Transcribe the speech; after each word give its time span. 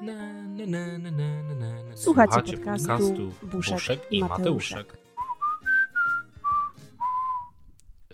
Na, 0.00 0.32
na, 0.42 0.66
na, 0.66 0.98
na, 0.98 1.10
na, 1.10 1.42
na, 1.42 1.54
na, 1.54 1.82
na. 1.82 1.96
Słuchacie 1.96 2.42
podcastu 2.58 3.32
Buszek 3.42 4.12
i 4.12 4.18
i 4.18 4.20
Mateuszek. 4.20 4.96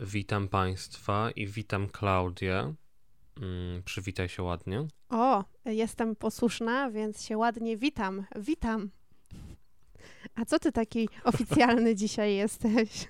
Witam 0.00 0.48
Państwa 0.48 1.30
i 1.30 1.46
witam 1.46 1.88
Klaudię. 1.88 2.74
Mm, 3.40 3.82
przywitaj 3.82 4.28
się 4.28 4.42
ładnie. 4.42 4.86
O, 5.08 5.44
jestem 5.64 6.16
posłuszna, 6.16 6.90
więc 6.90 7.24
się 7.24 7.36
ładnie 7.38 7.76
witam. 7.76 8.24
Witam. 8.36 8.90
A 10.34 10.44
co 10.44 10.58
ty 10.58 10.72
taki 10.72 11.08
oficjalny 11.24 11.94
dzisiaj 12.02 12.34
jesteś? 12.34 13.08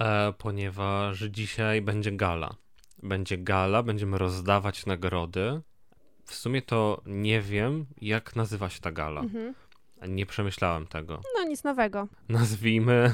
E, 0.00 0.32
ponieważ 0.38 1.18
dzisiaj 1.20 1.82
będzie 1.82 2.12
gala. 2.12 2.54
Będzie 3.02 3.38
gala, 3.38 3.82
będziemy 3.82 4.18
rozdawać 4.18 4.86
nagrody. 4.86 5.60
W 6.30 6.34
sumie 6.34 6.62
to 6.62 7.02
nie 7.06 7.40
wiem, 7.40 7.86
jak 8.00 8.36
nazywa 8.36 8.70
się 8.70 8.80
ta 8.80 8.92
gala. 8.92 9.20
Mhm. 9.20 9.54
Nie 10.08 10.26
przemyślałem 10.26 10.86
tego. 10.86 11.20
No 11.38 11.44
nic 11.44 11.64
nowego. 11.64 12.08
Nazwijmy. 12.28 13.12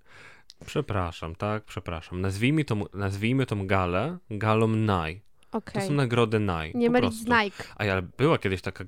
Przepraszam, 0.66 1.34
tak, 1.34 1.64
przepraszam. 1.64 2.20
Nazwijmy 2.20 2.64
tą, 2.64 2.84
nazwijmy 2.94 3.46
tą 3.46 3.66
galę 3.66 4.18
galą 4.30 4.68
Naj. 4.68 5.20
To 5.50 5.58
Okej. 5.58 5.86
są 5.86 5.92
nagrody 5.92 6.40
Naj. 6.40 6.72
Nie 6.74 6.90
mylić 6.90 7.14
z 7.14 7.26
Nike. 7.26 7.64
A 7.76 7.78
ale 7.78 8.02
była 8.02 8.38
kiedyś 8.38 8.62
taka. 8.62 8.84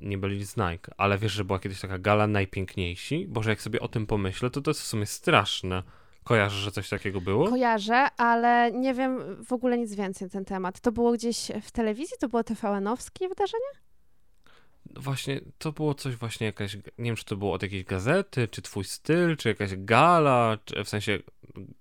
Nie 0.00 0.18
byli 0.18 0.44
z 0.44 0.56
Nike, 0.56 0.94
ale 0.96 1.18
wiesz, 1.18 1.32
że 1.32 1.44
była 1.44 1.58
kiedyś 1.58 1.80
taka 1.80 1.98
gala 1.98 2.26
najpiękniejsi? 2.26 3.26
Boże, 3.28 3.50
jak 3.50 3.62
sobie 3.62 3.80
o 3.80 3.88
tym 3.88 4.06
pomyślę, 4.06 4.50
to 4.50 4.60
to 4.60 4.70
jest 4.70 4.80
w 4.80 4.86
sumie 4.86 5.06
straszne. 5.06 5.82
Kojarzysz, 6.28 6.58
że 6.58 6.72
coś 6.72 6.88
takiego 6.88 7.20
było? 7.20 7.48
Kojarzę, 7.48 8.06
ale 8.16 8.72
nie 8.72 8.94
wiem 8.94 9.44
w 9.44 9.52
ogóle 9.52 9.78
nic 9.78 9.94
więcej 9.94 10.26
na 10.26 10.32
ten 10.32 10.44
temat. 10.44 10.80
To 10.80 10.92
było 10.92 11.12
gdzieś 11.12 11.50
w 11.62 11.70
telewizji? 11.70 12.16
To 12.20 12.28
było 12.28 12.42
TVN-owskie 12.42 13.28
wydarzenie? 13.28 13.70
Właśnie, 14.96 15.40
to 15.58 15.72
było 15.72 15.94
coś 15.94 16.16
właśnie 16.16 16.46
jakaś, 16.46 16.74
nie 16.76 16.82
wiem, 16.98 17.16
czy 17.16 17.24
to 17.24 17.36
było 17.36 17.52
od 17.52 17.62
jakiejś 17.62 17.84
gazety, 17.84 18.48
czy 18.48 18.62
twój 18.62 18.84
styl, 18.84 19.36
czy 19.36 19.48
jakaś 19.48 19.76
gala, 19.76 20.58
czy 20.64 20.84
w 20.84 20.88
sensie 20.88 21.18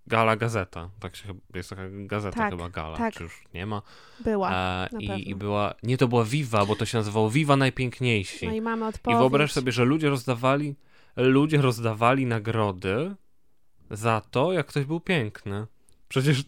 gala 0.08 0.36
gazeta. 0.36 0.90
Tak 1.00 1.16
się 1.16 1.28
chyba, 1.28 1.40
jest 1.54 1.70
taka 1.70 1.84
gazeta 1.90 2.38
Tak, 2.38 2.52
chyba 2.52 2.70
gala, 2.70 2.98
tak. 2.98 3.14
czy 3.14 3.24
już 3.24 3.44
nie 3.54 3.66
ma. 3.66 3.82
Była. 4.20 4.52
E, 4.54 4.90
i, 5.00 5.30
I 5.30 5.36
była, 5.36 5.74
nie 5.84 5.98
to 5.98 6.08
była 6.08 6.24
Viva, 6.24 6.66
bo 6.66 6.76
to 6.76 6.86
się 6.86 6.98
nazywało 6.98 7.30
Viva 7.30 7.58
Najpiękniejsi. 7.58 8.48
No 8.48 8.54
i 8.54 8.62
mamy 8.62 8.86
I 8.86 8.90
odpowiedź. 8.90 9.20
wyobraź 9.20 9.52
sobie, 9.52 9.72
że 9.72 9.86
ludzie 9.86 10.10
rozdawali, 10.10 10.76
ludzie 11.16 11.62
rozdawali 11.62 12.26
nagrody 12.26 13.16
za 13.92 14.22
to, 14.32 14.54
jak 14.54 14.68
ktoś 14.68 14.86
był 14.86 15.00
piękny. 15.00 15.66
Przecież 16.10 16.44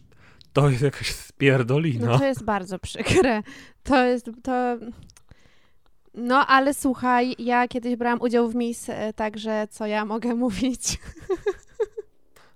to 0.52 0.70
jest 0.70 0.82
jakaś 0.82 1.14
spierdolina. 1.14 2.06
No 2.06 2.18
to 2.18 2.24
jest 2.24 2.44
bardzo 2.44 2.78
przykre. 2.78 3.42
To 3.82 4.04
jest, 4.06 4.30
to... 4.42 4.76
No, 6.14 6.46
ale 6.46 6.74
słuchaj, 6.74 7.34
ja 7.38 7.68
kiedyś 7.68 7.96
brałam 7.96 8.20
udział 8.20 8.48
w 8.50 8.54
Miss, 8.54 8.88
e, 8.88 9.12
także 9.12 9.68
co 9.70 9.86
ja 9.86 10.04
mogę 10.04 10.34
mówić? 10.34 10.82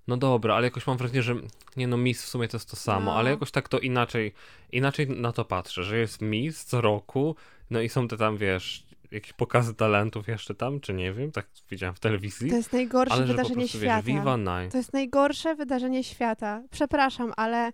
No 0.08 0.16
dobra, 0.16 0.54
ale 0.54 0.64
jakoś 0.66 0.86
mam 0.86 0.96
wrażenie, 0.96 1.22
że 1.22 1.34
nie 1.76 1.86
no, 1.86 1.96
Miss 1.96 2.22
w 2.22 2.28
sumie 2.28 2.48
to 2.48 2.56
jest 2.56 2.70
to 2.70 2.76
samo, 2.76 3.04
No. 3.10 3.16
ale 3.16 3.30
jakoś 3.30 3.50
tak 3.50 3.68
to 3.68 3.78
inaczej, 3.78 4.32
inaczej 4.72 5.08
na 5.08 5.32
to 5.32 5.44
patrzę, 5.44 5.84
że 5.84 5.98
jest 5.98 6.22
Miss 6.22 6.64
co 6.64 6.80
roku, 6.80 7.36
no 7.70 7.80
i 7.80 7.88
są 7.88 8.08
te 8.08 8.16
tam, 8.16 8.36
wiesz, 8.36 8.86
jakieś 9.14 9.32
pokazy 9.32 9.74
talentów 9.74 10.28
jeszcze 10.28 10.54
tam, 10.54 10.80
czy 10.80 10.94
nie 10.94 11.12
wiem, 11.12 11.32
tak 11.32 11.46
widziałem 11.70 11.94
w 11.94 12.00
telewizji, 12.00 12.50
To 12.50 12.56
jest 12.56 12.72
najgorsze 12.72 13.14
ale 13.14 13.26
wydarzenie 13.26 13.54
prostu, 13.54 13.78
świata. 13.78 14.02
wiesz, 14.02 14.04
Viva. 14.04 14.38
To 14.70 14.76
jest 14.76 14.92
najgorsze 14.92 15.54
wydarzenie 15.54 16.04
świata. 16.04 16.62
Przepraszam, 16.70 17.32
ale 17.36 17.72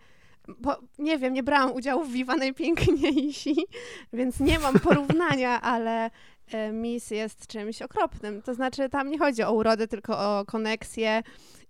bo, 0.59 0.77
nie 0.99 1.19
wiem, 1.19 1.33
nie 1.33 1.43
brałam 1.43 1.73
udziału 1.73 2.05
w 2.05 2.13
Viva 2.13 2.37
Najpiękniejsi, 2.37 3.57
więc 4.13 4.41
nie 4.41 4.59
mam 4.59 4.81
porównania, 4.89 5.61
ale 5.61 6.11
e, 6.53 6.73
Miss 6.73 7.11
jest 7.11 7.47
czymś 7.47 7.83
okropnym. 7.83 8.43
To 8.43 8.55
znaczy, 8.55 8.89
tam 8.89 9.11
nie 9.11 9.19
chodzi 9.19 9.43
o 9.43 9.53
urodę, 9.53 9.89
tylko 9.89 10.19
o 10.19 10.45
koneksję. 10.45 11.23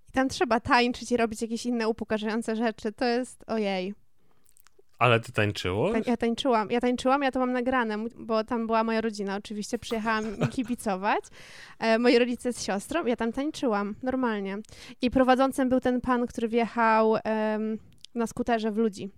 I 0.08 0.12
tam 0.12 0.28
trzeba 0.28 0.60
tańczyć 0.60 1.12
i 1.12 1.16
robić 1.16 1.42
jakieś 1.42 1.66
inne 1.66 1.88
upokarzające 1.88 2.56
rzeczy. 2.56 2.92
To 2.92 3.04
jest, 3.04 3.44
ojej. 3.46 3.94
Ale 5.00 5.20
ty 5.20 5.32
tańczyło? 5.32 5.92
Tań, 5.92 6.02
ja 6.06 6.16
tańczyłam, 6.16 6.70
ja 6.70 6.80
tańczyłam, 6.80 7.22
ja 7.22 7.30
to 7.30 7.38
mam 7.38 7.52
nagrane, 7.52 7.96
bo 8.18 8.44
tam 8.44 8.66
była 8.66 8.84
moja 8.84 9.00
rodzina. 9.00 9.36
Oczywiście 9.36 9.78
przyjechałam 9.78 10.24
kibicować. 10.54 11.20
E, 11.78 11.98
moi 11.98 12.18
rodzice 12.18 12.52
z 12.52 12.62
siostrą, 12.64 13.06
ja 13.06 13.16
tam 13.16 13.32
tańczyłam, 13.32 13.94
normalnie. 14.02 14.58
I 15.02 15.10
prowadzącym 15.10 15.68
był 15.68 15.80
ten 15.80 16.00
pan, 16.00 16.26
który 16.26 16.48
wjechał 16.48 17.16
em, 17.24 17.78
na 18.14 18.26
skuterze 18.26 18.72
w 18.72 18.76
ludzi. 18.76 19.10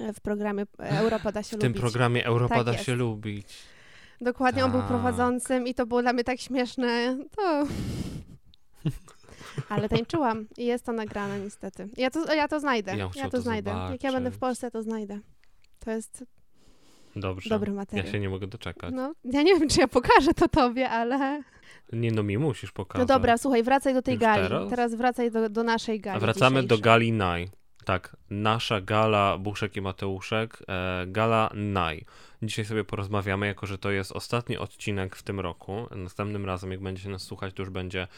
e, 0.00 0.12
W 0.12 0.20
programie 0.20 0.62
e, 0.78 0.98
Europa 1.04 1.32
da 1.32 1.42
się 1.42 1.56
W 1.56 1.60
tym 1.60 1.68
lubić. 1.72 1.80
programie 1.82 2.24
Europa 2.26 2.54
Tak 2.54 2.64
da 2.66 2.72
jest. 2.72 2.84
się 2.84 2.94
lubić. 2.94 3.48
Dokładnie, 4.20 4.64
on 4.64 4.70
był 4.70 4.82
prowadzącym 4.82 5.66
i 5.66 5.74
to 5.74 5.86
było 5.86 6.02
dla 6.02 6.12
mnie 6.12 6.24
tak 6.24 6.40
śmieszne. 6.40 7.18
To... 7.36 7.64
Ale 9.68 9.88
tańczyłam 9.88 10.46
i 10.58 10.64
jest 10.66 10.86
to 10.86 10.92
nagrane 10.92 11.40
niestety. 11.40 11.88
Ja 11.96 12.10
to, 12.10 12.34
ja 12.34 12.48
to 12.48 12.60
znajdę. 12.60 12.96
Ja 12.96 13.08
chciał 13.08 13.30
to 13.30 13.36
to 13.36 13.42
znajdę. 13.42 13.70
Jak 13.90 14.04
ja 14.04 14.12
będę 14.12 14.30
w 14.30 14.34
zobaczyć. 14.34 14.40
Polsce, 14.40 14.70
to 14.70 14.82
znajdę. 14.82 15.18
To 15.78 15.90
jest 15.90 16.24
Dobrze. 17.16 17.50
dobry 17.50 17.70
Ja 17.70 17.76
materiał. 17.76 18.06
się 18.12 18.20
nie 18.20 18.28
mogę 18.28 18.46
doczekać. 18.46 18.94
No, 18.94 19.14
ja 19.24 19.42
nie 19.42 19.58
wiem, 19.58 19.68
czy 19.68 19.80
ja 19.80 19.88
pokażę 19.88 20.34
to 20.34 20.48
tobie, 20.48 20.90
ale... 20.90 21.42
Nie 21.92 22.10
no, 22.10 22.22
mi 22.22 22.38
musisz 22.38 22.72
pokazać. 22.72 23.08
No 23.08 23.14
dobra, 23.14 23.38
słuchaj, 23.38 23.62
wracaj 23.62 23.94
do 23.94 24.02
tej 24.02 24.14
Już 24.14 24.20
gali. 24.20 24.70
teraz? 24.70 24.94
wracaj 24.94 25.30
do, 25.30 25.48
do 25.48 25.62
naszej 25.62 26.00
gali 26.00 26.16
A 26.16 26.20
wracamy 26.20 26.62
do 26.62 26.78
gali 26.78 27.12
Naj. 27.12 27.48
Tak, 27.84 28.16
nasza 28.30 28.80
gala 28.80 29.38
Buszek 29.38 29.76
i 29.76 29.80
Mateuszek, 29.80 30.62
e, 30.68 31.06
gala 31.06 31.50
Naj. 31.54 32.04
Dzisiaj 32.42 32.64
sobie 32.64 32.84
porozmawiamy, 32.84 33.46
jako 33.46 33.66
że 33.66 33.78
to 33.78 33.90
jest 33.90 34.12
ostatni 34.12 34.56
odcinek 34.56 35.16
w 35.16 35.22
tym 35.22 35.40
roku. 35.40 35.86
Następnym 35.96 36.46
razem, 36.46 36.70
jak 36.70 36.80
będziecie 36.80 37.08
nas 37.08 37.22
słuchać, 37.22 37.54
to 37.54 37.62
już 37.62 37.70
będzie 37.70 38.08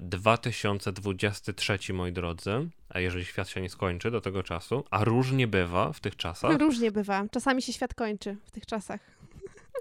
2023, 0.00 1.92
moi 1.92 2.12
drodzy. 2.12 2.68
A 2.88 3.00
jeżeli 3.00 3.24
świat 3.24 3.48
się 3.48 3.60
nie 3.60 3.70
skończy 3.70 4.10
do 4.10 4.20
tego 4.20 4.42
czasu, 4.42 4.84
a 4.90 5.04
różnie 5.04 5.46
bywa 5.46 5.92
w 5.92 6.00
tych 6.00 6.16
czasach, 6.16 6.58
Różnie 6.58 6.92
bywa. 6.92 7.24
Czasami 7.30 7.62
się 7.62 7.72
świat 7.72 7.94
kończy 7.94 8.36
w 8.44 8.50
tych 8.50 8.66
czasach. 8.66 9.00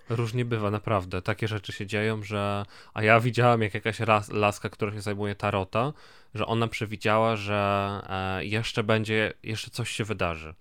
Różnie 0.10 0.46
bywa, 0.46 0.72
naprawdę. 0.72 1.22
Takie 1.22 1.48
rzeczy 1.48 1.74
się 1.74 1.86
dzieją, 1.86 2.24
że. 2.24 2.66
A 2.94 3.04
ja 3.04 3.20
widziałam, 3.20 3.62
jak 3.62 3.74
jakaś 3.74 4.00
ras, 4.00 4.32
laska, 4.32 4.70
która 4.70 4.92
się 4.92 5.02
zajmuje 5.02 5.36
tarota, 5.36 5.94
że 6.34 6.46
ona 6.46 6.68
przewidziała, 6.68 7.36
że 7.36 8.02
e, 8.10 8.46
jeszcze 8.46 8.84
będzie, 8.84 9.34
jeszcze 9.44 9.72
coś 9.72 9.90
się 9.90 10.04
wydarzy. 10.04 10.54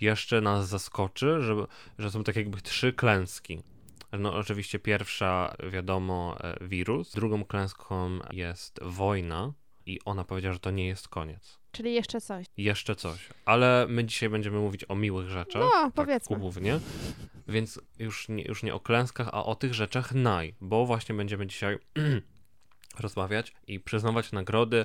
Jeszcze 0.00 0.40
nas 0.40 0.68
zaskoczy, 0.68 1.42
że, 1.42 1.54
że 1.98 2.10
są 2.10 2.24
tak 2.24 2.36
jakby 2.36 2.60
trzy 2.60 2.92
klęski. 2.92 3.62
No, 4.18 4.34
oczywiście 4.34 4.78
pierwsza, 4.78 5.54
wiadomo, 5.72 6.36
e, 6.40 6.68
wirus. 6.68 7.12
Drugą 7.12 7.44
klęską 7.44 8.18
jest 8.32 8.80
wojna, 8.82 9.52
i 9.86 10.00
ona 10.04 10.24
powiedziała, 10.24 10.52
że 10.52 10.58
to 10.58 10.70
nie 10.70 10.86
jest 10.86 11.08
koniec. 11.08 11.58
Czyli 11.72 11.94
jeszcze 11.94 12.20
coś. 12.20 12.46
Jeszcze 12.56 12.96
coś. 12.96 13.28
Ale 13.44 13.86
my 13.88 14.04
dzisiaj 14.04 14.28
będziemy 14.28 14.58
mówić 14.58 14.84
o 14.88 14.94
miłych 14.94 15.28
rzeczach. 15.28 15.62
No, 15.62 15.70
tak 15.70 15.92
powiedzmy. 15.94 16.36
głównie. 16.36 16.80
Więc 17.48 17.80
już 17.98 18.28
nie, 18.28 18.44
już 18.44 18.62
nie 18.62 18.74
o 18.74 18.80
klęskach, 18.80 19.28
a 19.32 19.44
o 19.44 19.54
tych 19.54 19.74
rzeczach 19.74 20.14
naj, 20.14 20.54
bo 20.60 20.86
właśnie 20.86 21.14
będziemy 21.14 21.46
dzisiaj 21.46 21.78
rozmawiać 23.00 23.52
i 23.66 23.80
przyznawać 23.80 24.32
nagrody 24.32 24.84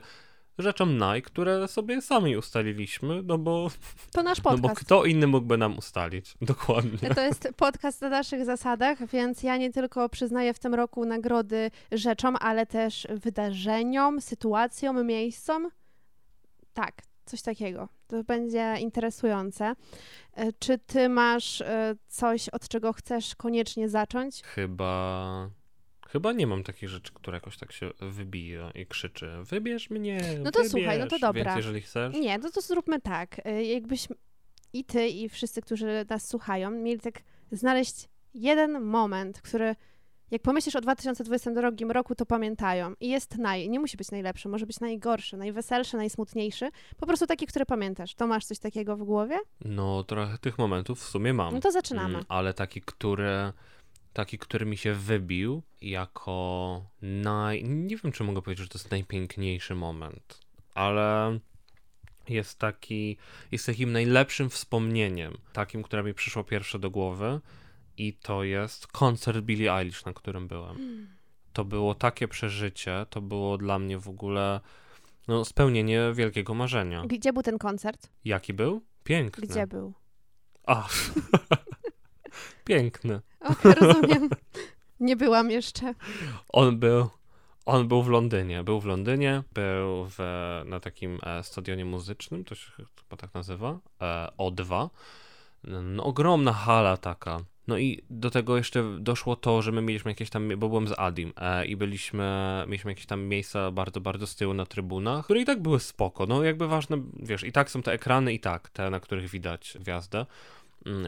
rzeczom 0.58 0.98
naj, 0.98 1.22
które 1.22 1.68
sobie 1.68 2.02
sami 2.02 2.38
ustaliliśmy, 2.38 3.24
no 3.24 3.38
bo, 3.38 3.72
To 4.12 4.24
nasz 4.24 4.38
no 4.44 4.44
podcast. 4.44 4.62
bo 4.62 4.70
kto 4.70 5.06
inny 5.06 5.28
mógłby 5.28 5.58
nam 5.58 5.78
ustalić? 5.78 6.34
Dokładnie. 6.42 7.10
To 7.10 7.22
jest 7.22 7.50
podcast 7.58 8.02
na 8.02 8.10
naszych 8.10 8.46
zasadach, 8.46 9.08
więc 9.08 9.44
ja 9.44 9.58
nie 9.58 9.72
tylko 9.72 10.10
przyznaję 10.10 10.54
w 10.54 10.60
tym 10.60 10.74
roku 10.74 11.06
nagrody 11.06 11.72
rzeczom, 11.92 12.36
ale 12.40 12.66
też 12.66 13.08
wydarzeniom, 13.10 14.22
sytuacjom, 14.22 15.06
miejscom. 15.06 15.70
Tak, 16.74 17.02
coś 17.26 17.42
takiego. 17.42 17.90
To 18.08 18.24
będzie 18.24 18.76
interesujące. 18.80 19.74
E, 20.34 20.54
Czy 20.54 20.78
ty 20.78 21.10
masz 21.10 21.62
e, 21.62 21.96
coś, 22.08 22.50
od 22.50 22.68
czego 22.68 22.94
chcesz 22.94 23.36
koniecznie 23.36 23.90
zacząć? 23.90 24.44
Chyba... 24.44 25.50
Chyba 26.10 26.32
nie 26.34 26.48
mam 26.48 26.64
takich 26.64 26.90
rzeczy, 26.90 27.12
które 27.14 27.38
jakoś 27.38 27.58
tak 27.58 27.72
się 27.72 27.90
wybija 28.00 28.72
i 28.72 28.86
krzyczy 28.86 29.32
wybierz 29.44 29.90
mnie, 29.90 30.22
No 30.44 30.52
to 30.52 30.70
słuchaj, 30.70 31.00
no 31.00 31.06
to 31.06 31.10
wybierz. 31.10 31.22
dobra. 31.22 31.44
Więc 31.44 31.58
jeżeli 31.58 31.82
chcesz... 31.82 32.16
Nie, 32.16 32.38
no 32.38 32.50
to 32.52 32.62
zróbmy 32.62 33.02
tak. 33.02 33.42
E, 33.46 33.64
Jakbyś 33.64 34.08
i 34.74 34.84
ty, 34.86 35.08
i 35.08 35.30
wszyscy, 35.30 35.62
którzy 35.62 36.06
nas 36.10 36.28
słuchają, 36.28 36.72
mieli 36.72 37.00
tak 37.00 37.20
znaleźć 37.52 38.10
jeden 38.34 38.82
moment, 38.82 39.42
który 39.42 39.76
jak 40.32 40.42
pomyślisz 40.42 40.76
o 40.76 40.82
2022 40.82 41.70
roku, 41.94 42.16
to 42.16 42.26
pamiętają. 42.26 42.94
I 43.00 43.10
jest 43.10 43.38
naj, 43.38 43.70
nie 43.70 43.80
musi 43.80 43.98
być 43.98 44.12
najlepszy, 44.12 44.50
może 44.50 44.66
być 44.66 44.80
najgorszy, 44.80 45.38
najweselszy, 45.38 45.98
najsmutniejszy. 45.98 46.70
Po 46.98 47.06
prostu 47.08 47.28
taki, 47.28 47.48
który 47.48 47.66
pamiętasz. 47.66 48.16
To 48.16 48.28
masz 48.28 48.46
coś 48.46 48.60
takiego 48.60 48.98
w 48.98 49.04
głowie? 49.04 49.38
No 49.66 50.04
trochę 50.04 50.38
tych 50.38 50.58
momentów 50.58 51.00
w 51.00 51.10
sumie 51.10 51.34
mam. 51.34 51.54
No 51.54 51.60
to 51.60 51.72
zaczynamy. 51.72 52.14
Mm, 52.14 52.26
ale 52.30 52.54
taki, 52.54 52.82
który, 52.82 53.52
taki, 54.18 54.38
który 54.38 54.66
mi 54.66 54.78
się 54.78 54.94
wybił 54.94 55.64
jako 55.82 56.86
naj... 57.02 57.64
Nie 57.64 57.98
wiem, 57.98 58.12
czy 58.12 58.24
mogę 58.24 58.42
powiedzieć, 58.42 58.64
że 58.64 58.70
to 58.70 58.78
jest 58.78 58.92
najpiękniejszy 58.92 59.76
moment, 59.76 60.40
ale 60.74 61.40
jest 62.30 62.60
taki, 62.60 63.18
jest 63.52 63.66
takim 63.66 63.92
najlepszym 63.92 64.50
wspomnieniem, 64.50 65.38
takim, 65.54 65.84
które 65.84 66.04
mi 66.04 66.14
przyszło 66.14 66.44
pierwsze 66.44 66.80
do 66.80 66.90
głowy 66.92 67.42
i 67.98 68.14
to 68.14 68.44
jest 68.44 68.88
koncert 68.88 69.40
Billie 69.40 69.74
Eilish, 69.74 70.06
na 70.06 70.14
którym 70.14 70.48
byłem. 70.48 71.08
To 71.54 71.66
było 71.66 71.96
takie 71.96 72.28
przeżycie, 72.28 73.06
to 73.10 73.22
było 73.22 73.58
dla 73.58 73.80
mnie 73.80 73.98
w 74.00 74.10
ogóle 74.10 74.60
no, 75.28 75.46
spełnienie 75.46 76.02
wielkiego 76.14 76.54
marzenia. 76.54 77.04
Gdzie 77.06 77.34
był 77.34 77.44
ten 77.44 77.58
koncert? 77.58 78.10
Jaki 78.26 78.54
był? 78.54 78.82
Piękny. 79.04 79.48
Gdzie 79.48 79.68
był? 79.68 79.94
A, 80.68 80.88
piękny. 82.66 83.22
Rozumiem. 83.82 84.30
Nie 85.00 85.16
byłam 85.16 85.52
jeszcze. 85.52 85.94
On 86.50 86.80
był, 86.80 87.10
on 87.66 87.88
był 87.88 88.04
w 88.04 88.10
Londynie. 88.10 88.64
Był 88.64 88.80
w 88.80 88.86
Londynie, 88.86 89.44
był 89.54 90.08
w, 90.18 90.20
na 90.66 90.80
takim 90.80 91.20
e, 91.24 91.44
stadionie 91.44 91.86
muzycznym, 91.86 92.44
to 92.44 92.56
się 92.56 92.72
chyba 92.76 93.18
tak 93.18 93.34
nazywa, 93.34 93.80
e, 94.02 94.28
O2. 94.38 94.90
No, 95.64 96.04
ogromna 96.04 96.54
hala 96.54 96.98
taka. 96.98 97.40
No 97.68 97.78
i 97.78 98.04
do 98.10 98.32
tego 98.32 98.58
jeszcze 98.58 98.84
doszło 99.00 99.36
to, 99.36 99.62
że 99.62 99.72
my 99.72 99.82
mieliśmy 99.82 100.12
jakieś 100.12 100.30
tam, 100.30 100.50
bo 100.58 100.70
byłem 100.70 100.88
z 100.88 101.00
Adim 101.00 101.34
e, 101.38 101.66
i 101.66 101.76
byliśmy, 101.76 102.64
mieliśmy 102.68 102.92
jakieś 102.92 103.06
tam 103.06 103.22
miejsca 103.24 103.72
bardzo, 103.72 104.02
bardzo 104.02 104.28
z 104.28 104.36
tyłu 104.36 104.54
na 104.54 104.66
trybunach, 104.66 105.26
które 105.26 105.42
i 105.42 105.46
tak 105.46 105.62
były 105.62 105.80
spoko. 105.80 106.26
No 106.26 106.44
jakby 106.44 106.68
ważne, 106.68 107.02
wiesz, 107.20 107.44
i 107.44 107.52
tak 107.52 107.72
są 107.72 107.82
te 107.82 107.92
ekrany 107.92 108.34
i 108.34 108.40
tak, 108.40 108.70
te, 108.70 108.90
na 108.90 109.00
których 109.00 109.30
widać 109.30 109.78
gwiazdę, 109.80 110.26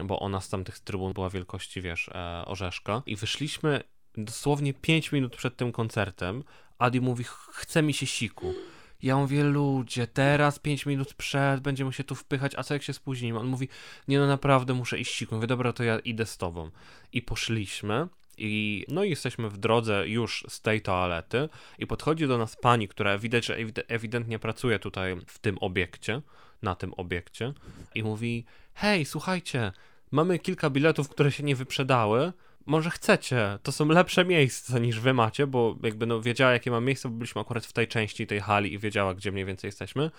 bo 0.04 0.20
ona 0.20 0.40
z 0.40 0.48
tamtych 0.48 0.78
trybun 0.78 1.12
była 1.12 1.30
wielkości, 1.30 1.82
wiesz, 1.82 2.08
e, 2.08 2.44
orzeszka. 2.46 3.02
I 3.06 3.16
wyszliśmy 3.16 3.82
dosłownie 4.16 4.74
5 4.74 5.12
minut 5.12 5.36
przed 5.36 5.56
tym 5.56 5.72
koncertem. 5.72 6.44
Adi 6.78 7.00
mówi, 7.00 7.24
chce 7.52 7.82
mi 7.82 7.94
się 7.94 8.06
siku. 8.06 8.54
Ja 9.02 9.16
mówię, 9.16 9.44
ludzie, 9.44 10.06
teraz 10.06 10.58
5 10.58 10.86
minut 10.86 11.14
przed, 11.14 11.60
będziemy 11.60 11.92
się 11.92 12.04
tu 12.04 12.14
wpychać, 12.14 12.52
a 12.56 12.62
co 12.62 12.74
jak 12.74 12.82
się 12.82 12.92
spóźnimy? 12.92 13.38
On 13.38 13.46
mówi, 13.46 13.68
nie 14.08 14.18
no 14.18 14.26
naprawdę 14.26 14.74
muszę 14.74 14.98
iść 14.98 15.14
siku. 15.14 15.34
Mówię, 15.34 15.46
dobra, 15.46 15.72
to 15.72 15.84
ja 15.84 15.98
idę 15.98 16.26
z 16.26 16.36
tobą. 16.36 16.70
I 17.12 17.22
poszliśmy. 17.22 18.08
I 18.38 18.84
no 18.88 19.04
i 19.04 19.10
jesteśmy 19.10 19.50
w 19.50 19.58
drodze 19.58 20.08
już 20.08 20.44
z 20.48 20.60
tej 20.60 20.80
toalety 20.80 21.48
i 21.78 21.86
podchodzi 21.86 22.26
do 22.26 22.38
nas 22.38 22.56
pani, 22.56 22.88
która 22.88 23.18
widać, 23.18 23.46
że 23.46 23.56
ewid- 23.56 23.82
ewidentnie 23.88 24.38
pracuje 24.38 24.78
tutaj 24.78 25.16
w 25.26 25.38
tym 25.38 25.58
obiekcie, 25.58 26.22
na 26.62 26.74
tym 26.74 26.94
obiekcie 26.94 27.52
i 27.94 28.02
mówi, 28.02 28.44
hej, 28.74 29.04
słuchajcie, 29.04 29.72
mamy 30.10 30.38
kilka 30.38 30.70
biletów, 30.70 31.08
które 31.08 31.32
się 31.32 31.42
nie 31.42 31.56
wyprzedały, 31.56 32.32
może 32.66 32.90
chcecie, 32.90 33.58
to 33.62 33.72
są 33.72 33.88
lepsze 33.88 34.24
miejsca 34.24 34.78
niż 34.78 35.00
wy 35.00 35.14
macie, 35.14 35.46
bo 35.46 35.76
jakby 35.82 36.06
no 36.06 36.20
wiedziała 36.20 36.52
jakie 36.52 36.70
mam 36.70 36.84
miejsce, 36.84 37.08
bo 37.08 37.14
byliśmy 37.14 37.40
akurat 37.40 37.66
w 37.66 37.72
tej 37.72 37.88
części 37.88 38.26
tej 38.26 38.40
hali 38.40 38.72
i 38.72 38.78
wiedziała 38.78 39.14
gdzie 39.14 39.32
mniej 39.32 39.44
więcej 39.44 39.68
jesteśmy. 39.68 40.10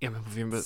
Ja 0.00 0.10
my 0.10 0.20
mówimy, 0.20 0.56
e, 0.56 0.60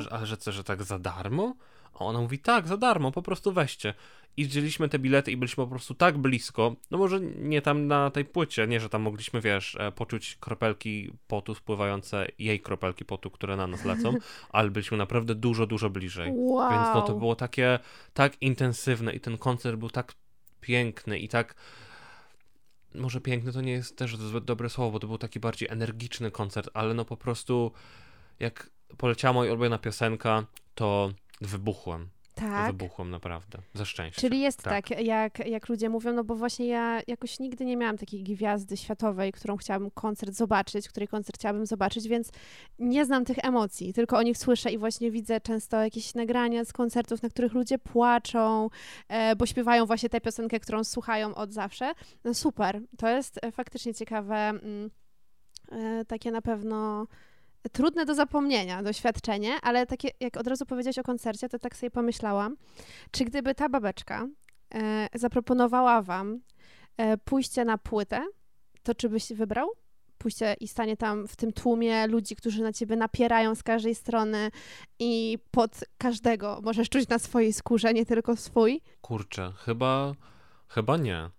że, 0.00 0.12
ale 0.12 0.26
że 0.26 0.36
co, 0.36 0.52
że 0.52 0.64
tak 0.64 0.82
za 0.82 0.98
darmo? 0.98 1.54
A 2.00 2.04
ona 2.04 2.20
mówi, 2.20 2.38
tak, 2.38 2.68
za 2.68 2.76
darmo, 2.76 3.12
po 3.12 3.22
prostu 3.22 3.52
weźcie. 3.52 3.94
I 4.36 4.44
wzięliśmy 4.44 4.88
te 4.88 4.98
bilety 4.98 5.32
i 5.32 5.36
byliśmy 5.36 5.64
po 5.64 5.70
prostu 5.70 5.94
tak 5.94 6.18
blisko, 6.18 6.76
no 6.90 6.98
może 6.98 7.20
nie 7.20 7.62
tam 7.62 7.86
na 7.86 8.10
tej 8.10 8.24
płycie, 8.24 8.66
nie, 8.66 8.80
że 8.80 8.88
tam 8.88 9.02
mogliśmy, 9.02 9.40
wiesz, 9.40 9.76
e, 9.80 9.92
poczuć 9.92 10.36
kropelki 10.40 11.12
potu 11.26 11.54
spływające, 11.54 12.26
jej 12.38 12.60
kropelki 12.60 13.04
potu, 13.04 13.30
które 13.30 13.56
na 13.56 13.66
nas 13.66 13.84
lecą, 13.84 14.14
ale 14.50 14.70
byliśmy 14.70 14.96
naprawdę 14.96 15.34
dużo, 15.34 15.66
dużo 15.66 15.90
bliżej. 15.90 16.32
Wow. 16.34 16.70
Więc 16.70 16.94
no 16.94 17.02
to 17.02 17.14
było 17.14 17.36
takie 17.36 17.78
tak 18.14 18.42
intensywne 18.42 19.12
i 19.12 19.20
ten 19.20 19.38
koncert 19.38 19.76
był 19.76 19.90
tak 19.90 20.14
piękny 20.60 21.18
i 21.18 21.28
tak 21.28 21.54
może 22.94 23.20
piękny 23.20 23.52
to 23.52 23.60
nie 23.60 23.72
jest 23.72 23.98
też 23.98 24.16
zbyt 24.16 24.44
dobre 24.44 24.68
słowo, 24.68 24.90
bo 24.90 24.98
to 24.98 25.06
był 25.06 25.18
taki 25.18 25.40
bardziej 25.40 25.68
energiczny 25.68 26.30
koncert, 26.30 26.70
ale 26.74 26.94
no 26.94 27.04
po 27.04 27.16
prostu 27.16 27.72
jak 28.40 28.70
poleciała 28.96 29.32
moja 29.32 29.52
ulubiona 29.52 29.78
piosenka, 29.78 30.46
to 30.74 31.12
wybuchłem. 31.40 32.08
Tak. 32.36 32.72
Wybuchłem 32.72 33.10
naprawdę. 33.10 33.58
Ze 33.74 33.86
szczęścia. 33.86 34.20
Czyli 34.20 34.40
jest 34.40 34.62
Tak. 34.62 34.88
tak, 34.88 35.00
jak, 35.00 35.46
jak 35.46 35.68
ludzie 35.68 35.88
mówią, 35.88 36.12
no 36.12 36.24
bo 36.24 36.34
właśnie 36.34 36.66
ja 36.66 37.00
jakoś 37.06 37.38
nigdy 37.38 37.64
nie 37.64 37.76
miałam 37.76 37.98
takiej 37.98 38.22
gwiazdy 38.22 38.76
światowej, 38.76 39.32
którą 39.32 39.56
chciałabym 39.56 39.90
koncert 39.90 40.34
zobaczyć, 40.34 40.88
której 40.88 41.08
koncert 41.08 41.38
chciałabym 41.38 41.66
zobaczyć, 41.66 42.08
więc 42.08 42.30
nie 42.78 43.04
znam 43.04 43.24
tych 43.24 43.44
emocji, 43.44 43.92
tylko 43.92 44.18
o 44.18 44.22
nich 44.22 44.38
słyszę 44.38 44.72
i 44.72 44.78
właśnie 44.78 45.10
widzę 45.10 45.40
często 45.40 45.82
jakieś 45.82 46.14
nagrania 46.14 46.64
z 46.64 46.72
koncertów, 46.72 47.22
na 47.22 47.28
których 47.28 47.52
ludzie 47.52 47.78
płaczą, 47.78 48.68
e, 49.08 49.36
bo 49.36 49.46
śpiewają 49.46 49.86
właśnie 49.86 50.08
tę 50.08 50.20
piosenkę, 50.20 50.60
którą 50.60 50.84
słuchają 50.84 51.34
od 51.34 51.52
zawsze. 51.52 51.92
No 52.24 52.34
super, 52.34 52.80
to 52.98 53.08
jest 53.08 53.38
e, 53.42 53.52
faktycznie 53.52 53.94
ciekawe, 53.94 54.36
mm, 54.36 54.90
e, 55.72 56.04
takie 56.04 56.30
na 56.30 56.42
pewno 56.42 57.06
trudne 57.72 58.04
do 58.04 58.14
zapomnienia 58.14 58.82
doświadczenie, 58.82 59.54
ale 59.62 59.86
takie, 59.86 60.08
jak 60.20 60.36
od 60.36 60.46
razu 60.46 60.66
powiedziałeś 60.66 60.98
o 60.98 61.02
koncercie, 61.02 61.48
to 61.48 61.58
tak 61.58 61.76
sobie 61.76 61.90
pomyślałam, 61.90 62.56
czy 63.10 63.24
gdyby 63.24 63.54
ta 63.54 63.68
babeczka 63.68 64.28
e, 64.74 65.08
zaproponowała 65.14 66.02
wam 66.02 66.40
e, 66.96 67.16
pójście 67.16 67.64
na 67.64 67.78
płytę, 67.78 68.26
to 68.82 68.94
czy 68.94 69.08
byś 69.08 69.32
wybrał? 69.32 69.68
Pójście 70.18 70.56
i 70.60 70.68
stanie 70.68 70.96
tam 70.96 71.28
w 71.28 71.36
tym 71.36 71.52
tłumie 71.52 72.06
ludzi, 72.06 72.36
którzy 72.36 72.62
na 72.62 72.72
ciebie 72.72 72.96
napierają 72.96 73.54
z 73.54 73.62
każdej 73.62 73.94
strony 73.94 74.50
i 74.98 75.38
pod 75.50 75.84
każdego 75.98 76.60
możesz 76.62 76.88
czuć 76.88 77.08
na 77.08 77.18
swojej 77.18 77.52
skórze, 77.52 77.94
nie 77.94 78.06
tylko 78.06 78.36
swój. 78.36 78.80
Kurczę, 79.00 79.52
chyba, 79.56 80.12
chyba 80.68 80.96
nie. 80.96 81.30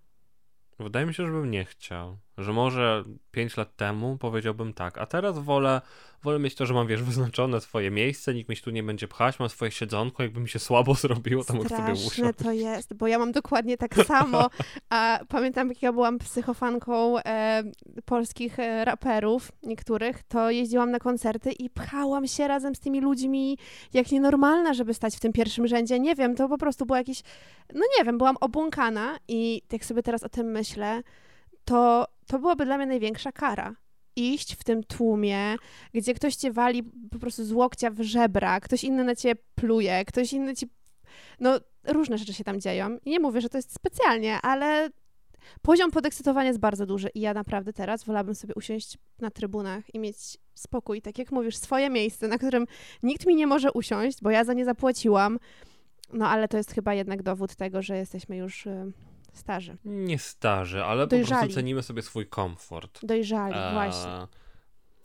Wydaje 0.80 1.06
mi 1.06 1.14
się, 1.14 1.26
że 1.26 1.32
bym 1.32 1.52
nie 1.52 1.66
chciał. 1.66 2.18
Że 2.38 2.54
może 2.54 3.04
5 3.32 3.58
lat 3.58 3.76
temu 3.76 4.18
powiedziałbym 4.18 4.74
tak, 4.74 4.98
a 4.98 5.06
teraz 5.06 5.40
wolę, 5.40 5.82
wolę 6.24 6.40
mieć 6.40 6.56
to, 6.56 6.66
że 6.66 6.74
mam, 6.74 6.88
wiesz, 6.88 7.04
wyznaczone 7.04 7.62
swoje 7.62 7.92
miejsce, 7.92 8.34
nikt 8.34 8.50
mi 8.50 8.56
się 8.56 8.62
tu 8.62 8.70
nie 8.72 8.84
będzie 8.84 9.08
pchać, 9.08 9.40
mam 9.40 9.50
swoje 9.50 9.72
siedzonko, 9.72 10.24
jakby 10.24 10.40
mi 10.40 10.50
się 10.50 10.60
słabo 10.60 10.94
zrobiło, 11.04 11.44
to 11.44 11.54
mogę 11.54 11.70
sobie 11.70 11.94
usiąść. 11.94 12.40
to 12.44 12.52
jest, 12.52 12.94
bo 12.94 13.08
ja 13.08 13.20
mam 13.20 13.32
dokładnie 13.32 13.78
tak 13.78 13.96
samo. 14.08 14.50
A 14.90 15.20
pamiętam, 15.28 15.70
jak 15.70 15.82
ja 15.82 15.94
byłam 15.94 16.20
psychofanką 16.20 17.20
e, 17.20 17.64
polskich 18.06 18.60
e, 18.60 18.86
raperów, 18.86 19.52
niektórych, 19.64 20.24
to 20.24 20.50
jeździłam 20.50 20.92
na 20.92 21.00
koncerty 21.00 21.52
i 21.52 21.70
pchałam 21.70 22.28
się 22.28 22.48
razem 22.48 22.76
z 22.76 22.80
tymi 22.80 23.02
ludźmi 23.02 23.58
jak 23.94 24.12
nienormalna, 24.12 24.74
żeby 24.74 24.94
stać 24.94 25.16
w 25.16 25.20
tym 25.20 25.34
pierwszym 25.34 25.68
rzędzie. 25.68 26.00
Nie 26.00 26.16
wiem, 26.16 26.36
to 26.36 26.50
po 26.50 26.58
prostu 26.58 26.86
było 26.86 26.98
jakieś, 26.98 27.22
no 27.74 27.82
nie 27.98 28.06
wiem, 28.06 28.18
byłam 28.18 28.38
obłąkana 28.42 29.18
i 29.28 29.62
jak 29.72 29.86
sobie 29.86 30.04
teraz 30.04 30.24
o 30.24 30.30
tym 30.30 30.48
myślę, 30.52 31.04
to, 31.68 32.08
to 32.28 32.40
byłaby 32.40 32.66
dla 32.66 32.78
mnie 32.78 32.86
największa 32.86 33.32
kara. 33.32 33.76
Iść 34.16 34.56
w 34.56 34.64
tym 34.64 34.84
tłumie, 34.84 35.56
gdzie 35.94 36.14
ktoś 36.14 36.36
cię 36.36 36.52
wali 36.52 36.84
po 37.12 37.20
prostu 37.20 37.46
z 37.46 37.52
łokcia 37.52 37.90
w 37.90 38.02
żebra, 38.02 38.60
ktoś 38.60 38.84
inny 38.84 39.04
na 39.04 39.16
ciebie 39.16 39.42
pluje, 39.56 40.06
ktoś 40.06 40.34
inny 40.34 40.56
ci 40.56 40.68
no, 41.40 41.60
różne 41.88 42.18
rzeczy 42.18 42.34
się 42.34 42.44
tam 42.44 42.62
dzieją. 42.62 42.98
I 43.06 43.10
nie 43.10 43.20
mówię, 43.20 43.42
że 43.42 43.50
to 43.50 43.58
jest 43.58 43.74
specjalnie, 43.74 44.42
ale 44.42 44.90
poziom 45.62 45.92
podekscytowania 45.92 46.48
jest 46.48 46.60
bardzo 46.60 46.86
duży 46.86 47.10
i 47.16 47.22
ja 47.22 47.34
naprawdę 47.34 47.74
teraz 47.74 48.04
wolałabym 48.04 48.36
sobie 48.36 48.54
usiąść 48.56 48.98
na 49.20 49.32
trybunach 49.32 49.96
i 49.96 50.00
mieć 50.00 50.18
spokój, 50.56 51.02
tak 51.02 51.20
jak 51.20 51.32
mówisz, 51.32 51.58
swoje 51.58 51.90
miejsce, 51.90 52.28
na 52.28 52.38
którym 52.38 52.66
nikt 53.04 53.26
mi 53.26 53.36
nie 53.36 53.48
może 53.48 53.72
usiąść, 53.72 54.22
bo 54.22 54.30
ja 54.30 54.44
za 54.44 54.54
nie 54.54 54.66
zapłaciłam. 54.66 55.40
No, 56.14 56.28
ale 56.30 56.48
to 56.48 56.58
jest 56.58 56.72
chyba 56.72 56.94
jednak 56.94 57.24
dowód 57.24 57.56
tego, 57.56 57.82
że 57.82 57.98
jesteśmy 57.98 58.38
już 58.38 58.66
y, 58.66 58.92
starzy, 59.38 59.78
Nie 59.86 60.20
starzy, 60.20 60.84
ale 60.84 61.04
po 61.04 61.10
Dojrzali. 61.10 61.40
prostu 61.42 61.56
cenimy 61.56 61.84
sobie 61.84 62.02
swój 62.02 62.28
komfort. 62.28 63.00
dojrzali, 63.06 63.56
Eee, 63.56 63.74
właśnie. 63.74 64.28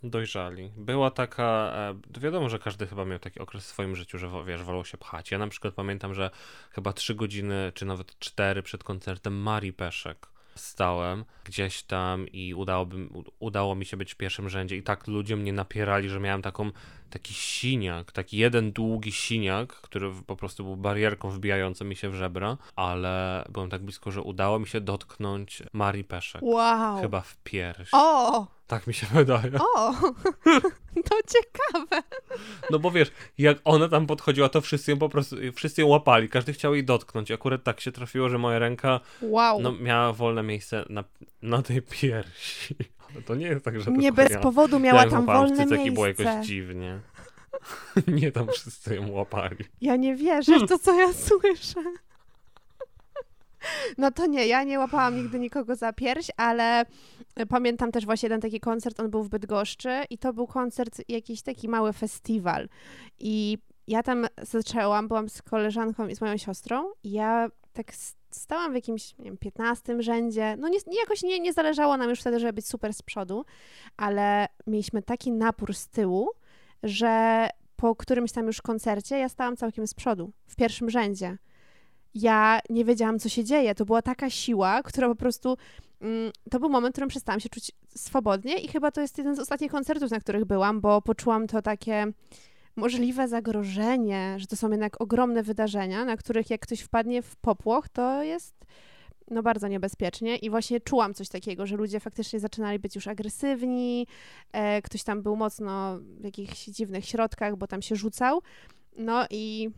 Dojrzali. 0.04 0.72
Była 0.76 1.10
taka, 1.10 1.72
e, 2.16 2.20
wiadomo, 2.20 2.48
że 2.48 2.58
każdy 2.58 2.86
chyba 2.86 3.04
miał 3.04 3.18
taki 3.18 3.40
okres 3.40 3.64
w 3.64 3.66
swoim 3.66 3.96
życiu, 3.96 4.18
że 4.18 4.30
wiesz, 4.46 4.62
wolał 4.62 4.84
się 4.84 4.98
pchać. 4.98 5.30
Ja 5.30 5.38
na 5.38 5.48
przykład 5.48 5.74
pamiętam, 5.74 6.14
że 6.14 6.30
chyba 6.70 6.92
trzy 6.92 7.14
godziny, 7.14 7.72
czy 7.74 7.84
nawet 7.84 8.18
cztery 8.18 8.62
przed 8.62 8.84
koncertem 8.84 9.34
Marii 9.42 9.72
Peszek 9.72 10.26
stałem 10.54 11.25
gdzieś 11.44 11.82
tam 11.82 12.28
i 12.28 12.54
udałoby, 12.54 13.09
udało 13.38 13.75
mi 13.75 13.85
się 13.85 13.97
być 13.97 14.12
w 14.12 14.16
pierwszym 14.16 14.49
rzędzie 14.49 14.76
i 14.76 14.82
tak 14.82 15.06
ludzie 15.06 15.37
mnie 15.37 15.52
napierali, 15.52 16.09
że 16.09 16.21
miałem 16.21 16.42
taką, 16.42 16.71
taki 17.11 17.35
siniak, 17.35 18.12
taki 18.12 18.37
jeden 18.37 18.73
długi 18.73 19.12
siniak, 19.12 19.73
który 19.73 20.12
po 20.26 20.37
prostu 20.37 20.64
był 20.64 20.76
barierką 20.76 21.30
wbijającą 21.30 21.85
mi 21.85 21.97
się 21.97 22.11
w 22.11 22.14
żebra, 22.14 22.56
ale 22.76 23.44
byłem 23.49 23.71
tak 23.71 23.82
blisko, 23.82 24.11
że 24.11 24.23
udało 24.23 24.59
mi 24.59 24.66
się 24.66 24.80
dotknąć 24.80 25.62
Marii 25.73 26.04
Peszek. 26.04 26.42
Wow. 26.42 27.00
Chyba 27.00 27.21
w 27.21 27.37
pierś. 27.37 27.88
O! 27.92 28.47
Tak 28.72 28.86
mi 28.86 28.94
się 28.94 29.06
wydaje. 29.14 29.50
O! 29.76 29.92
to 31.08 31.16
ciekawe. 31.26 32.02
No 32.70 32.78
bo 32.78 32.90
wiesz, 32.90 33.12
jak 33.38 33.58
ona 33.64 33.88
tam 33.88 34.06
podchodziła, 34.06 34.48
to 34.48 34.60
wszyscy 34.60 34.90
ją 34.90 34.98
po 34.98 35.08
prostu, 35.08 35.36
wszyscy 35.54 35.80
ją 35.80 35.86
łapali, 35.86 36.28
każdy 36.28 36.52
chciał 36.52 36.74
jej 36.74 36.84
dotknąć. 36.84 37.30
Akurat 37.30 37.64
tak 37.64 37.80
się 37.80 37.92
trafiło, 37.92 38.28
że 38.28 38.38
moja 38.38 38.58
ręka 38.58 39.00
Wow. 39.22 39.60
no, 39.60 39.72
miała 39.72 40.12
wolne 40.12 40.42
miejsce 40.42 40.84
na, 40.88 41.04
na 41.42 41.62
tej 41.62 41.82
piersi. 41.82 42.74
Ale 43.14 43.22
to 43.22 43.34
nie 43.34 43.46
jest 43.46 43.64
tak, 43.64 43.80
że 43.80 43.90
nie 43.90 44.00
tylko 44.00 44.16
bez 44.16 44.30
ja. 44.30 44.38
powodu 44.38 44.78
miała 44.78 45.04
ja 45.04 45.10
tam 45.10 45.26
wolne 45.26 45.64
i 45.64 45.90
było 45.90 46.06
miejsce. 46.06 46.22
jakoś 46.24 46.46
dziwnie. 46.46 47.00
nie 48.06 48.32
tam 48.32 48.46
wszyscy 48.48 48.94
ją 48.94 49.10
łapali. 49.10 49.64
Ja 49.80 49.96
nie 49.96 50.16
wierzę 50.16 50.58
w 50.58 50.68
to, 50.68 50.78
co 50.78 50.94
ja 51.00 51.12
słyszę. 51.12 51.80
No 53.99 54.11
to 54.11 54.26
nie, 54.26 54.47
ja 54.47 54.64
nie 54.64 54.78
łapałam 54.78 55.16
nigdy 55.16 55.38
nikogo 55.38 55.76
za 55.76 55.92
pierś, 55.92 56.31
ale 56.37 56.85
pamiętam 57.49 57.92
też 57.92 58.04
właśnie 58.04 58.26
jeden 58.26 58.40
taki 58.40 58.61
koncert, 58.61 59.00
on 59.00 59.11
był 59.11 59.23
w 59.23 59.28
Bydgoszczy 59.28 60.04
i 60.11 60.19
to 60.19 60.33
był 60.33 60.47
koncert, 60.47 61.00
jakiś 61.09 61.42
taki 61.42 61.69
mały 61.69 61.92
festiwal. 61.92 62.69
I 63.19 63.59
ja 63.88 64.02
tam 64.02 64.26
zaczęłam, 64.42 65.09
byłam 65.09 65.28
z 65.28 65.42
koleżanką 65.42 66.09
i 66.09 66.16
z 66.16 66.21
moją 66.21 66.37
siostrą 66.37 66.85
i 67.04 67.11
ja 67.11 67.49
tak 67.73 67.87
stałam 68.31 68.73
w 68.73 68.75
jakimś, 68.75 69.19
nie 69.19 69.25
wiem, 69.25 69.38
15 69.38 70.02
rzędzie. 70.02 70.57
No 70.59 70.69
nie, 70.69 70.78
jakoś 71.00 71.23
nie, 71.23 71.40
nie 71.40 71.52
zależało 71.52 71.97
nam 71.97 72.11
już 72.11 72.21
wtedy, 72.21 72.40
żeby 72.40 72.52
być 72.52 72.66
super 72.66 72.95
z 72.95 73.02
przodu, 73.02 73.45
ale 73.97 74.47
mieliśmy 74.66 75.02
taki 75.02 75.33
napór 75.33 75.75
z 75.75 75.88
tyłu, 75.88 76.31
że 76.83 77.49
po 77.76 77.97
którymś 77.97 78.33
tam 78.33 78.47
już 78.47 78.62
koncercie 78.62 79.19
ja 79.19 79.28
stałam 79.28 79.57
całkiem 79.57 79.87
z 79.87 79.95
przodu, 79.95 80.33
w 80.47 80.57
pierwszym 80.57 80.90
rzędzie. 80.90 81.38
Ja 82.14 82.61
nie 82.71 82.85
wiedziałam, 82.85 83.19
co 83.19 83.28
się 83.28 83.45
dzieje. 83.45 83.75
To 83.75 83.85
była 83.85 84.02
taka 84.02 84.31
siła, 84.31 84.83
która 84.83 85.09
po 85.09 85.14
prostu. 85.14 85.57
Mm, 86.00 86.33
to 86.50 86.61
był 86.61 86.69
moment, 86.69 86.92
w 86.92 86.95
którym 86.95 87.09
przestałam 87.09 87.40
się 87.40 87.49
czuć 87.49 87.73
swobodnie, 87.88 88.59
i 88.59 88.69
chyba 88.69 88.90
to 88.90 89.00
jest 89.00 89.19
jeden 89.19 89.37
z 89.37 89.38
ostatnich 89.38 89.71
koncertów, 89.71 90.11
na 90.11 90.21
których 90.21 90.45
byłam, 90.45 90.81
bo 90.81 91.02
poczułam 91.02 91.47
to 91.47 91.62
takie 91.62 92.07
możliwe 92.76 93.28
zagrożenie, 93.28 94.35
że 94.38 94.47
to 94.47 94.57
są 94.57 94.71
jednak 94.71 95.00
ogromne 95.00 95.42
wydarzenia, 95.42 96.04
na 96.04 96.16
których 96.16 96.50
jak 96.50 96.61
ktoś 96.61 96.81
wpadnie 96.81 97.23
w 97.23 97.37
popłoch, 97.37 97.88
to 97.88 98.23
jest 98.23 98.54
no 99.31 99.42
bardzo 99.42 99.69
niebezpiecznie 99.69 100.37
i 100.37 100.50
właśnie 100.50 100.81
czułam 100.81 101.14
coś 101.14 101.28
takiego, 101.28 101.66
że 101.66 101.76
ludzie 101.76 102.00
faktycznie 102.00 102.40
zaczynali 102.40 102.78
być 102.78 102.95
już 102.95 103.09
agresywni, 103.09 104.07
e, 104.52 104.83
ktoś 104.83 105.02
tam 105.02 105.23
był 105.23 105.37
mocno 105.37 105.99
w 105.99 106.25
jakichś 106.25 106.64
dziwnych 106.64 107.04
środkach, 107.04 107.57
bo 107.57 107.66
tam 107.66 107.83
się 107.83 107.97
rzucał, 107.97 108.42
no 108.97 109.26
i, 109.31 109.71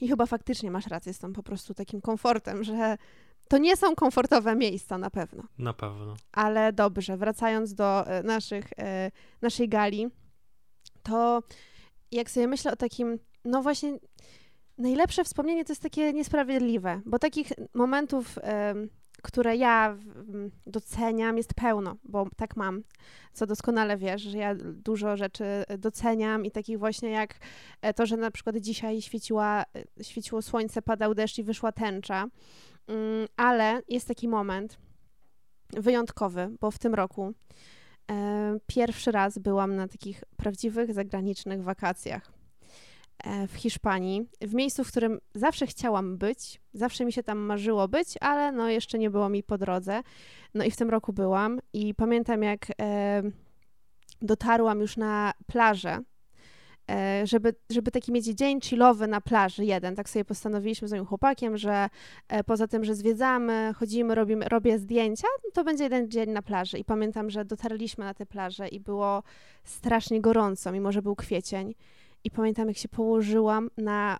i 0.00 0.08
chyba 0.08 0.26
faktycznie 0.26 0.70
masz 0.70 0.86
rację 0.86 1.14
z 1.14 1.18
tym 1.18 1.32
po 1.32 1.42
prostu 1.42 1.74
takim 1.74 2.00
komfortem, 2.00 2.64
że 2.64 2.98
to 3.48 3.58
nie 3.58 3.76
są 3.76 3.94
komfortowe 3.94 4.56
miejsca 4.56 4.98
na 4.98 5.10
pewno. 5.10 5.42
Na 5.58 5.72
pewno. 5.72 6.16
Ale 6.32 6.72
dobrze, 6.72 7.16
wracając 7.16 7.74
do 7.74 8.06
e, 8.06 8.22
naszych, 8.22 8.72
e, 8.78 9.10
naszej 9.42 9.68
gali, 9.68 10.08
to 11.02 11.42
jak 12.12 12.30
sobie 12.30 12.46
myślę 12.46 12.72
o 12.72 12.76
takim, 12.76 13.18
no 13.44 13.62
właśnie, 13.62 13.98
najlepsze 14.78 15.24
wspomnienie 15.24 15.64
to 15.64 15.72
jest 15.72 15.82
takie 15.82 16.12
niesprawiedliwe, 16.12 17.00
bo 17.06 17.18
takich 17.18 17.52
momentów, 17.74 18.38
które 19.22 19.56
ja 19.56 19.96
doceniam, 20.66 21.36
jest 21.36 21.54
pełno, 21.54 21.96
bo 22.04 22.26
tak 22.36 22.56
mam, 22.56 22.82
co 23.32 23.46
doskonale 23.46 23.96
wiesz, 23.96 24.22
że 24.22 24.38
ja 24.38 24.54
dużo 24.54 25.16
rzeczy 25.16 25.44
doceniam 25.78 26.44
i 26.44 26.50
takich 26.50 26.78
właśnie 26.78 27.10
jak 27.10 27.34
e, 27.82 27.94
to, 27.94 28.06
że 28.06 28.16
na 28.16 28.30
przykład 28.30 28.56
dzisiaj 28.56 29.02
świeciła, 29.02 29.64
e, 30.00 30.04
świeciło 30.04 30.42
słońce, 30.42 30.82
padał 30.82 31.14
deszcz 31.14 31.38
i 31.38 31.42
wyszła 31.42 31.72
tęcza, 31.72 32.26
mm, 32.86 33.28
ale 33.36 33.82
jest 33.88 34.08
taki 34.08 34.28
moment 34.28 34.78
wyjątkowy, 35.72 36.50
bo 36.60 36.70
w 36.70 36.78
tym 36.78 36.94
roku 36.94 37.32
e, 38.10 38.58
pierwszy 38.66 39.12
raz 39.12 39.38
byłam 39.38 39.76
na 39.76 39.88
takich 39.88 40.24
prawdziwych 40.36 40.94
zagranicznych 40.94 41.62
wakacjach. 41.62 42.37
E, 43.24 43.46
w 43.46 43.54
Hiszpanii, 43.54 44.28
w 44.40 44.54
miejscu, 44.54 44.84
w 44.84 44.88
którym 44.88 45.18
zawsze 45.34 45.66
chciałam 45.66 46.18
być, 46.18 46.60
zawsze 46.72 47.04
mi 47.04 47.12
się 47.12 47.22
tam 47.22 47.38
marzyło 47.38 47.88
być, 47.88 48.08
ale 48.20 48.52
no 48.52 48.68
jeszcze 48.68 48.98
nie 48.98 49.10
było 49.10 49.28
mi 49.28 49.42
po 49.42 49.58
drodze. 49.58 50.02
No 50.54 50.64
i 50.64 50.70
w 50.70 50.76
tym 50.76 50.90
roku 50.90 51.12
byłam 51.12 51.60
i 51.72 51.94
pamiętam 51.94 52.42
jak 52.42 52.66
e, 52.80 53.22
dotarłam 54.22 54.80
już 54.80 54.96
na 54.96 55.32
plażę, 55.46 55.98
e, 56.90 57.26
żeby, 57.26 57.54
żeby 57.70 57.90
taki 57.90 58.12
mieć 58.12 58.24
dzień 58.24 58.60
chillowy 58.60 59.06
na 59.06 59.20
plaży 59.20 59.64
jeden. 59.64 59.96
Tak 59.96 60.08
sobie 60.08 60.24
postanowiliśmy 60.24 60.88
z 60.88 60.92
moim 60.92 61.06
chłopakiem, 61.06 61.56
że 61.56 61.88
poza 62.46 62.68
tym, 62.68 62.84
że 62.84 62.94
zwiedzamy, 62.94 63.74
chodzimy, 63.76 64.14
robimy, 64.14 64.48
robię 64.48 64.78
zdjęcia, 64.78 65.28
to 65.54 65.64
będzie 65.64 65.84
jeden 65.84 66.10
dzień 66.10 66.30
na 66.30 66.42
plaży. 66.42 66.78
I 66.78 66.84
pamiętam, 66.84 67.30
że 67.30 67.44
dotarliśmy 67.44 68.04
na 68.04 68.14
tę 68.14 68.26
plażę 68.26 68.68
i 68.68 68.80
było 68.80 69.22
strasznie 69.64 70.20
gorąco, 70.20 70.72
mimo 70.72 70.92
że 70.92 71.02
był 71.02 71.16
kwiecień. 71.16 71.74
I 72.28 72.30
pamiętam, 72.30 72.68
jak 72.68 72.76
się 72.76 72.88
położyłam 72.88 73.70
na 73.76 74.18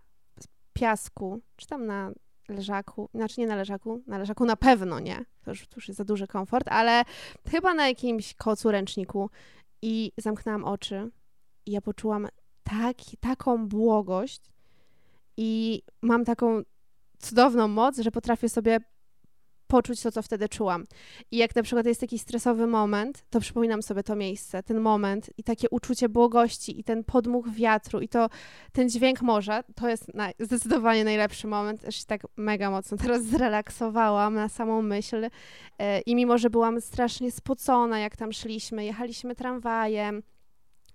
piasku, 0.73 1.41
czy 1.57 1.67
tam 1.67 1.87
na 1.87 2.13
leżaku, 2.49 3.09
znaczy 3.15 3.41
nie 3.41 3.47
na 3.47 3.57
leżaku, 3.57 4.03
na 4.07 4.19
leżaku 4.19 4.45
na 4.45 4.57
pewno 4.57 5.01
nie, 5.01 5.25
to 5.45 5.51
już, 5.51 5.69
to 5.69 5.77
już 5.77 5.89
jest 5.89 5.99
za 5.99 6.05
duży 6.05 6.27
komfort, 6.27 6.69
ale 6.69 7.03
chyba 7.51 7.75
na 7.75 7.89
jakimś 7.89 8.35
kocu, 8.35 8.71
ręczniku 8.71 9.31
i 9.83 10.13
zamknęłam 10.17 10.65
oczy 10.65 11.11
i 11.67 11.71
ja 11.71 11.81
poczułam 11.81 12.29
tak, 12.63 12.97
taką 13.21 13.69
błogość 13.69 14.43
i 15.37 15.83
mam 16.03 16.25
taką 16.25 16.63
cudowną 17.19 17.69
moc, 17.69 17.99
że 17.99 18.11
potrafię 18.11 18.49
sobie 18.49 18.81
poczuć 19.69 20.03
to, 20.03 20.13
co 20.13 20.23
wtedy 20.23 20.49
czułam. 20.49 20.87
I 21.31 21.37
jak 21.37 21.57
na 21.57 21.63
przykład 21.63 21.87
jest 21.87 22.01
taki 22.01 22.19
stresowy 22.19 22.67
moment, 22.67 23.25
to 23.31 23.41
przypominam 23.41 23.83
sobie 23.83 24.03
to 24.03 24.17
miejsce, 24.17 24.63
ten 24.63 24.81
moment 24.81 25.31
i 25.37 25.43
takie 25.43 25.71
uczucie 25.71 26.09
błogości 26.09 26.81
i 26.81 26.85
ten 26.85 27.05
podmuch 27.05 27.51
wiatru 27.51 28.01
i 28.01 28.09
to 28.09 28.29
ten 28.73 28.89
dźwięk 28.89 29.23
morza, 29.23 29.63
to 29.63 29.89
jest 29.89 30.15
na, 30.15 30.31
zdecydowanie 30.39 31.05
najlepszy 31.05 31.47
moment. 31.47 31.81
Też 31.81 31.97
się 31.97 32.05
tak 32.05 32.21
mega 32.37 32.71
mocno 32.71 32.97
teraz 32.97 33.25
zrelaksowałam 33.25 34.35
na 34.35 34.49
samą 34.49 34.83
myśl 34.83 35.31
e, 35.79 36.01
i 36.01 36.15
mimo, 36.15 36.39
że 36.39 36.51
byłam 36.51 36.81
strasznie 36.81 37.31
spocona, 37.33 37.99
jak 37.99 38.17
tam 38.17 38.33
szliśmy, 38.33 38.85
jechaliśmy 38.85 39.35
tramwajem, 39.35 40.23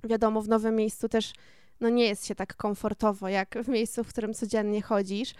wiadomo, 0.03 0.42
w 0.42 0.48
nowym 0.48 0.75
miejscu 0.75 1.10
też 1.10 1.34
no 1.80 1.89
nie 1.89 2.06
jest 2.06 2.27
się 2.27 2.36
tak 2.36 2.56
komfortowo, 2.56 3.30
jak 3.30 3.56
w 3.63 3.68
miejscu, 3.68 4.03
w 4.03 4.08
którym 4.08 4.34
codziennie 4.34 4.82
chodzisz, 4.82 5.34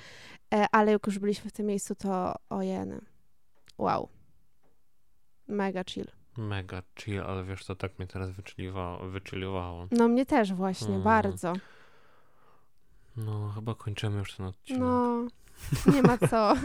e, 0.54 0.66
ale 0.72 0.92
jak 0.92 1.08
już 1.08 1.20
byliśmy 1.20 1.50
w 1.50 1.54
tym 1.54 1.66
miejscu, 1.66 1.96
to 1.96 2.36
ojeny, 2.50 3.02
Wow. 3.78 4.10
Mega 5.48 5.84
chill. 5.84 6.08
Mega 6.38 6.84
chill, 6.96 7.22
ale 7.22 7.44
wiesz, 7.44 7.66
to 7.66 7.76
tak 7.76 8.00
mnie 8.00 8.08
teraz 8.08 8.30
wychillowało. 9.02 9.88
No 9.92 10.08
mnie 10.08 10.26
też 10.26 10.54
właśnie, 10.54 10.88
mm. 10.88 11.04
bardzo. 11.04 11.54
No, 13.16 13.52
chyba 13.56 13.76
kończymy 13.76 14.20
już 14.20 14.34
ten 14.34 14.46
odcinek. 14.46 14.82
No, 14.82 15.28
nie 15.94 16.02
ma 16.02 16.18
co. 16.18 16.56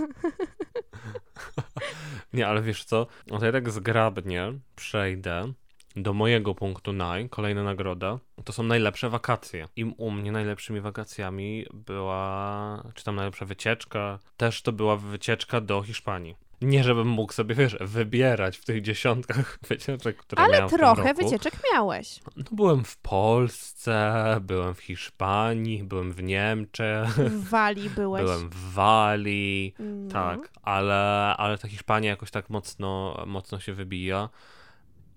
nie, 2.33 2.47
ale 2.47 2.63
wiesz 2.63 2.85
co? 2.85 3.07
No 3.27 3.39
to 3.39 3.47
ja 3.47 3.53
tak 3.53 3.71
zgrabnie 3.71 4.53
przejdę 4.77 5.53
do 5.97 6.13
mojego 6.13 6.55
punktu 6.55 6.93
naj, 6.93 7.29
kolejna 7.29 7.63
nagroda, 7.63 8.19
to 8.45 8.53
są 8.53 8.63
najlepsze 8.63 9.11
wakacje. 9.11 9.69
I 9.77 9.85
u 9.85 10.11
mnie 10.11 10.33
najlepszymi 10.33 10.81
wakacjami 10.81 11.67
była, 11.73 12.83
czy 12.95 13.05
tam 13.05 13.17
najlepsza 13.17 13.45
wycieczka, 13.45 14.19
też 14.37 14.63
to 14.63 14.73
była 14.73 14.97
wycieczka 14.97 15.61
do 15.61 15.83
Hiszpanii. 15.83 16.37
Nie, 16.63 16.85
żebym 16.85 17.09
mógł 17.09 17.33
sobie, 17.33 17.55
wiesz, 17.55 17.77
wybierać 17.81 18.57
w 18.59 18.65
tych 18.65 18.83
dziesiątkach 18.83 19.59
wycieczek, 19.69 20.17
które 20.17 20.43
Ale 20.43 20.53
miałem 20.53 20.71
trochę 20.71 21.15
wycieczek 21.15 21.55
miałeś. 21.73 22.21
No, 22.37 22.43
byłem 22.53 22.85
w 22.85 22.97
Polsce, 22.97 24.37
byłem 24.41 24.75
w 24.75 24.81
Hiszpanii, 24.81 25.85
byłem 25.85 26.13
w 26.13 26.23
Niemczech. 26.23 27.09
W 27.09 27.49
Walii 27.49 27.91
byłeś. 28.01 28.23
Byłem 28.23 28.49
w 28.49 28.73
Walii, 28.73 29.75
no. 29.79 30.13
tak, 30.13 30.51
ale, 30.63 31.35
ale 31.37 31.59
ta 31.59 31.69
Hiszpania 31.69 32.11
jakoś 32.11 32.31
tak 32.31 32.51
mocno, 32.51 33.23
mocno 33.27 33.61
się 33.61 33.73
wybija. 33.73 34.29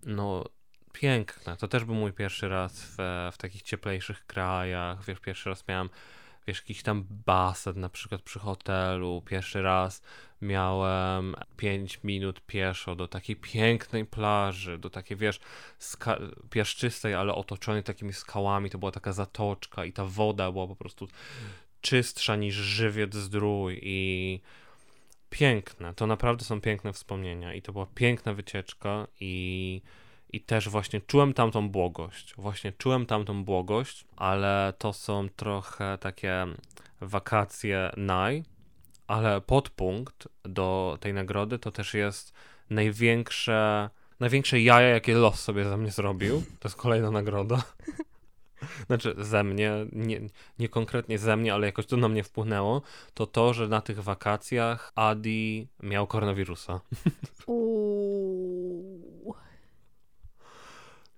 No, 0.05 0.43
piękne. 0.93 1.57
To 1.57 1.67
też 1.67 1.86
był 1.86 1.95
mój 1.95 2.13
pierwszy 2.13 2.50
raz 2.50 2.81
w, 2.81 2.98
w 3.33 3.38
takich 3.38 3.62
cieplejszych 3.62 4.25
krajach. 4.25 5.05
Wiesz, 5.05 5.19
pierwszy 5.19 5.50
raz 5.50 5.67
miałem 5.67 5.89
wiesz, 6.48 6.57
jakiś 6.57 6.83
tam 6.83 7.05
basen 7.25 7.79
na 7.79 7.89
przykład 7.89 8.21
przy 8.21 8.39
hotelu. 8.39 9.21
Pierwszy 9.25 9.62
raz 9.62 10.01
miałem 10.41 11.36
5 11.57 12.00
minut 12.03 12.41
pieszo 12.41 12.95
do 12.95 13.07
takiej 13.07 13.36
pięknej 13.36 14.05
plaży, 14.05 14.77
do 14.77 14.89
takiej, 14.89 15.17
wiesz, 15.17 15.39
piaszczystej, 16.50 17.13
ale 17.13 17.36
otoczonej 17.36 17.83
takimi 17.83 18.13
skałami. 18.13 18.69
To 18.69 18.77
była 18.77 18.91
taka 18.91 19.13
zatoczka 19.13 19.86
i 19.86 19.93
ta 19.93 20.05
woda 20.05 20.51
była 20.51 20.67
po 20.67 20.75
prostu 20.75 21.07
czystsza 21.81 22.36
niż 22.36 22.55
żywiec 22.55 23.15
zdrój 23.15 23.79
i 23.83 24.39
piękne. 25.29 25.93
To 25.93 26.07
naprawdę 26.07 26.45
są 26.45 26.62
piękne 26.62 26.93
wspomnienia 26.93 27.53
i 27.53 27.62
to 27.62 27.71
była 27.71 27.86
piękna 27.86 28.33
wycieczka 28.33 29.07
i 29.19 29.81
i 30.33 30.41
też 30.41 30.69
właśnie 30.69 31.01
czułem 31.01 31.33
tamtą 31.33 31.69
błogość. 31.69 32.33
Właśnie 32.38 32.71
czułem 32.71 33.05
tamtą 33.05 33.43
błogość, 33.43 34.05
ale 34.15 34.73
to 34.77 34.93
są 34.93 35.29
trochę 35.29 35.97
takie 35.97 36.45
wakacje 37.01 37.91
naj, 37.97 38.43
ale 39.07 39.41
podpunkt 39.41 40.27
do 40.43 40.97
tej 41.01 41.13
nagrody 41.13 41.59
to 41.59 41.71
też 41.71 41.93
jest 41.93 42.33
największe, 42.69 43.89
największe 44.19 44.61
jaja, 44.61 44.88
jakie 44.88 45.13
los 45.13 45.39
sobie 45.39 45.63
ze 45.63 45.77
mnie 45.77 45.91
zrobił. 45.91 46.43
To 46.59 46.67
jest 46.67 46.77
kolejna 46.77 47.11
nagroda. 47.11 47.63
Znaczy 48.88 49.15
ze 49.17 49.43
mnie, 49.43 49.71
nie, 49.91 50.21
nie 50.59 50.69
konkretnie 50.69 51.17
ze 51.17 51.38
mnie, 51.38 51.53
ale 51.53 51.65
jakoś 51.67 51.85
to 51.85 51.97
na 51.97 52.07
mnie 52.07 52.23
wpłynęło, 52.23 52.81
to 53.13 53.27
to, 53.27 53.53
że 53.53 53.67
na 53.67 53.81
tych 53.81 54.03
wakacjach 54.03 54.91
Adi 54.95 55.67
miał 55.83 56.07
koronawirusa. 56.07 56.81
Uuu. 57.45 58.11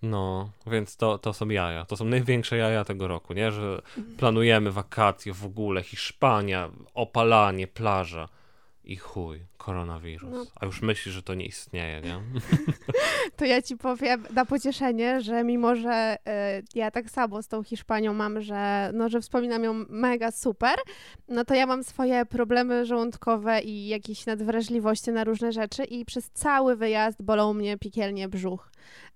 No, 0.04 0.50
więc 0.68 0.98
to, 0.98 1.18
to 1.18 1.34
są 1.34 1.50
jaja. 1.50 1.86
To 1.86 1.98
są 1.98 2.06
największe 2.06 2.58
jaja 2.58 2.86
tego 2.86 3.08
roku, 3.08 3.34
nie? 3.34 3.52
Że 3.52 3.82
planujemy 4.18 4.72
wakacje 4.72 5.34
w 5.34 5.46
ogóle, 5.46 5.84
Hiszpania, 5.84 6.70
opalanie, 6.94 7.68
plaża. 7.68 8.30
i 8.84 8.98
chuj, 8.98 9.40
koronawirus. 9.58 10.32
No. 10.32 10.46
A 10.56 10.66
już 10.66 10.82
myślisz, 10.82 11.16
że 11.16 11.24
to 11.24 11.34
nie 11.34 11.46
istnieje, 11.46 12.02
nie? 12.02 12.20
To 13.36 13.46
ja 13.46 13.62
ci 13.62 13.78
powiem 13.78 14.26
na 14.34 14.46
pocieszenie, 14.46 15.22
że 15.22 15.44
mimo, 15.44 15.76
że 15.76 16.16
y, 16.60 16.64
ja 16.76 16.92
tak 16.92 17.10
samo 17.10 17.44
z 17.44 17.48
tą 17.48 17.64
Hiszpanią 17.64 18.14
mam, 18.14 18.42
że, 18.42 18.92
no, 18.94 19.10
że 19.10 19.22
wspominam 19.22 19.64
ją 19.64 19.74
mega 19.90 20.32
super, 20.32 20.76
no 21.28 21.46
to 21.46 21.56
ja 21.56 21.66
mam 21.66 21.84
swoje 21.84 22.26
problemy 22.26 22.86
żołądkowe 22.86 23.62
i 23.62 23.88
jakieś 23.88 24.26
nadwrażliwości 24.26 25.12
na 25.12 25.24
różne 25.24 25.52
rzeczy 25.52 25.84
i 25.84 26.06
przez 26.06 26.30
cały 26.30 26.76
wyjazd 26.76 27.22
bolał 27.22 27.54
mnie 27.54 27.78
piekielnie 27.78 28.28
brzuch. 28.28 28.72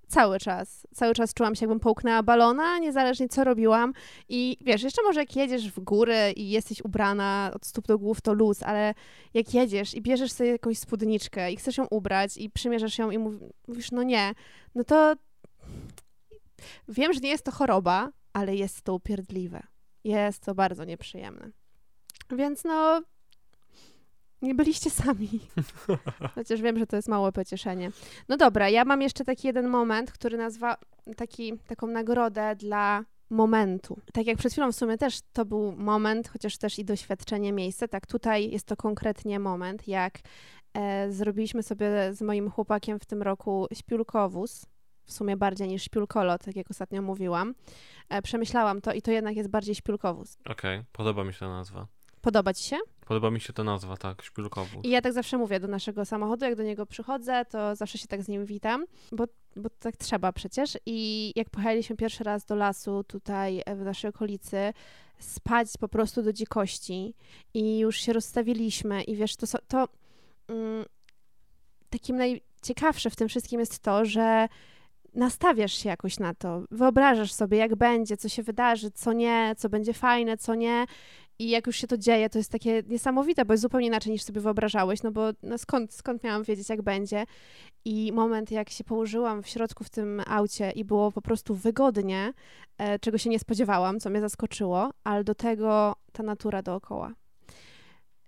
Cały 0.07 0.39
czas. 0.39 0.87
Cały 0.93 1.13
czas 1.13 1.33
czułam 1.33 1.55
się, 1.55 1.65
jakbym 1.65 1.79
połknęła 1.79 2.23
balona, 2.23 2.79
niezależnie 2.79 3.29
co 3.29 3.43
robiłam. 3.43 3.93
I 4.29 4.57
wiesz, 4.61 4.83
jeszcze 4.83 5.03
może 5.03 5.19
jak 5.19 5.35
jedziesz 5.35 5.71
w 5.71 5.79
góry 5.79 6.33
i 6.35 6.49
jesteś 6.49 6.81
ubrana 6.81 7.51
od 7.55 7.65
stóp 7.65 7.87
do 7.87 7.99
głów, 7.99 8.21
to 8.21 8.33
luz, 8.33 8.63
ale 8.63 8.93
jak 9.33 9.53
jedziesz 9.53 9.93
i 9.93 10.01
bierzesz 10.01 10.31
sobie 10.31 10.49
jakąś 10.49 10.77
spódniczkę 10.77 11.51
i 11.51 11.57
chcesz 11.57 11.77
ją 11.77 11.87
ubrać 11.91 12.37
i 12.37 12.49
przymierzasz 12.49 12.97
ją 12.97 13.11
i 13.11 13.17
mów, 13.17 13.33
mówisz, 13.67 13.91
no 13.91 14.03
nie, 14.03 14.33
no 14.75 14.83
to 14.83 15.15
wiem, 16.87 17.13
że 17.13 17.19
nie 17.19 17.29
jest 17.29 17.43
to 17.45 17.51
choroba, 17.51 18.11
ale 18.33 18.55
jest 18.55 18.81
to 18.81 18.93
upierdliwe. 18.93 19.63
Jest 20.03 20.45
to 20.45 20.55
bardzo 20.55 20.83
nieprzyjemne. 20.83 21.51
Więc 22.31 22.63
no, 22.63 23.01
nie 24.41 24.56
byliście 24.56 24.89
sami. 24.89 25.29
Chociaż 26.36 26.62
wiem, 26.62 26.79
że 26.79 26.88
to 26.88 26.96
jest 26.96 27.08
małe 27.08 27.32
pocieszenie. 27.32 27.91
No 28.29 28.38
dobra, 28.38 28.70
ja 28.70 28.86
mam 28.86 29.01
jeszcze 29.01 29.25
taki 29.25 29.48
jeden 29.48 29.67
moment, 29.67 30.12
który 30.12 30.38
nazwa 30.38 30.77
taki, 31.15 31.58
taką 31.67 31.88
nagrodę 31.88 32.56
dla 32.56 33.06
momentu. 33.29 34.00
Tak 34.13 34.27
jak 34.27 34.38
przed 34.38 34.51
chwilą 34.51 34.72
w 34.72 34.75
sumie 34.75 34.98
też 34.98 35.20
to 35.34 35.46
był 35.46 35.72
moment, 35.72 36.27
chociaż 36.27 36.58
też 36.58 36.79
i 36.79 36.86
doświadczenie 36.86 37.53
miejsca, 37.53 37.88
tak 37.88 38.08
tutaj 38.08 38.51
jest 38.51 38.65
to 38.65 38.75
konkretnie 38.75 39.39
moment, 39.39 39.88
jak 39.88 40.20
e, 40.74 41.12
zrobiliśmy 41.12 41.63
sobie 41.63 42.13
z 42.13 42.22
moim 42.22 42.50
chłopakiem 42.50 43.00
w 43.00 43.06
tym 43.06 43.22
roku 43.22 43.67
śpiulkowóz, 43.74 44.65
w 45.06 45.12
sumie 45.12 45.38
bardziej 45.38 45.67
niż 45.67 45.84
śpiulkolot, 45.84 46.46
tak 46.46 46.56
jak 46.56 46.72
ostatnio 46.72 47.01
mówiłam. 47.01 47.53
E, 48.10 48.22
przemyślałam 48.22 48.82
to 48.82 48.94
i 48.94 49.01
to 49.01 49.12
jednak 49.12 49.36
jest 49.36 49.50
bardziej 49.50 49.75
śpiulkowóz. 49.75 50.38
Okej, 50.46 50.84
podoba 50.91 51.24
mi 51.24 51.34
się 51.34 51.39
ta 51.39 51.50
nazwa. 51.50 51.88
Podoba 52.22 52.53
ci 52.53 52.63
się? 52.63 52.77
Podoba 53.07 53.31
mi 53.31 53.41
się 53.41 53.53
ta 53.53 53.63
nazwa, 53.63 53.97
tak, 53.97 54.23
szpilkowóz. 54.23 54.85
I 54.85 54.89
ja 54.89 55.01
tak 55.01 55.13
zawsze 55.13 55.37
mówię 55.37 55.59
do 55.59 55.67
naszego 55.67 56.05
samochodu, 56.05 56.45
jak 56.45 56.55
do 56.55 56.63
niego 56.63 56.85
przychodzę, 56.85 57.45
to 57.45 57.75
zawsze 57.75 57.97
się 57.97 58.07
tak 58.07 58.23
z 58.23 58.27
nim 58.27 58.45
witam, 58.45 58.85
bo, 59.11 59.25
bo 59.55 59.69
tak 59.79 59.97
trzeba 59.97 60.31
przecież. 60.31 60.77
I 60.85 61.31
jak 61.35 61.49
pojechaliśmy 61.49 61.95
pierwszy 61.95 62.23
raz 62.23 62.45
do 62.45 62.55
lasu 62.55 63.03
tutaj 63.03 63.61
e, 63.65 63.75
w 63.75 63.81
naszej 63.81 64.09
okolicy, 64.09 64.73
spać 65.19 65.67
po 65.79 65.87
prostu 65.87 66.23
do 66.23 66.33
dzikości 66.33 67.13
i 67.53 67.79
już 67.79 67.97
się 67.97 68.13
rozstawiliśmy 68.13 69.03
i 69.03 69.15
wiesz, 69.15 69.35
to, 69.35 69.47
to 69.67 69.87
mm, 70.47 70.85
takim 71.89 72.15
najciekawsze 72.15 73.09
w 73.09 73.15
tym 73.15 73.27
wszystkim 73.27 73.59
jest 73.59 73.79
to, 73.79 74.05
że 74.05 74.47
nastawiasz 75.13 75.73
się 75.73 75.89
jakoś 75.89 76.19
na 76.19 76.33
to, 76.33 76.63
wyobrażasz 76.71 77.33
sobie, 77.33 77.57
jak 77.57 77.75
będzie, 77.75 78.17
co 78.17 78.29
się 78.29 78.43
wydarzy, 78.43 78.91
co 78.91 79.13
nie, 79.13 79.55
co 79.57 79.69
będzie 79.69 79.93
fajne, 79.93 80.37
co 80.37 80.55
nie. 80.55 80.85
I 81.39 81.50
jak 81.50 81.67
już 81.67 81.75
się 81.75 81.88
to 81.88 81.98
dzieje, 81.98 82.29
to 82.29 82.38
jest 82.38 82.51
takie 82.51 82.84
niesamowite, 82.88 83.46
bo 83.46 83.53
jest 83.53 83.62
zupełnie 83.62 83.88
inaczej 83.88 84.12
niż 84.12 84.24
sobie 84.24 84.41
wyobrażałeś, 84.41 85.03
no 85.03 85.12
bo 85.12 85.29
no 85.44 85.58
skąd, 85.58 85.94
skąd 85.94 86.24
miałam 86.24 86.44
wiedzieć, 86.44 86.70
jak 86.70 86.82
będzie. 86.82 87.25
I 87.86 88.12
moment, 88.13 88.51
jak 88.51 88.70
się 88.70 88.84
położyłam 88.84 89.44
w 89.44 89.48
środku 89.48 89.84
w 89.84 89.89
tym 89.89 90.22
aucie 90.27 90.72
i 90.72 90.86
było 90.86 91.12
po 91.12 91.22
prostu 91.22 91.56
wygodnie, 91.56 92.34
e, 92.77 93.00
czego 93.00 93.17
się 93.17 93.29
nie 93.29 93.39
spodziewałam, 93.39 94.00
co 94.00 94.10
mnie 94.10 94.22
zaskoczyło, 94.22 94.89
ale 95.03 95.24
do 95.24 95.36
tego 95.36 95.96
ta 96.12 96.24
natura 96.24 96.62
dookoła. 96.62 97.13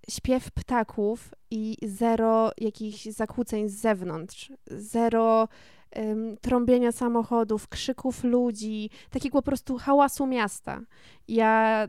Śpiew 0.10 0.51
ptaków 0.51 1.34
i 1.51 1.78
zero 1.84 2.51
jakichś 2.58 3.04
zakłóceń 3.06 3.70
z 3.70 3.74
zewnątrz, 3.74 4.51
zero 4.68 5.48
em, 5.92 6.38
trąbienia 6.42 6.92
samochodów, 6.92 7.68
krzyków 7.68 8.24
ludzi, 8.24 8.89
takiego 9.10 9.38
po 9.38 9.42
prostu 9.42 9.78
hałasu 9.78 10.28
miasta. 10.28 10.82
Ja 11.28 11.88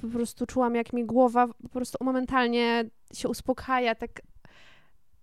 po 0.00 0.08
prostu 0.08 0.46
czułam, 0.46 0.74
jak 0.74 0.92
mi 0.92 1.04
głowa 1.04 1.46
po 1.46 1.68
prostu 1.68 2.04
momentalnie 2.04 2.84
się 3.14 3.28
uspokaja, 3.28 3.94
tak 3.94 4.22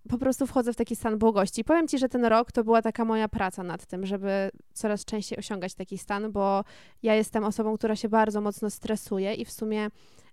po 0.10 0.18
prostu 0.18 0.48
wchodzę 0.48 0.74
w 0.74 0.76
taki 0.76 0.96
stan 0.96 1.18
błogości. 1.18 1.64
Powiem 1.64 1.88
Ci, 1.88 1.98
że 2.00 2.10
ten 2.10 2.26
rok 2.26 2.52
to 2.52 2.64
była 2.64 2.82
taka 2.82 3.06
moja 3.06 3.28
praca 3.28 3.64
nad 3.64 3.86
tym, 3.86 4.06
żeby 4.06 4.52
coraz 4.74 5.06
częściej 5.06 5.40
osiągać 5.40 5.74
taki 5.74 5.98
stan, 5.98 6.32
bo 6.32 6.64
ja 7.04 7.16
jestem 7.16 7.44
osobą, 7.44 7.78
która 7.78 7.96
się 7.96 8.10
bardzo 8.10 8.42
mocno 8.42 8.70
stresuje 8.70 9.34
i 9.34 9.46
w 9.46 9.52
sumie 9.52 9.90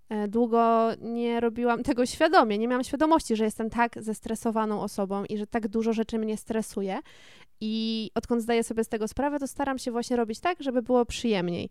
e, 0.09 0.29
długo 0.29 0.90
nie 1.00 1.40
robiłam 1.40 1.83
tego 1.83 2.07
świadomie. 2.07 2.59
Nie 2.59 2.68
miałam 2.68 2.85
świadomości, 2.85 3.37
że 3.37 3.44
jestem 3.44 3.70
tak 3.70 4.03
zestresowaną 4.03 4.81
osobą 4.81 5.24
i 5.24 5.38
że 5.38 5.46
tak 5.46 5.68
dużo 5.68 5.92
rzeczy 5.92 6.18
mnie 6.18 6.37
stresuje. 6.37 6.98
I 7.61 8.11
odkąd 8.14 8.42
zdaję 8.42 8.64
sobie 8.64 8.85
z 8.85 8.88
tego 8.88 9.09
sprawę, 9.09 9.38
to 9.38 9.46
staram 9.46 9.79
się 9.79 9.90
właśnie 9.90 10.16
robić 10.16 10.40
tak, 10.40 10.62
żeby 10.62 10.83
było 10.83 11.07
przyjemniej. 11.07 11.70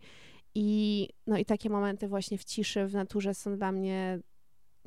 I, 0.55 1.09
no 1.27 1.37
i 1.37 1.45
takie 1.45 1.69
momenty 1.69 2.07
właśnie 2.07 2.37
w 2.37 2.43
ciszy, 2.43 2.85
w 2.87 2.93
naturze 2.93 3.33
są 3.33 3.57
dla 3.57 3.71
mnie 3.71 4.19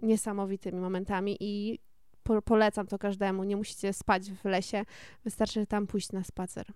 niesamowitymi 0.02 0.80
momentami 0.80 1.36
i 1.40 1.78
po, 2.22 2.42
polecam 2.42 2.86
to 2.86 2.98
każdemu. 2.98 3.44
Nie 3.44 3.56
musicie 3.56 3.92
spać 3.92 4.30
w 4.30 4.44
lesie, 4.44 4.84
wystarczy 5.24 5.66
tam 5.66 5.86
pójść 5.86 6.12
na 6.12 6.24
spacer 6.24 6.66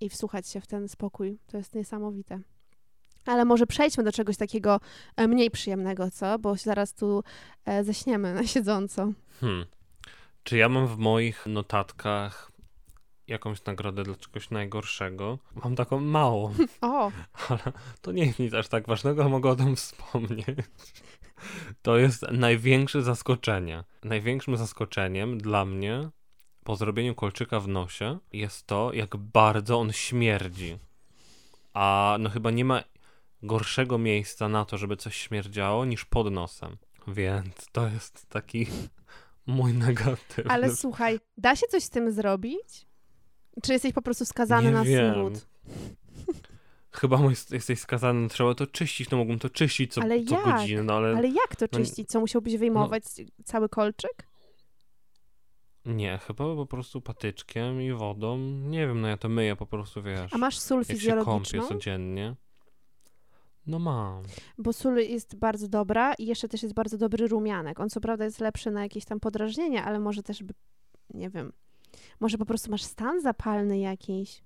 i 0.00 0.08
wsłuchać 0.08 0.48
się 0.48 0.60
w 0.60 0.66
ten 0.66 0.88
spokój. 0.88 1.38
To 1.46 1.56
jest 1.56 1.74
niesamowite. 1.74 2.40
Ale 3.26 3.44
może 3.44 3.66
przejdźmy 3.66 4.04
do 4.04 4.12
czegoś 4.12 4.36
takiego 4.36 4.80
e, 5.16 5.28
mniej 5.28 5.50
przyjemnego, 5.50 6.10
co? 6.10 6.38
Bo 6.38 6.54
zaraz 6.56 6.94
tu 6.94 7.24
e, 7.64 7.84
zaśniemy 7.84 8.34
na 8.34 8.46
siedząco. 8.46 9.12
Hmm. 9.40 9.66
Czy 10.42 10.56
ja 10.56 10.68
mam 10.68 10.86
w 10.86 10.98
moich 10.98 11.46
notatkach 11.46 12.52
jakąś 13.28 13.64
nagrodę 13.64 14.02
dla 14.02 14.14
czegoś 14.14 14.50
najgorszego? 14.50 15.38
Mam 15.64 15.76
taką 15.76 16.00
małą, 16.00 16.54
O, 16.80 17.10
ale 17.48 17.72
to 18.00 18.12
nie 18.12 18.26
jest 18.26 18.38
nic 18.38 18.54
aż 18.54 18.68
tak 18.68 18.86
ważnego, 18.86 19.28
mogę 19.28 19.50
o 19.50 19.56
tym 19.56 19.76
wspomnieć. 19.76 20.46
To 21.82 21.96
jest 21.98 22.22
największe 22.32 23.02
zaskoczenie. 23.02 23.84
Największym 24.04 24.56
zaskoczeniem 24.56 25.38
dla 25.38 25.64
mnie 25.64 26.08
po 26.64 26.76
zrobieniu 26.76 27.14
kolczyka 27.14 27.60
w 27.60 27.68
nosie 27.68 28.18
jest 28.32 28.66
to, 28.66 28.92
jak 28.92 29.16
bardzo 29.16 29.78
on 29.78 29.92
śmierdzi. 29.92 30.78
A 31.74 32.16
no 32.20 32.30
chyba 32.30 32.50
nie 32.50 32.64
ma 32.64 32.82
gorszego 33.42 33.98
miejsca 33.98 34.48
na 34.48 34.64
to, 34.64 34.78
żeby 34.78 34.96
coś 34.96 35.16
śmierdziało, 35.16 35.84
niż 35.84 36.04
pod 36.04 36.32
nosem. 36.32 36.76
Więc 37.08 37.66
to 37.72 37.88
jest 37.88 38.26
taki 38.28 38.66
mój 39.46 39.72
negatywny. 39.74 40.50
ale 40.50 40.76
słuchaj, 40.76 41.20
da 41.36 41.56
się 41.56 41.66
coś 41.66 41.82
z 41.82 41.90
tym 41.90 42.12
zrobić? 42.12 42.86
Czy 43.62 43.72
jesteś 43.72 43.92
po 43.92 44.02
prostu 44.02 44.24
skazany 44.24 44.66
Nie 44.66 44.72
na 44.72 44.84
wiem. 44.84 45.14
smród? 45.14 45.46
Chyba 46.90 47.18
jesteś 47.50 47.78
skazany, 47.80 48.28
trzeba 48.28 48.54
to 48.54 48.66
czyścić, 48.66 49.10
no 49.10 49.16
mógłbym 49.18 49.38
to 49.38 49.50
czyścić 49.50 49.92
co, 49.94 50.02
Ale 50.02 50.24
co 50.24 50.34
jak? 50.34 50.44
godzinę, 50.44 50.82
no 50.82 50.94
ale, 50.94 51.16
Ale 51.16 51.28
jak 51.28 51.56
to 51.56 51.66
no 51.72 51.78
czyścić? 51.78 52.08
Co, 52.08 52.20
musiałbyś 52.20 52.56
wyjmować 52.56 53.02
cały 53.44 53.68
kolczyk? 53.68 54.26
nie, 55.86 56.18
chyba 56.18 56.44
po 56.56 56.66
prostu 56.66 57.00
patyczkiem 57.00 57.82
i 57.82 57.92
wodą, 57.92 58.38
nie 58.38 58.86
wiem, 58.86 59.00
no 59.00 59.08
ja 59.08 59.16
to 59.16 59.28
myję 59.28 59.56
po 59.56 59.66
prostu, 59.66 60.02
wiesz, 60.02 60.34
A 60.34 60.38
masz 60.38 60.58
sól 60.58 60.78
jak 60.78 60.86
się 60.86 60.94
kąpię 60.94 61.44
fizjologiczną? 61.44 61.62
codziennie. 61.68 62.34
No 63.66 63.78
mam. 63.78 64.22
Bo 64.58 64.72
sól 64.72 64.96
jest 64.96 65.36
bardzo 65.36 65.68
dobra 65.68 66.14
i 66.14 66.26
jeszcze 66.26 66.48
też 66.48 66.62
jest 66.62 66.74
bardzo 66.74 66.98
dobry 66.98 67.28
rumianek. 67.28 67.80
On 67.80 67.90
co 67.90 68.00
prawda 68.00 68.24
jest 68.24 68.40
lepszy 68.40 68.70
na 68.70 68.82
jakieś 68.82 69.04
tam 69.04 69.20
podrażnienia, 69.20 69.84
ale 69.84 70.00
może 70.00 70.22
też, 70.22 70.42
by, 70.42 70.54
nie 71.14 71.30
wiem, 71.30 71.52
może 72.20 72.38
po 72.38 72.46
prostu 72.46 72.70
masz 72.70 72.82
stan 72.82 73.20
zapalny 73.20 73.78
jakiś, 73.78 74.42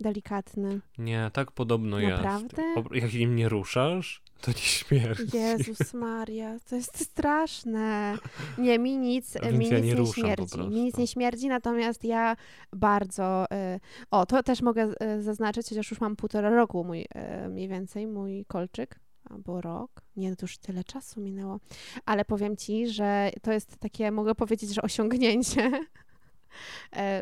delikatny. 0.00 0.80
Nie, 0.98 1.30
tak 1.32 1.52
podobno 1.52 2.00
Naprawdę? 2.00 2.62
jest. 2.62 2.90
O, 2.90 2.94
jak 2.94 3.12
nim 3.12 3.36
nie 3.36 3.48
ruszasz, 3.48 4.22
to 4.40 4.50
nie 4.50 4.56
śmierdzi. 4.58 5.36
Jezus 5.36 5.94
Maria, 6.04 6.56
to 6.68 6.76
jest 6.76 6.98
straszne. 6.98 8.18
Nie, 8.58 8.78
mi 8.78 8.98
nic, 8.98 9.34
mi 9.34 9.40
ja 9.42 9.50
nic 9.50 9.70
nie 9.70 9.94
nie, 9.94 10.06
śmierdzi. 10.06 10.58
Mi 10.58 10.84
nic 10.84 10.96
nie 10.96 11.06
śmierdzi, 11.06 11.48
natomiast 11.48 12.04
ja 12.04 12.36
bardzo... 12.72 13.44
Y, 13.44 13.80
o, 14.10 14.26
to 14.26 14.42
też 14.42 14.62
mogę 14.62 14.92
y, 15.18 15.22
zaznaczyć, 15.22 15.68
chociaż 15.68 15.90
już 15.90 16.00
mam 16.00 16.16
półtora 16.16 16.50
roku 16.50 16.84
mój, 16.84 17.02
y, 17.44 17.48
mniej 17.48 17.68
więcej, 17.68 18.06
mój 18.06 18.44
kolczyk. 18.48 19.00
Albo 19.30 19.60
rok. 19.60 19.90
Nie, 20.16 20.30
no 20.30 20.36
to 20.36 20.44
już 20.44 20.58
tyle 20.58 20.84
czasu 20.84 21.20
minęło. 21.20 21.60
Ale 22.04 22.24
powiem 22.24 22.56
ci, 22.56 22.88
że 22.88 23.30
to 23.42 23.52
jest 23.52 23.78
takie, 23.78 24.10
mogę 24.10 24.34
powiedzieć, 24.34 24.74
że 24.74 24.82
osiągnięcie, 24.82 25.70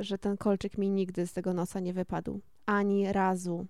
że 0.00 0.18
ten 0.18 0.36
kolczyk 0.36 0.78
mi 0.78 0.90
nigdy 0.90 1.26
z 1.26 1.32
tego 1.32 1.54
nosa 1.54 1.80
nie 1.80 1.92
wypadł. 1.92 2.40
Ani 2.66 3.12
razu 3.12 3.66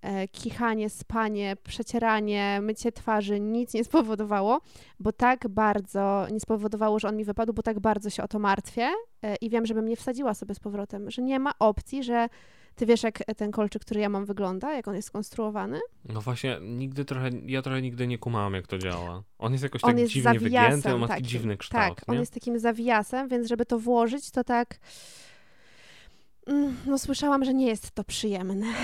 e, 0.00 0.28
kichanie, 0.28 0.90
spanie, 0.90 1.56
przecieranie, 1.62 2.58
mycie 2.62 2.92
twarzy 2.92 3.40
nic 3.40 3.74
nie 3.74 3.84
spowodowało, 3.84 4.60
bo 5.00 5.12
tak 5.12 5.48
bardzo 5.48 6.26
nie 6.32 6.40
spowodowało, 6.40 6.98
że 6.98 7.08
on 7.08 7.16
mi 7.16 7.24
wypadł, 7.24 7.52
bo 7.52 7.62
tak 7.62 7.80
bardzo 7.80 8.10
się 8.10 8.22
o 8.22 8.28
to 8.28 8.38
martwię 8.38 8.90
e, 9.22 9.36
i 9.36 9.50
wiem, 9.50 9.66
żebym 9.66 9.88
nie 9.88 9.96
wsadziła 9.96 10.34
sobie 10.34 10.54
z 10.54 10.60
powrotem, 10.60 11.10
że 11.10 11.22
nie 11.22 11.38
ma 11.38 11.52
opcji, 11.58 12.04
że 12.04 12.28
Ty 12.76 12.86
wiesz, 12.86 13.02
jak 13.02 13.18
ten 13.36 13.50
kolczyk, 13.50 13.82
który 13.82 14.00
ja 14.00 14.08
mam, 14.08 14.24
wygląda, 14.24 14.72
jak 14.72 14.88
on 14.88 14.94
jest 14.94 15.08
skonstruowany? 15.08 15.80
No 16.04 16.20
właśnie, 16.20 16.58
nigdy 16.62 17.04
trochę, 17.04 17.30
ja 17.46 17.62
trochę 17.62 17.82
nigdy 17.82 18.06
nie 18.06 18.18
kumałam, 18.18 18.54
jak 18.54 18.66
to 18.66 18.78
działa. 18.78 19.22
On 19.38 19.52
jest 19.52 19.64
jakoś 19.64 19.84
On 19.84 19.90
tak 19.90 19.98
jest 19.98 20.12
dziwnie 20.12 20.32
zawiasem 20.32 20.70
wygięty, 20.70 20.94
on 20.94 21.00
ma 21.00 21.08
taki 21.08 21.22
dziwny 21.22 21.56
kształt, 21.56 21.96
Tak, 21.98 22.08
nie? 22.08 22.14
on 22.14 22.20
jest 22.20 22.34
takim 22.34 22.58
zawiasem, 22.58 23.28
więc 23.28 23.48
żeby 23.48 23.66
to 23.66 23.78
włożyć, 23.78 24.30
to 24.30 24.44
tak. 24.44 24.78
Mm, 26.46 26.76
No, 26.86 26.98
słyszałam, 26.98 27.44
że 27.44 27.54
nie 27.54 27.66
jest 27.66 27.90
to 27.90 28.04
przyjemne. 28.04 28.66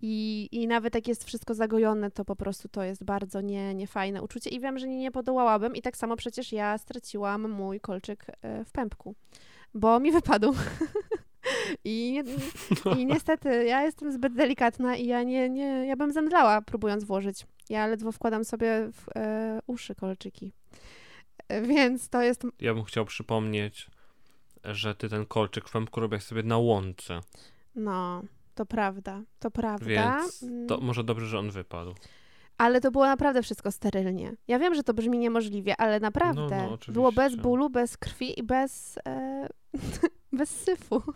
I, 0.00 0.48
I 0.52 0.66
nawet 0.66 0.94
jak 0.94 1.08
jest 1.08 1.24
wszystko 1.24 1.54
zagojone, 1.54 2.10
to 2.10 2.24
po 2.24 2.36
prostu 2.36 2.68
to 2.68 2.82
jest 2.82 3.04
bardzo 3.04 3.40
nie, 3.40 3.74
niefajne 3.74 4.22
uczucie. 4.22 4.50
I 4.50 4.60
wiem, 4.60 4.78
że 4.78 4.88
nie, 4.88 4.98
nie 4.98 5.10
podołałabym. 5.10 5.76
I 5.76 5.82
tak 5.82 5.96
samo 5.96 6.16
przecież 6.16 6.52
ja 6.52 6.78
straciłam 6.78 7.50
mój 7.50 7.80
kolczyk 7.80 8.26
e, 8.42 8.64
w 8.64 8.72
pępku, 8.72 9.14
bo 9.74 10.00
mi 10.00 10.12
wypadł. 10.12 10.54
I, 11.84 12.22
I 12.98 13.06
niestety 13.06 13.64
ja 13.64 13.82
jestem 13.82 14.12
zbyt 14.12 14.34
delikatna 14.34 14.96
i 14.96 15.06
ja 15.06 15.22
nie, 15.22 15.50
nie 15.50 15.86
ja 15.86 15.96
bym 15.96 16.12
zemdlała 16.12 16.62
próbując 16.62 17.04
włożyć. 17.04 17.46
Ja 17.68 17.86
ledwo 17.86 18.12
wkładam 18.12 18.44
sobie 18.44 18.90
w 18.92 19.08
e, 19.16 19.58
uszy 19.66 19.94
kolczyki. 19.94 20.52
E, 21.48 21.62
Więc 21.62 22.08
to 22.08 22.22
jest 22.22 22.42
Ja 22.60 22.74
bym 22.74 22.84
chciał 22.84 23.04
przypomnieć, 23.04 23.90
że 24.64 24.94
ty 24.94 25.08
ten 25.08 25.26
kolczyk 25.26 25.68
w 25.68 25.72
pępku 25.72 26.00
robisz 26.00 26.22
sobie 26.24 26.42
na 26.42 26.58
łące, 26.58 27.20
No, 27.74 28.22
to 28.54 28.66
prawda, 28.66 29.22
to 29.38 29.50
prawda. 29.50 29.86
więc 29.86 30.40
to 30.68 30.74
Mm, 30.74 30.86
może 30.86 31.04
dobrze, 31.04 31.26
że 31.26 31.38
on 31.38 31.50
wypadł. 31.50 31.94
Ale 32.58 32.80
to 32.80 32.90
było 32.90 33.06
naprawdę 33.06 33.42
wszystko 33.42 33.72
sterylnie. 33.72 34.32
Ja 34.48 34.58
wiem, 34.58 34.74
że 34.74 34.82
to 34.82 34.94
brzmi 34.94 35.18
niemożliwie, 35.18 35.76
ale 35.76 36.00
naprawdę 36.00 36.56
No, 36.56 36.78
no, 36.88 36.92
było 36.92 37.12
bez 37.12 37.36
bólu, 37.36 37.70
bez 37.70 37.96
krwi 37.96 38.40
i 38.40 38.42
bez, 38.42 38.98
e, 39.08 39.48
bez 40.32 40.50
syfu. 40.50 41.02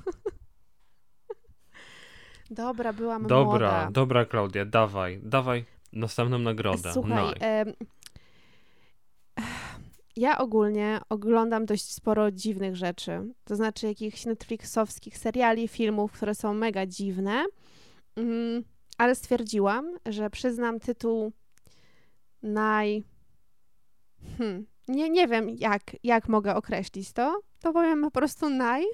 Dobra, 2.51 2.93
byłam 2.93 3.27
Dobra, 3.27 3.45
młoda. 3.45 3.91
dobra 3.91 4.25
Klaudia, 4.25 4.65
dawaj, 4.65 5.21
dawaj 5.23 5.65
następną 5.93 6.39
nagrodę. 6.39 6.93
Słuchaj, 6.93 7.11
Naj. 7.11 7.35
em, 7.41 7.73
ja 10.17 10.39
ogólnie 10.39 11.01
oglądam 11.09 11.67
dość 11.67 11.93
sporo 11.93 12.31
dziwnych 12.31 12.77
rzeczy. 12.77 13.23
To 13.45 13.57
znaczy 13.57 13.87
jakichś 13.87 14.25
Netflixowskich 14.27 15.19
seriali, 15.19 15.69
filmów, 15.69 16.13
które 16.13 16.35
są 16.35 16.55
mega 16.55 16.87
dziwne. 16.87 17.45
Mm, 18.17 18.65
ale 18.99 19.15
stwierdziłam, 19.15 19.99
że 20.07 20.31
przyznam 20.31 20.81
tytuł 20.81 21.33
naj. 22.43 23.05
Hmm, 24.39 24.67
nie, 24.89 25.11
nie 25.11 25.29
wiem, 25.29 25.51
jak, 25.51 25.83
jak 26.03 26.29
mogę 26.29 26.55
określić 26.55 27.13
to. 27.13 27.41
To 27.63 27.73
powiem 27.73 28.03
po 28.03 28.11
prostu 28.11 28.51
naj. 28.51 28.85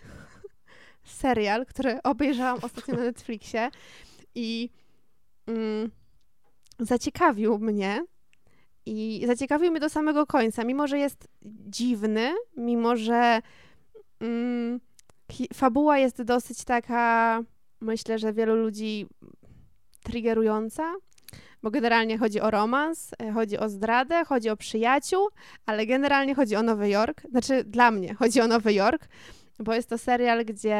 Serial, 1.04 1.66
który 1.66 2.02
obejrzałam 2.02 2.58
ostatnio 2.62 2.94
na 2.94 3.02
Netflixie 3.02 3.70
i 4.34 4.70
mm, 5.46 5.90
zaciekawił 6.78 7.58
mnie. 7.58 8.04
I 8.86 9.24
zaciekawił 9.26 9.70
mnie 9.70 9.80
do 9.80 9.88
samego 9.88 10.26
końca, 10.26 10.64
mimo 10.64 10.86
że 10.86 10.98
jest 10.98 11.28
dziwny, 11.42 12.34
mimo 12.56 12.96
że 12.96 13.40
mm, 14.20 14.80
fabuła 15.54 15.98
jest 15.98 16.22
dosyć 16.22 16.64
taka, 16.64 17.42
myślę, 17.80 18.18
że 18.18 18.32
wielu 18.32 18.56
ludzi 18.56 19.06
triggerująca, 20.02 20.94
bo 21.62 21.70
generalnie 21.70 22.18
chodzi 22.18 22.40
o 22.40 22.50
romans, 22.50 23.10
e, 23.18 23.32
chodzi 23.32 23.58
o 23.58 23.68
zdradę, 23.68 24.24
chodzi 24.24 24.50
o 24.50 24.56
przyjaciół, 24.56 25.28
ale 25.66 25.86
generalnie 25.86 26.34
chodzi 26.34 26.56
o 26.56 26.62
Nowy 26.62 26.88
Jork. 26.88 27.22
Znaczy, 27.30 27.64
dla 27.64 27.90
mnie 27.90 28.14
chodzi 28.14 28.40
o 28.40 28.46
Nowy 28.46 28.72
Jork, 28.72 29.08
bo 29.58 29.74
jest 29.74 29.88
to 29.88 29.98
serial, 29.98 30.44
gdzie 30.44 30.78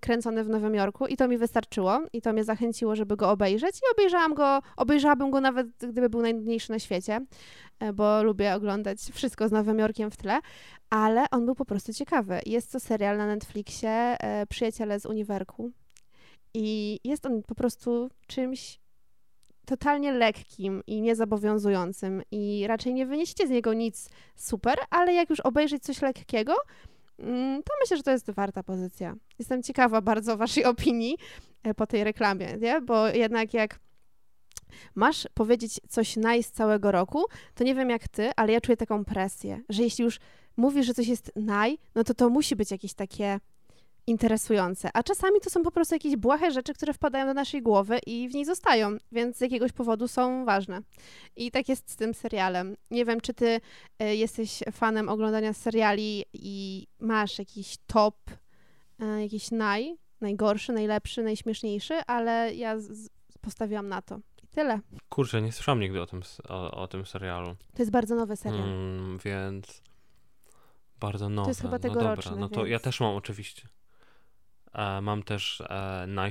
kręcony 0.00 0.44
w 0.44 0.48
Nowym 0.48 0.74
Jorku 0.74 1.06
i 1.06 1.16
to 1.16 1.28
mi 1.28 1.38
wystarczyło 1.38 2.00
i 2.12 2.22
to 2.22 2.32
mnie 2.32 2.44
zachęciło, 2.44 2.96
żeby 2.96 3.16
go 3.16 3.30
obejrzeć 3.30 3.76
i 3.76 3.92
obejrzałam 3.92 4.34
go, 4.34 4.62
obejrzałabym 4.76 5.30
go 5.30 5.40
nawet 5.40 5.66
gdyby 5.78 6.08
był 6.10 6.22
najnudniejszy 6.22 6.70
na 6.70 6.78
świecie, 6.78 7.20
e, 7.80 7.92
bo 7.92 8.22
lubię 8.22 8.54
oglądać 8.54 8.98
wszystko 9.12 9.48
z 9.48 9.52
Nowym 9.52 9.78
Jorkiem 9.78 10.10
w 10.10 10.16
tle, 10.16 10.40
ale 10.90 11.24
on 11.30 11.46
był 11.46 11.54
po 11.54 11.64
prostu 11.64 11.92
ciekawy. 11.92 12.40
Jest 12.46 12.72
to 12.72 12.80
serial 12.80 13.16
na 13.16 13.26
Netflixie 13.26 13.90
e, 13.90 14.46
Przyjaciele 14.46 15.00
z 15.00 15.06
Uniwerku 15.06 15.70
i 16.54 16.98
jest 17.04 17.26
on 17.26 17.42
po 17.42 17.54
prostu 17.54 18.10
czymś 18.26 18.80
totalnie 19.70 20.12
lekkim 20.12 20.82
i 20.86 21.00
niezobowiązującym 21.00 22.22
i 22.30 22.66
raczej 22.66 22.94
nie 22.94 23.06
wynieście 23.06 23.46
z 23.46 23.50
niego 23.50 23.74
nic 23.74 24.08
super, 24.36 24.78
ale 24.90 25.14
jak 25.14 25.30
już 25.30 25.40
obejrzeć 25.40 25.82
coś 25.82 26.02
lekkiego, 26.02 26.54
mm, 27.18 27.62
to 27.62 27.72
myślę, 27.80 27.96
że 27.96 28.02
to 28.02 28.10
jest 28.10 28.30
warta 28.30 28.62
pozycja. 28.62 29.14
Jestem 29.38 29.62
ciekawa 29.62 30.00
bardzo 30.00 30.36
waszej 30.36 30.64
opinii 30.64 31.16
e, 31.62 31.74
po 31.74 31.86
tej 31.86 32.04
reklamie, 32.04 32.56
nie? 32.60 32.80
Bo 32.80 33.08
jednak 33.08 33.54
jak 33.54 33.78
masz 34.94 35.28
powiedzieć 35.34 35.80
coś 35.88 36.16
nice 36.16 36.42
z 36.42 36.52
całego 36.52 36.92
roku, 36.92 37.24
to 37.54 37.64
nie 37.64 37.74
wiem 37.74 37.90
jak 37.90 38.08
ty, 38.08 38.30
ale 38.36 38.52
ja 38.52 38.60
czuję 38.60 38.76
taką 38.76 39.04
presję, 39.04 39.60
że 39.68 39.82
jeśli 39.82 40.04
już 40.04 40.18
mówisz, 40.56 40.86
że 40.86 40.94
coś 40.94 41.06
jest 41.06 41.32
naj, 41.36 41.78
no 41.94 42.04
to 42.04 42.14
to 42.14 42.28
musi 42.28 42.56
być 42.56 42.70
jakieś 42.70 42.94
takie 42.94 43.40
interesujące. 44.10 44.90
A 44.94 45.02
czasami 45.02 45.40
to 45.40 45.50
są 45.50 45.62
po 45.62 45.70
prostu 45.70 45.94
jakieś 45.94 46.16
błahe 46.16 46.50
rzeczy, 46.50 46.74
które 46.74 46.92
wpadają 46.94 47.26
do 47.26 47.34
naszej 47.34 47.62
głowy 47.62 47.98
i 48.06 48.28
w 48.28 48.34
niej 48.34 48.44
zostają, 48.44 48.96
więc 49.12 49.36
z 49.36 49.40
jakiegoś 49.40 49.72
powodu 49.72 50.08
są 50.08 50.44
ważne. 50.44 50.80
I 51.36 51.50
tak 51.50 51.68
jest 51.68 51.90
z 51.90 51.96
tym 51.96 52.14
serialem. 52.14 52.76
Nie 52.90 53.04
wiem, 53.04 53.20
czy 53.20 53.34
ty 53.34 53.60
e, 53.98 54.16
jesteś 54.16 54.62
fanem 54.72 55.08
oglądania 55.08 55.52
seriali 55.52 56.24
i 56.32 56.86
masz 57.00 57.38
jakiś 57.38 57.76
top, 57.86 58.16
e, 58.98 59.22
jakiś 59.22 59.50
naj, 59.50 59.96
najgorszy, 60.20 60.72
najlepszy, 60.72 61.22
najśmieszniejszy, 61.22 61.94
ale 62.06 62.54
ja 62.54 62.76
postawiłam 63.40 63.88
na 63.88 64.02
to. 64.02 64.20
I 64.42 64.48
tyle. 64.48 64.80
Kurczę, 65.08 65.42
nie 65.42 65.52
słyszałam 65.52 65.80
nigdy 65.80 66.02
o 66.02 66.06
tym, 66.06 66.22
o, 66.48 66.70
o 66.70 66.88
tym 66.88 67.06
serialu. 67.06 67.56
To 67.74 67.82
jest 67.82 67.90
bardzo 67.90 68.14
nowy 68.14 68.36
serial. 68.36 68.62
Mm, 68.62 69.18
więc 69.24 69.82
bardzo 71.00 71.28
nowe. 71.28 71.50
jest 71.50 71.60
chyba 71.60 71.72
no 71.72 71.78
tegoroczny, 71.78 72.30
dobra, 72.30 72.40
no 72.40 72.48
to 72.48 72.60
ja 72.60 72.70
więc- 72.70 72.82
też 72.82 73.00
mam 73.00 73.14
oczywiście. 73.14 73.68
E, 74.72 75.00
mam 75.00 75.22
też 75.22 75.60
e, 75.60 76.30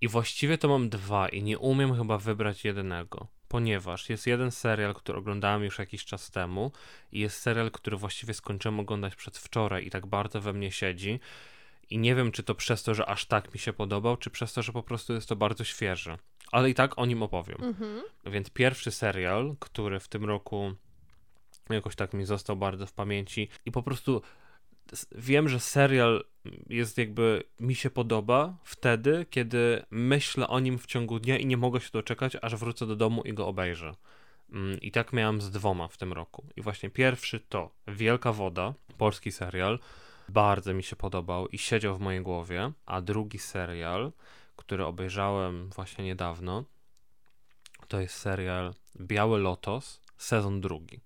i 0.00 0.08
właściwie 0.08 0.58
to 0.58 0.68
mam 0.68 0.88
dwa 0.88 1.28
i 1.28 1.42
nie 1.42 1.58
umiem 1.58 1.96
chyba 1.96 2.18
wybrać 2.18 2.64
jednego, 2.64 3.26
ponieważ 3.48 4.10
jest 4.10 4.26
jeden 4.26 4.50
serial, 4.50 4.94
który 4.94 5.18
oglądałem 5.18 5.64
już 5.64 5.78
jakiś 5.78 6.04
czas 6.04 6.30
temu 6.30 6.72
i 7.12 7.20
jest 7.20 7.40
serial, 7.40 7.70
który 7.70 7.96
właściwie 7.96 8.34
skończyłem 8.34 8.80
oglądać 8.80 9.16
przedwczoraj 9.16 9.86
i 9.86 9.90
tak 9.90 10.06
bardzo 10.06 10.40
we 10.40 10.52
mnie 10.52 10.72
siedzi 10.72 11.20
i 11.90 11.98
nie 11.98 12.14
wiem, 12.14 12.32
czy 12.32 12.42
to 12.42 12.54
przez 12.54 12.82
to, 12.82 12.94
że 12.94 13.06
aż 13.06 13.26
tak 13.26 13.54
mi 13.54 13.60
się 13.60 13.72
podobał, 13.72 14.16
czy 14.16 14.30
przez 14.30 14.52
to, 14.52 14.62
że 14.62 14.72
po 14.72 14.82
prostu 14.82 15.12
jest 15.12 15.28
to 15.28 15.36
bardzo 15.36 15.64
świeży. 15.64 16.18
Ale 16.52 16.70
i 16.70 16.74
tak 16.74 16.98
o 16.98 17.06
nim 17.06 17.22
opowiem. 17.22 17.58
Mhm. 17.62 18.02
Więc 18.26 18.50
pierwszy 18.50 18.90
serial, 18.90 19.56
który 19.60 20.00
w 20.00 20.08
tym 20.08 20.24
roku 20.24 20.74
jakoś 21.70 21.96
tak 21.96 22.14
mi 22.14 22.24
został 22.24 22.56
bardzo 22.56 22.86
w 22.86 22.92
pamięci 22.92 23.48
i 23.64 23.72
po 23.72 23.82
prostu 23.82 24.22
wiem, 25.12 25.48
że 25.48 25.60
serial 25.60 26.24
jest 26.68 26.98
jakby 26.98 27.42
mi 27.60 27.74
się 27.74 27.90
podoba 27.90 28.56
wtedy, 28.64 29.26
kiedy 29.30 29.82
myślę 29.90 30.48
o 30.48 30.60
nim 30.60 30.78
w 30.78 30.86
ciągu 30.86 31.20
dnia 31.20 31.38
i 31.38 31.46
nie 31.46 31.56
mogę 31.56 31.80
się 31.80 31.90
doczekać, 31.92 32.36
aż 32.42 32.56
wrócę 32.56 32.86
do 32.86 32.96
domu 32.96 33.22
i 33.22 33.34
go 33.34 33.46
obejrzę. 33.46 33.94
Mm, 34.52 34.80
I 34.80 34.90
tak 34.90 35.12
miałem 35.12 35.40
z 35.40 35.50
dwoma 35.50 35.88
w 35.88 35.96
tym 35.96 36.12
roku. 36.12 36.46
I 36.56 36.62
właśnie 36.62 36.90
pierwszy 36.90 37.40
to 37.40 37.70
Wielka 37.88 38.32
Woda, 38.32 38.74
polski 38.98 39.32
serial. 39.32 39.78
Bardzo 40.28 40.74
mi 40.74 40.82
się 40.82 40.96
podobał 40.96 41.48
i 41.48 41.58
siedział 41.58 41.96
w 41.96 42.00
mojej 42.00 42.22
głowie. 42.22 42.72
A 42.86 43.00
drugi 43.00 43.38
serial, 43.38 44.12
który 44.56 44.84
obejrzałem 44.84 45.70
właśnie 45.70 46.04
niedawno, 46.04 46.64
to 47.88 48.00
jest 48.00 48.14
serial 48.14 48.74
Biały 49.00 49.38
Lotos, 49.38 50.00
sezon 50.16 50.60
drugi. 50.60 51.00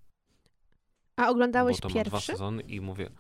A 1.17 1.29
oglądałeś 1.29 1.81
bo 1.81 1.89
to 1.89 1.95
ma 1.95 2.05
dwa 2.05 2.11
pierwszy? 2.11 2.33
sezony 2.33 2.63
i 2.63 2.81
mówię, 2.81 3.11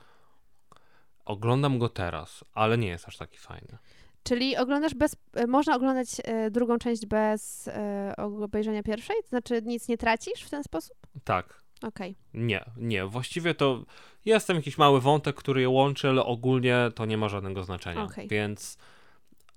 oglądam 1.30 1.78
go 1.78 1.88
teraz, 1.88 2.44
ale 2.54 2.78
nie 2.78 2.88
jest 2.88 3.08
aż 3.08 3.16
taki 3.16 3.38
fajny. 3.38 3.78
Czyli 4.22 4.56
oglądasz 4.56 4.94
bez, 4.94 5.16
e, 5.34 5.46
można 5.46 5.76
oglądać 5.76 6.08
e, 6.24 6.50
drugą 6.50 6.78
część 6.78 7.06
bez 7.06 7.68
e, 7.68 8.14
obejrzenia 8.16 8.82
pierwszej? 8.82 9.16
To 9.22 9.28
znaczy 9.28 9.62
nic 9.64 9.88
nie 9.88 9.98
tracisz 9.98 10.42
w 10.42 10.50
ten 10.50 10.64
sposób? 10.64 10.96
Tak, 11.24 11.62
Okej. 11.82 12.16
nie, 12.34 12.64
nie. 12.76 13.06
Właściwie 13.06 13.54
to 13.54 13.84
jest 14.24 14.46
tam 14.46 14.56
jakiś 14.56 14.78
mały 14.78 15.00
wątek, 15.00 15.36
który 15.36 15.60
je 15.60 15.68
łączy, 15.68 16.08
ale 16.08 16.24
ogólnie 16.24 16.76
to 16.94 17.06
nie 17.06 17.16
ma 17.16 17.28
żadnego 17.28 17.64
znaczenia. 17.64 18.02
Okej. 18.02 18.28
Więc 18.28 18.78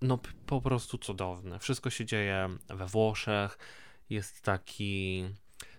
no 0.01 0.19
po 0.45 0.61
prostu 0.61 0.97
cudowne. 0.97 1.59
Wszystko 1.59 1.89
się 1.89 2.05
dzieje 2.05 2.49
we 2.67 2.85
Włoszech. 2.85 3.57
Jest 4.09 4.41
taki 4.41 5.25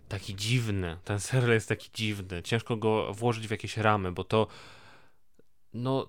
taki 0.09 0.37
dziwny. 0.37 0.96
Ten 1.04 1.20
serial 1.20 1.50
jest 1.50 1.68
taki 1.68 1.90
dziwny. 1.94 2.42
Ciężko 2.42 2.76
go 2.76 3.14
włożyć 3.14 3.48
w 3.48 3.50
jakieś 3.50 3.76
ramy, 3.76 4.12
bo 4.12 4.24
to 4.24 4.46
no 5.74 6.06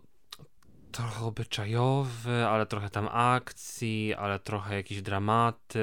trochę 0.92 1.26
obyczajowy, 1.26 2.46
ale 2.46 2.66
trochę 2.66 2.90
tam 2.90 3.10
akcji, 3.12 4.14
ale 4.14 4.40
trochę 4.40 4.76
jakieś 4.76 5.02
dramaty, 5.02 5.80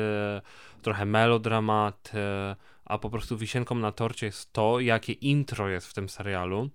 trochę 0.82 1.04
melodramaty, 1.04 2.18
a 2.84 2.98
po 2.98 3.10
prostu 3.10 3.36
wisienką 3.36 3.74
na 3.74 3.92
torcie 3.92 4.26
jest 4.26 4.52
to, 4.52 4.80
jakie 4.80 5.12
intro 5.12 5.68
jest 5.68 5.86
w 5.86 5.94
tym 5.94 6.08
serialu. 6.08 6.70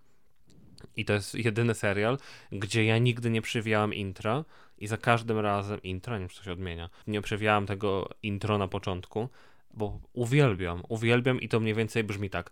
I 0.96 1.06
to 1.06 1.13
jest 1.13 1.36
jedyny 1.36 1.74
serial, 1.74 2.17
gdzie 2.52 2.86
ja 2.86 2.98
nigdy 2.98 3.30
nie 3.30 3.41
przywijałem 3.41 3.93
intra 3.93 4.46
I 4.78 4.88
za 4.88 4.98
każdym 4.98 5.39
razem 5.39 5.82
intro, 5.82 6.13
nie 6.13 6.20
wiem, 6.20 6.30
się 6.30 6.52
odmienia. 6.52 6.89
Nie 7.08 7.22
przewijałem 7.22 7.65
tego 7.65 8.10
intro 8.24 8.58
na 8.58 8.67
początku, 8.67 9.30
bo 9.74 10.00
uwielbiam, 10.13 10.84
uwielbiam 10.89 11.41
i 11.41 11.50
to 11.50 11.60
mniej 11.60 11.74
więcej 11.74 12.04
brzmi 12.04 12.30
tak. 12.30 12.52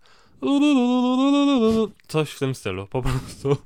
Coś 2.08 2.30
w 2.30 2.38
tym 2.38 2.54
stylu, 2.54 2.86
po 2.86 3.02
prostu. 3.02 3.56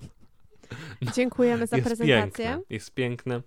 Dziękujemy 1.03 1.67
za 1.67 1.77
jest 1.77 1.89
prezentację. 1.89 2.45
Piękne, 2.45 2.65
jest 2.71 2.95
piękne. 2.95 3.43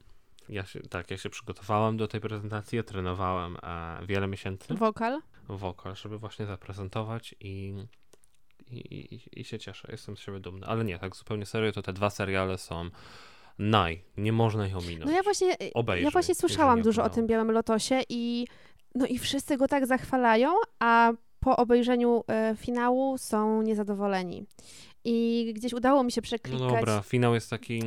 Ja 0.50 0.66
się, 0.66 0.80
tak, 0.80 1.12
ja 1.12 1.18
się 1.18 1.30
przygotowałem 1.30 1.98
do 1.98 2.08
tej 2.08 2.22
prezentacji, 2.22 2.76
ja 2.76 2.84
trenowałem 2.84 3.58
e, 3.64 4.06
wiele 4.06 4.28
miesięcy 4.28 4.74
Wokal? 4.74 5.22
wokal, 5.50 5.96
żeby 5.96 6.18
właśnie 6.18 6.46
zaprezentować 6.46 7.36
i, 7.40 7.74
i, 8.72 8.78
i, 9.16 9.40
i 9.40 9.44
się 9.44 9.60
cieszę. 9.60 9.88
Jestem 9.92 10.18
z 10.18 10.20
siebie 10.20 10.40
dumny. 10.40 10.68
Ale 10.68 10.86
nie, 10.86 11.00
tak 11.00 11.16
zupełnie 11.16 11.46
serio, 11.46 11.72
to 11.72 11.82
te 11.82 11.94
dwa 11.94 12.10
seriale 12.10 12.58
są 12.58 12.90
naj. 13.60 14.04
Nie 14.18 14.32
można 14.32 14.68
ich 14.68 14.78
ominąć. 14.78 15.06
No 15.06 15.12
ja 15.12 15.24
właśnie, 15.24 15.58
Obejrzyj, 15.74 16.06
ja 16.06 16.12
właśnie 16.12 16.36
słyszałam 16.36 16.82
dużo 16.82 17.04
o 17.04 17.10
tym 17.10 17.28
Białym 17.28 17.52
Lotosie 17.52 18.02
i 18.10 18.48
no 18.96 19.06
i 19.06 19.20
wszyscy 19.20 19.58
go 19.58 19.68
tak 19.68 19.88
zachwalają, 19.88 20.54
a 20.80 21.14
po 21.40 21.58
obejrzeniu 21.58 22.24
e, 22.28 22.56
finału 22.58 23.18
są 23.18 23.62
niezadowoleni. 23.62 24.46
I 25.06 25.52
gdzieś 25.56 25.74
udało 25.74 26.04
mi 26.04 26.12
się 26.12 26.22
No 26.22 26.24
przeklikać. 26.24 26.60
dobra, 26.60 27.02
finał 27.02 27.34
jest 27.34 27.50
taki... 27.50 27.82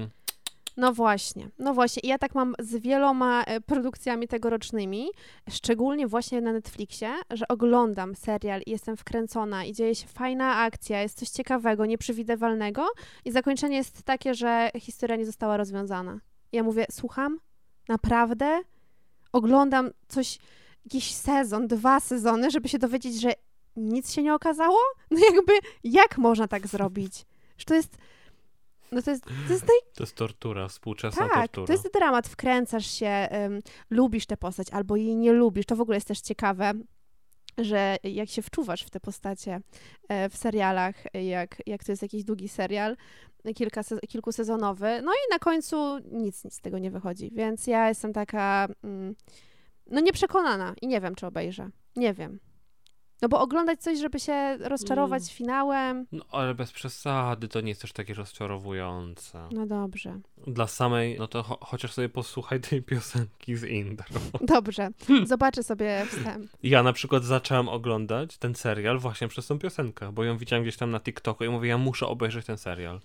No 0.76 0.92
właśnie, 0.92 1.48
no 1.58 1.74
właśnie. 1.74 2.00
I 2.00 2.08
ja 2.08 2.18
tak 2.18 2.34
mam 2.34 2.54
z 2.58 2.76
wieloma 2.76 3.44
e, 3.44 3.60
produkcjami 3.60 4.28
tegorocznymi, 4.28 5.08
szczególnie 5.50 6.06
właśnie 6.06 6.40
na 6.40 6.52
Netflixie, 6.52 7.08
że 7.30 7.48
oglądam 7.48 8.14
serial 8.14 8.60
i 8.66 8.70
jestem 8.70 8.96
wkręcona 8.96 9.64
i 9.64 9.72
dzieje 9.72 9.94
się 9.94 10.06
fajna 10.06 10.56
akcja, 10.56 11.02
jest 11.02 11.18
coś 11.18 11.28
ciekawego, 11.28 11.86
nieprzewidywalnego 11.86 12.86
i 13.24 13.30
zakończenie 13.32 13.76
jest 13.76 14.02
takie, 14.02 14.34
że 14.34 14.70
historia 14.80 15.16
nie 15.16 15.26
została 15.26 15.56
rozwiązana. 15.56 16.20
I 16.52 16.56
ja 16.56 16.62
mówię, 16.62 16.86
słucham? 16.90 17.38
Naprawdę? 17.88 18.60
Oglądam 19.32 19.90
coś, 20.08 20.38
jakiś 20.84 21.14
sezon, 21.14 21.66
dwa 21.66 22.00
sezony, 22.00 22.50
żeby 22.50 22.68
się 22.68 22.78
dowiedzieć, 22.78 23.20
że 23.20 23.32
nic 23.76 24.12
się 24.12 24.22
nie 24.22 24.34
okazało? 24.34 24.78
No 25.10 25.18
jakby, 25.34 25.52
jak 25.84 26.18
można 26.18 26.48
tak 26.48 26.66
zrobić? 26.66 27.26
Że 27.58 27.64
to 27.64 27.74
jest... 27.74 27.96
No 28.92 29.02
to 29.02 29.10
jest, 29.10 29.24
to 29.24 29.52
jest 29.52 29.66
To 29.94 30.02
jest 30.02 30.14
tortura, 30.14 30.68
współczesna 30.68 31.28
tak, 31.28 31.34
tortura. 31.34 31.66
to 31.66 31.72
jest 31.72 31.92
dramat, 31.94 32.28
wkręcasz 32.28 32.86
się, 32.90 33.28
ym, 33.46 33.60
lubisz 33.90 34.26
tę 34.26 34.36
postać 34.36 34.70
albo 34.70 34.96
jej 34.96 35.16
nie 35.16 35.32
lubisz. 35.32 35.66
To 35.66 35.76
w 35.76 35.80
ogóle 35.80 35.96
jest 35.96 36.08
też 36.08 36.20
ciekawe, 36.20 36.72
że 37.58 37.96
jak 38.04 38.28
się 38.28 38.42
wczuwasz 38.42 38.82
w 38.82 38.90
te 38.90 39.00
postacie 39.00 39.60
e, 40.08 40.28
w 40.28 40.36
serialach, 40.36 40.94
jak, 41.14 41.56
jak 41.66 41.84
to 41.84 41.92
jest 41.92 42.02
jakiś 42.02 42.24
długi 42.24 42.48
serial, 42.48 42.96
kilka, 43.54 43.82
se- 43.82 44.00
kilkusezonowy, 44.00 45.02
no 45.04 45.12
i 45.12 45.32
na 45.32 45.38
końcu 45.38 45.98
nic, 46.12 46.44
nic 46.44 46.54
z 46.54 46.60
tego 46.60 46.78
nie 46.78 46.90
wychodzi. 46.90 47.30
Więc 47.34 47.66
ja 47.66 47.88
jestem 47.88 48.12
taka, 48.12 48.68
mm, 48.84 49.14
no 49.86 50.00
nieprzekonana 50.00 50.74
i 50.82 50.86
nie 50.86 51.00
wiem, 51.00 51.14
czy 51.14 51.26
obejrzę. 51.26 51.70
Nie 51.96 52.14
wiem. 52.14 52.38
No 53.22 53.28
bo 53.28 53.40
oglądać 53.40 53.80
coś, 53.82 53.98
żeby 53.98 54.20
się 54.20 54.56
rozczarować 54.60 55.22
Mm. 55.22 55.30
finałem, 55.34 56.06
No 56.12 56.24
ale 56.30 56.54
bez 56.54 56.72
przesady, 56.72 57.48
to 57.48 57.60
nie 57.60 57.68
jest 57.68 57.80
też 57.80 57.92
takie 57.92 58.14
rozczarowujące. 58.14 59.48
no 59.52 59.66
dobrze. 59.66 60.20
Dla 60.46 60.66
samej, 60.66 61.16
no 61.18 61.28
to 61.28 61.42
cho 61.42 61.58
chociaż 61.60 61.92
sobie 61.92 62.08
posłuchaj 62.08 62.60
tej 62.60 62.82
piosenki 62.82 63.56
z 63.56 63.64
intro. 63.64 64.20
Dobrze, 64.54 64.88
zobaczę 65.24 65.62
sobie 65.62 66.06
wstęp. 66.08 66.50
Ja 66.62 66.82
na 66.82 66.92
przykład 66.92 67.24
zacząłem 67.24 67.68
oglądać 67.68 68.38
ten 68.38 68.54
serial 68.54 68.98
właśnie 68.98 69.28
przez 69.28 69.46
tą 69.46 69.58
piosenkę, 69.58 70.12
bo 70.12 70.24
ją 70.24 70.38
widziałem 70.38 70.62
gdzieś 70.62 70.76
tam 70.76 70.90
na 70.90 71.00
TikToku 71.00 71.44
i 71.44 71.48
mówię, 71.48 71.68
ja 71.68 71.78
muszę 71.78 72.06
obejrzeć 72.06 72.46
ten 72.46 72.58
serial. 72.58 73.00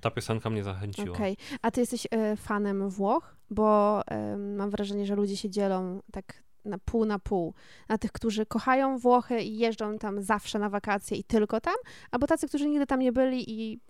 Ta 0.00 0.10
piosenka 0.10 0.50
mnie 0.50 0.62
zachęciła. 0.62 1.16
Okej. 1.16 1.36
A 1.62 1.70
ty 1.70 1.80
jesteś 1.80 2.06
e, 2.10 2.36
fanem 2.36 2.88
Włoch? 2.90 3.34
Bo 3.50 4.00
e, 4.06 4.36
mam 4.36 4.70
wrażenie, 4.70 5.06
że 5.06 5.14
ludzie 5.14 5.36
się 5.36 5.50
dzielą 5.50 6.00
tak 6.12 6.42
na 6.64 6.78
pół 6.78 7.04
na 7.04 7.18
pół. 7.18 7.54
Na 7.88 7.98
tych, 7.98 8.12
którzy 8.12 8.46
kochają 8.46 8.98
Włochy 8.98 9.42
i 9.42 9.58
jeżdżą 9.58 9.98
tam 9.98 10.22
zawsze 10.22 10.58
na 10.58 10.68
wakacje 10.68 11.16
i 11.16 11.24
tylko 11.24 11.60
tam, 11.60 11.74
albo 12.10 12.26
tacy, 12.26 12.48
którzy 12.48 12.68
nigdy 12.68 12.86
tam 12.86 13.00
nie 13.00 13.12
byli 13.12 13.50
i 13.50 13.80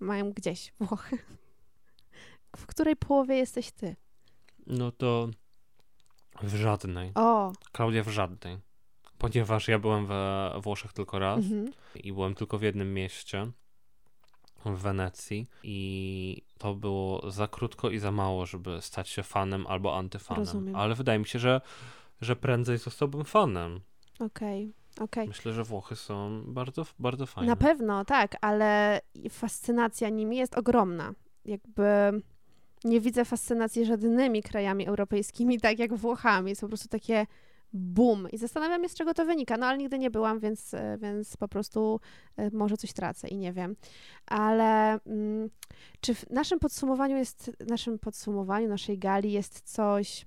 mają 0.00 0.32
gdzieś 0.32 0.72
Włochy. 0.80 1.18
W 2.56 2.66
której 2.66 2.96
połowie 2.96 3.36
jesteś 3.36 3.72
ty? 3.72 3.96
No 4.66 4.92
to 4.92 5.28
w 6.42 6.54
żadnej. 6.54 7.12
O, 7.14 7.52
Klaudia 7.72 8.02
w 8.02 8.08
żadnej. 8.08 8.58
Ponieważ 9.18 9.68
ja 9.68 9.78
byłem 9.78 10.06
we 10.06 10.52
Włoszech 10.62 10.92
tylko 10.92 11.18
raz 11.18 11.38
mhm. 11.38 11.70
i 11.94 12.12
byłem 12.12 12.34
tylko 12.34 12.58
w 12.58 12.62
jednym 12.62 12.94
mieście, 12.94 13.50
w 14.64 14.78
Wenecji 14.78 15.46
i 15.62 16.42
to 16.58 16.74
było 16.74 17.30
za 17.30 17.48
krótko 17.48 17.90
i 17.90 17.98
za 17.98 18.12
mało, 18.12 18.46
żeby 18.46 18.82
stać 18.82 19.08
się 19.08 19.22
fanem 19.22 19.66
albo 19.66 19.96
antyfanem. 19.98 20.44
Rozumiem. 20.44 20.76
Ale 20.76 20.94
wydaje 20.94 21.18
mi 21.18 21.26
się, 21.26 21.38
że, 21.38 21.60
że 22.20 22.36
prędzej 22.36 22.78
zostałbym 22.78 23.24
fanem. 23.24 23.80
okej, 24.20 24.72
okej. 25.00 25.28
Myślę, 25.28 25.52
że 25.52 25.64
Włochy 25.64 25.96
są 25.96 26.42
bardzo, 26.46 26.86
bardzo 26.98 27.26
fajne. 27.26 27.50
Na 27.50 27.56
pewno, 27.56 28.04
tak, 28.04 28.36
ale 28.40 29.00
fascynacja 29.30 30.08
nimi 30.08 30.36
jest 30.36 30.58
ogromna. 30.58 31.14
Jakby 31.44 31.86
nie 32.84 33.00
widzę 33.00 33.24
fascynacji 33.24 33.84
żadnymi 33.84 34.42
krajami 34.42 34.86
europejskimi, 34.86 35.60
tak 35.60 35.78
jak 35.78 35.94
Włochami. 35.94 36.48
Jest 36.48 36.60
po 36.60 36.68
prostu 36.68 36.88
takie 36.88 37.26
boom. 37.72 38.30
I 38.30 38.38
zastanawiam 38.38 38.82
się, 38.82 38.88
z 38.88 38.94
czego 38.94 39.14
to 39.14 39.24
wynika. 39.24 39.56
No 39.56 39.66
ale 39.66 39.78
nigdy 39.78 39.98
nie 39.98 40.10
byłam, 40.10 40.40
więc, 40.40 40.74
e, 40.74 40.98
więc 40.98 41.36
po 41.36 41.48
prostu 41.48 42.00
e, 42.36 42.50
może 42.50 42.76
coś 42.76 42.92
tracę 42.92 43.28
i 43.28 43.36
nie 43.36 43.52
wiem. 43.52 43.76
Ale 44.26 45.00
mm, 45.06 45.50
czy 46.00 46.14
w 46.14 46.30
naszym 46.30 46.58
podsumowaniu 46.58 47.16
jest, 47.16 47.52
naszym 47.68 47.98
podsumowaniu 47.98 48.68
naszej 48.68 48.98
gali 48.98 49.32
jest 49.32 49.60
coś... 49.60 50.26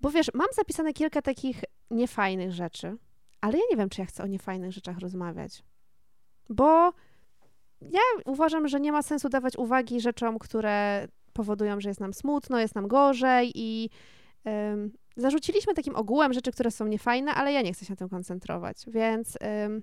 Bo 0.00 0.10
wiesz, 0.10 0.30
mam 0.34 0.46
zapisane 0.52 0.92
kilka 0.92 1.22
takich 1.22 1.64
niefajnych 1.90 2.52
rzeczy, 2.52 2.96
ale 3.40 3.58
ja 3.58 3.64
nie 3.70 3.76
wiem, 3.76 3.88
czy 3.88 4.00
ja 4.00 4.06
chcę 4.06 4.22
o 4.22 4.26
niefajnych 4.26 4.72
rzeczach 4.72 4.98
rozmawiać. 4.98 5.62
Bo 6.48 6.92
ja 7.80 8.00
uważam, 8.24 8.68
że 8.68 8.80
nie 8.80 8.92
ma 8.92 9.02
sensu 9.02 9.28
dawać 9.28 9.56
uwagi 9.56 10.00
rzeczom, 10.00 10.38
które 10.38 11.08
powodują, 11.32 11.80
że 11.80 11.88
jest 11.88 12.00
nam 12.00 12.14
smutno, 12.14 12.58
jest 12.58 12.74
nam 12.74 12.88
gorzej 12.88 13.52
i 13.54 13.90
ym, 14.46 14.92
zarzuciliśmy 15.16 15.74
takim 15.74 15.96
ogółem 15.96 16.32
rzeczy, 16.32 16.52
które 16.52 16.70
są 16.70 16.86
niefajne, 16.86 17.34
ale 17.34 17.52
ja 17.52 17.62
nie 17.62 17.72
chcę 17.72 17.84
się 17.84 17.92
na 17.92 17.96
tym 17.96 18.08
koncentrować, 18.08 18.76
więc 18.86 19.38
ym, 19.66 19.82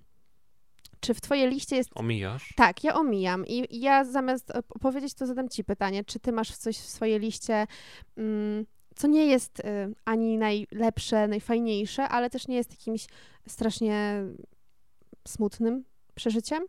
czy 1.00 1.14
w 1.14 1.22
twojej 1.22 1.50
liście 1.50 1.76
jest... 1.76 1.90
Omijasz? 1.96 2.54
Tak, 2.56 2.84
ja 2.84 2.96
omijam 2.96 3.48
i 3.48 3.76
i 3.76 3.82
ja 3.82 4.04
zamiast 4.04 4.52
e, 4.52 4.64
powiedzieć, 4.64 5.14
to 5.14 5.26
zadam 5.26 5.50
ci 5.50 5.64
pytanie, 5.64 6.04
czy 6.04 6.20
ty 6.20 6.32
masz 6.32 6.56
coś 6.56 6.78
w 6.78 6.90
swojej 6.90 7.20
liście, 7.20 7.68
mm, 8.18 8.66
co 8.96 9.08
nie 9.08 9.26
jest 9.26 9.60
y, 9.60 9.64
ani 10.06 10.38
najlepsze, 10.38 11.28
najfajniejsze, 11.28 12.04
ale 12.04 12.30
też 12.30 12.48
nie 12.48 12.56
jest 12.56 12.72
jakimś 12.72 13.08
strasznie 13.48 14.24
smutnym 15.28 15.84
przeżyciem? 16.16 16.64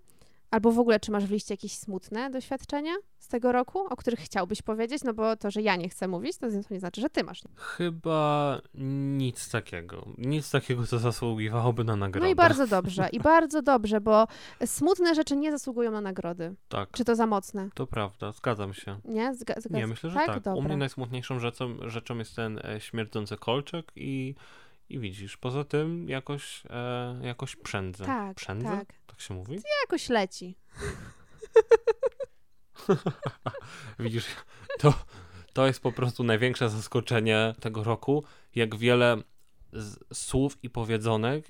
Albo 0.52 0.72
w 0.72 0.78
ogóle, 0.78 1.00
czy 1.00 1.10
masz 1.10 1.24
w 1.24 1.30
liście 1.30 1.54
jakieś 1.54 1.72
smutne 1.78 2.30
doświadczenia 2.30 2.92
z 3.18 3.28
tego 3.28 3.52
roku, 3.52 3.78
o 3.90 3.96
których 3.96 4.20
chciałbyś 4.20 4.62
powiedzieć? 4.62 5.04
No 5.04 5.14
bo 5.14 5.36
to, 5.36 5.50
że 5.50 5.62
ja 5.62 5.76
nie 5.76 5.88
chcę 5.88 6.08
mówić, 6.08 6.38
to 6.38 6.46
nie 6.70 6.80
znaczy, 6.80 7.00
że 7.00 7.10
ty 7.10 7.24
masz. 7.24 7.42
Chyba 7.56 8.60
nic 9.14 9.50
takiego. 9.50 10.06
Nic 10.18 10.50
takiego, 10.50 10.86
co 10.86 10.98
zasługiwałoby 10.98 11.84
na 11.84 11.96
nagrodę. 11.96 12.26
No 12.26 12.32
i 12.32 12.34
bardzo 12.34 12.66
dobrze, 12.76 13.08
i 13.12 13.20
bardzo 13.20 13.62
dobrze, 13.62 14.00
bo 14.00 14.26
smutne 14.64 15.14
rzeczy 15.14 15.36
nie 15.36 15.50
zasługują 15.52 15.90
na 15.90 16.00
nagrody. 16.00 16.54
Tak, 16.68 16.90
Czy 16.90 17.04
to 17.04 17.16
za 17.16 17.26
mocne? 17.26 17.68
to 17.74 17.86
prawda, 17.86 18.32
zgadzam 18.32 18.74
się. 18.74 19.00
Nie? 19.04 19.32
Zga- 19.34 19.60
zgadza- 19.60 19.76
Nie, 19.76 19.86
myślę, 19.86 20.10
że 20.10 20.16
tak. 20.26 20.36
U 20.36 20.40
Dobra. 20.40 20.62
mnie 20.62 20.76
najsmutniejszą 20.76 21.38
rzeczą, 21.38 21.76
rzeczą 21.90 22.18
jest 22.18 22.36
ten 22.36 22.58
e, 22.64 22.80
śmierdzący 22.80 23.36
kolczek 23.36 23.92
i, 23.96 24.34
i 24.92 24.98
widzisz, 24.98 25.36
poza 25.36 25.64
tym 25.64 26.08
jakoś, 26.08 26.62
e, 26.70 27.20
jakoś 27.22 27.56
przędzę. 27.56 28.04
Tak, 28.04 28.36
Przędzę? 28.36 28.68
tak. 28.68 28.92
tak 29.06 29.20
się 29.20 29.34
mówi? 29.34 29.60
Jakoś 29.82 30.08
leci. 30.08 30.56
Widzisz, 33.98 34.26
to, 34.78 34.94
to 35.52 35.66
jest 35.66 35.80
po 35.80 35.92
prostu 35.92 36.24
największe 36.24 36.70
zaskoczenie 36.70 37.54
tego 37.60 37.84
roku, 37.84 38.24
jak 38.54 38.76
wiele 38.76 39.16
słów 40.12 40.58
i 40.62 40.70
powiedzonek 40.70 41.46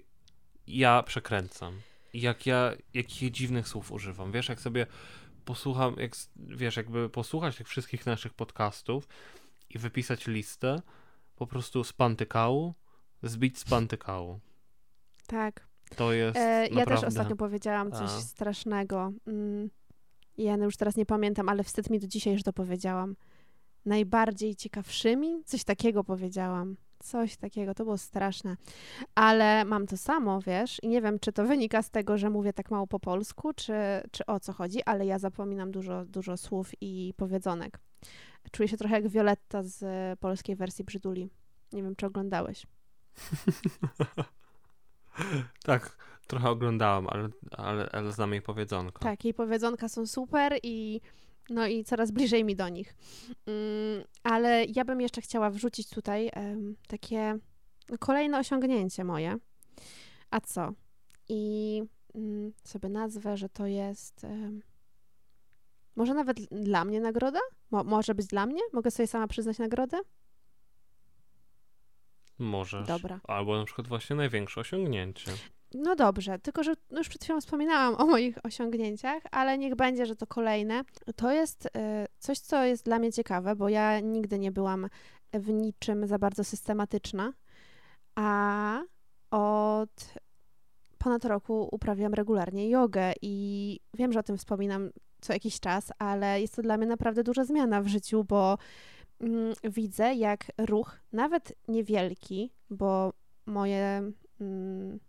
ja 0.67 1.03
przekręcam. 1.03 1.81
Jak 2.15 2.47
ja, 2.47 2.73
jakich 2.95 3.31
dziwnych 3.31 3.69
słów 3.69 3.93
używam. 3.93 4.33
Wiesz, 4.33 4.49
jak 4.49 4.61
sobie 4.61 4.87
posłucham, 5.45 5.97
jak, 5.99 6.13
wiesz, 6.37 6.77
jakby 6.77 7.09
posłuchać 7.09 7.57
tych 7.57 7.69
wszystkich 7.69 8.07
naszych 8.07 8.35
podcastów 8.35 9.09
i 9.71 9.79
wypisać 9.79 10.27
listę 10.27 10.83
po 11.37 11.47
prostu 11.47 11.85
z 11.85 11.93
pantykału, 11.93 12.75
zbić 13.23 13.59
z 13.59 13.65
pantykału. 13.65 14.41
Tak. 15.27 15.67
To 15.97 16.13
jest 16.13 16.37
E, 16.37 16.67
ja 16.67 16.75
naprawdę... 16.75 16.95
też 16.95 17.05
ostatnio 17.05 17.37
powiedziałam 17.37 17.93
coś 17.93 18.11
A. 18.11 18.21
strasznego. 18.21 19.13
Mm, 19.27 19.71
ja 20.39 20.57
już 20.57 20.77
teraz 20.77 20.97
nie 20.97 21.07
pamiętam, 21.07 21.49
ale 21.49 21.65
wstyd 21.65 21.91
mi 21.91 21.99
do 22.01 22.07
dzisiaj, 22.07 22.37
że 22.39 22.43
to 22.43 22.53
powiedziałam. 22.53 23.17
Najbardziej 23.85 24.57
ciekawszymi? 24.57 25.45
Coś 25.45 25.65
takiego 25.65 26.05
powiedziałam. 26.05 26.77
Coś 26.99 27.37
takiego, 27.37 27.75
to 27.75 27.85
było 27.85 27.99
straszne. 27.99 28.57
Ale 29.15 29.65
mam 29.65 29.87
to 29.87 29.97
samo, 29.97 30.41
wiesz, 30.41 30.83
i 30.83 30.89
nie 30.89 31.03
wiem, 31.03 31.19
czy 31.19 31.33
to 31.33 31.45
wynika 31.45 31.83
z 31.83 31.91
tego, 31.91 32.19
że 32.19 32.31
mówię 32.31 32.53
tak 32.53 32.71
mało 32.71 32.87
po 32.87 33.01
polsku, 33.01 33.53
czy, 33.53 33.73
czy 34.11 34.27
o 34.27 34.41
co 34.41 34.53
chodzi, 34.53 34.83
ale 34.85 35.07
ja 35.07 35.19
zapominam 35.19 35.71
dużo, 35.71 36.05
dużo 36.05 36.37
słów 36.37 36.71
i 36.81 37.15
powiedzonek. 37.17 37.79
Czuję 38.51 38.69
się 38.69 38.77
trochę 38.77 38.95
jak 38.95 39.09
Violetta 39.09 39.63
z 39.63 39.81
polskiej 40.21 40.57
wersji 40.57 40.85
Brzyduli. 40.85 41.29
Nie 41.73 41.83
wiem, 41.83 41.97
czy 41.97 42.07
oglądałeś. 42.07 42.67
tak, 45.65 45.97
trochę 46.27 46.51
oglądałam, 46.51 47.07
ale, 47.09 47.29
ale, 47.51 47.89
ale 47.93 48.13
znam 48.13 48.33
jej 48.33 48.43
powiedzonko. 48.43 49.03
Tak, 49.03 49.25
jej 49.25 49.35
powiedzonka 49.35 49.89
są 49.89 50.07
super 50.07 50.59
i 50.63 51.01
no 51.51 51.67
i 51.67 51.85
coraz 51.85 52.11
bliżej 52.11 52.45
mi 52.45 52.57
do 52.57 52.69
nich. 52.69 52.95
Mm, 53.47 54.05
ale 54.23 54.65
ja 54.65 54.85
bym 54.85 55.01
jeszcze 55.01 55.21
chciała 55.21 55.51
wrzucić 55.51 55.89
tutaj 55.89 56.31
um, 56.37 56.77
takie 56.89 57.39
kolejne 57.99 58.39
osiągnięcie 58.39 59.05
moje. 59.05 59.37
A 60.31 60.41
co? 60.41 60.73
I 61.29 61.83
um, 62.15 62.53
sobie 62.65 62.89
nazwę, 62.89 63.37
że 63.37 63.49
to 63.49 63.67
jest 63.67 64.25
um, 64.25 64.63
może 65.97 66.15
nawet 66.15 66.41
dla 66.41 66.85
mnie 66.85 67.01
nagroda? 67.01 67.41
Mo 67.71 67.85
może 67.85 68.15
być 68.15 68.27
dla 68.27 68.47
mnie? 68.47 68.61
Mogę 68.73 68.91
sobie 68.91 69.07
sama 69.07 69.27
przyznać 69.27 69.59
nagrodę? 69.59 70.01
Możesz. 72.39 72.89
Dobra. 72.89 73.21
Albo 73.25 73.59
na 73.59 73.65
przykład 73.65 73.89
właśnie 73.89 74.17
największe 74.17 74.61
osiągnięcie. 74.61 75.31
No 75.75 75.97
dobrze, 75.97 76.39
tylko 76.39 76.63
że 76.63 76.75
no 76.91 76.99
już 76.99 77.09
przed 77.09 77.25
chwilą 77.25 77.41
wspominałam 77.41 77.95
o 77.95 78.07
moich 78.07 78.39
osiągnięciach, 78.45 79.23
ale 79.31 79.59
niech 79.59 79.75
będzie, 79.75 80.07
że 80.07 80.17
to 80.17 80.27
kolejne. 80.27 80.83
To 81.17 81.33
jest 81.33 81.67
y, 81.67 81.71
coś, 82.19 82.39
co 82.39 82.65
jest 82.65 82.85
dla 82.85 82.99
mnie 82.99 83.13
ciekawe, 83.13 83.57
bo 83.57 83.69
ja 83.69 84.01
nigdy 84.01 84.39
nie 84.39 84.53
byłam 84.53 84.89
w 85.33 85.49
niczym 85.49 86.07
za 86.07 86.19
bardzo 86.19 86.45
systematyczna, 86.45 87.33
a 88.15 88.81
od 89.31 90.15
ponad 90.99 91.25
roku 91.25 91.69
uprawiam 91.73 92.15
regularnie 92.15 92.71
jogę 92.71 93.13
i 93.23 93.79
wiem, 93.95 94.13
że 94.13 94.21
o 94.21 94.23
tym 94.23 94.39
wspominam 94.39 94.91
co 95.21 95.33
jakiś 95.33 95.61
czas, 95.61 95.93
ale 95.99 96.41
jest 96.41 96.57
to 96.57 96.63
dla 96.63 96.77
mnie 96.77 96.87
naprawdę 96.87 97.23
duża 97.25 97.45
zmiana 97.45 97.83
w 97.83 97.87
życiu, 97.87 98.25
bo 98.25 98.59
mm, 99.23 99.55
widzę, 99.65 100.15
jak 100.15 100.53
ruch, 100.59 101.01
nawet 101.13 101.53
niewielki, 101.69 102.53
bo 102.71 103.13
moje 103.47 104.13
mm, 104.41 105.01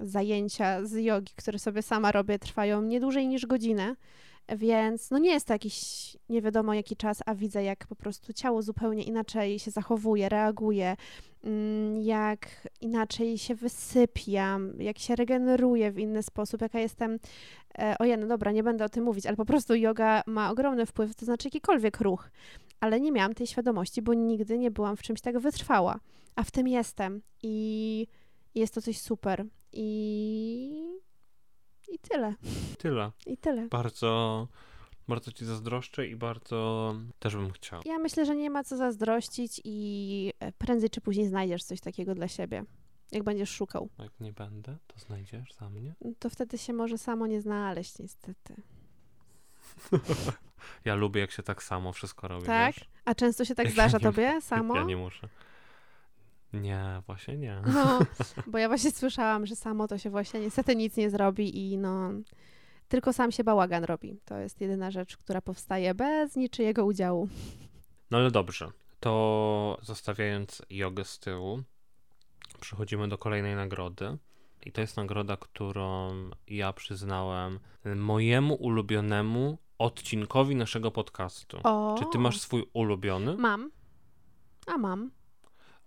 zajęcia 0.00 0.84
z 0.84 0.94
jogi, 0.94 1.32
które 1.36 1.58
sobie 1.58 1.82
sama 1.82 2.12
robię, 2.12 2.38
trwają 2.38 2.82
nie 2.82 3.00
dłużej 3.00 3.28
niż 3.28 3.46
godzinę, 3.46 3.96
więc 4.48 5.10
no 5.10 5.18
nie 5.18 5.30
jest 5.30 5.46
to 5.46 5.52
jakiś 5.52 5.76
nie 6.28 6.42
wiadomo 6.42 6.74
jaki 6.74 6.96
czas, 6.96 7.18
a 7.26 7.34
widzę, 7.34 7.62
jak 7.64 7.86
po 7.86 7.96
prostu 7.96 8.32
ciało 8.32 8.62
zupełnie 8.62 9.02
inaczej 9.02 9.58
się 9.58 9.70
zachowuje, 9.70 10.28
reaguje, 10.28 10.96
mm, 11.44 11.96
jak 11.96 12.68
inaczej 12.80 13.38
się 13.38 13.54
wysypiam, 13.54 14.80
jak 14.80 14.98
się 14.98 15.16
regeneruję 15.16 15.92
w 15.92 15.98
inny 15.98 16.22
sposób, 16.22 16.60
jaka 16.60 16.80
jestem. 16.80 17.18
E, 17.78 17.96
ojej, 17.98 18.18
no 18.18 18.26
dobra, 18.26 18.52
nie 18.52 18.62
będę 18.62 18.84
o 18.84 18.88
tym 18.88 19.04
mówić, 19.04 19.26
ale 19.26 19.36
po 19.36 19.44
prostu 19.44 19.74
yoga 19.74 20.22
ma 20.26 20.50
ogromny 20.50 20.86
wpływ, 20.86 21.14
to 21.14 21.24
znaczy 21.24 21.48
jakikolwiek 21.48 22.00
ruch. 22.00 22.30
Ale 22.82 23.00
nie 23.00 23.12
miałam 23.12 23.34
tej 23.34 23.46
świadomości, 23.46 24.02
bo 24.02 24.14
nigdy 24.14 24.58
nie 24.58 24.70
byłam 24.70 24.96
w 24.96 25.02
czymś 25.02 25.20
tak 25.20 25.38
wytrwała. 25.38 26.00
A 26.36 26.42
w 26.42 26.50
tym 26.50 26.68
jestem. 26.68 27.22
I 27.42 28.06
jest 28.54 28.74
to 28.74 28.82
coś 28.82 28.98
super. 28.98 29.44
I 29.72 31.00
i 31.88 31.98
tyle. 31.98 32.34
Tyle. 32.78 33.10
I 33.26 33.36
tyle. 33.36 33.68
Bardzo, 33.68 34.48
bardzo 35.08 35.32
ci 35.32 35.44
zazdroszczę 35.44 36.06
i 36.06 36.16
bardzo 36.16 36.94
też 37.18 37.36
bym 37.36 37.50
chciał. 37.50 37.80
Ja 37.84 37.98
myślę, 37.98 38.26
że 38.26 38.36
nie 38.36 38.50
ma 38.50 38.64
co 38.64 38.76
zazdrościć 38.76 39.60
i 39.64 40.32
e, 40.40 40.52
prędzej 40.52 40.90
czy 40.90 41.00
później 41.00 41.26
znajdziesz 41.26 41.64
coś 41.64 41.80
takiego 41.80 42.14
dla 42.14 42.28
siebie. 42.28 42.64
Jak 43.12 43.22
będziesz 43.22 43.50
szukał. 43.50 43.88
Jak 43.98 44.20
nie 44.20 44.32
będę, 44.32 44.76
to 44.86 44.98
znajdziesz 44.98 45.54
za 45.54 45.70
mnie? 45.70 45.94
To 46.18 46.30
wtedy 46.30 46.58
się 46.58 46.72
może 46.72 46.98
samo 46.98 47.26
nie 47.26 47.40
znaleźć, 47.40 47.98
niestety. 47.98 48.54
ja 50.84 50.94
lubię, 50.94 51.20
jak 51.20 51.30
się 51.30 51.42
tak 51.42 51.62
samo 51.62 51.92
wszystko 51.92 52.28
robi. 52.28 52.46
Tak? 52.46 52.74
Wiesz? 52.74 52.84
A 53.04 53.14
często 53.14 53.44
się 53.44 53.54
tak 53.54 53.70
zdarza 53.72 53.98
tobie 53.98 54.40
samo? 54.40 54.76
Ja 54.76 54.82
nie 54.82 54.96
muszę. 54.96 55.28
Nie, 56.52 57.02
właśnie 57.06 57.36
nie. 57.36 57.62
No, 57.66 57.98
bo 58.52 58.58
ja 58.58 58.68
właśnie 58.68 58.90
słyszałam, 58.90 59.46
że 59.46 59.56
samo 59.56 59.88
to 59.88 59.98
się 59.98 60.10
właśnie 60.10 60.40
niestety 60.40 60.76
nic 60.76 60.96
nie 60.96 61.10
zrobi 61.10 61.72
i 61.72 61.78
no 61.78 62.10
tylko 62.88 63.12
sam 63.12 63.32
się 63.32 63.44
bałagan 63.44 63.84
robi. 63.84 64.20
To 64.24 64.38
jest 64.38 64.60
jedyna 64.60 64.90
rzecz, 64.90 65.16
która 65.16 65.40
powstaje 65.40 65.94
bez 65.94 66.36
niczyjego 66.36 66.84
udziału. 66.84 67.28
No 68.10 68.18
ale 68.18 68.30
dobrze, 68.30 68.70
to 69.00 69.78
zostawiając 69.82 70.62
jogę 70.70 71.04
z 71.04 71.18
tyłu, 71.18 71.62
przechodzimy 72.60 73.08
do 73.08 73.18
kolejnej 73.18 73.56
nagrody. 73.56 74.18
I 74.66 74.72
to 74.72 74.80
jest 74.80 74.96
nagroda, 74.96 75.36
którą 75.36 76.10
ja 76.46 76.72
przyznałem 76.72 77.60
mojemu 77.96 78.54
ulubionemu 78.54 79.58
odcinkowi 79.82 80.56
naszego 80.56 80.90
podcastu. 80.90 81.58
O. 81.64 81.96
Czy 81.98 82.04
ty 82.12 82.18
masz 82.18 82.40
swój 82.40 82.66
ulubiony? 82.72 83.36
Mam. 83.36 83.70
A 84.66 84.78
mam. 84.78 85.10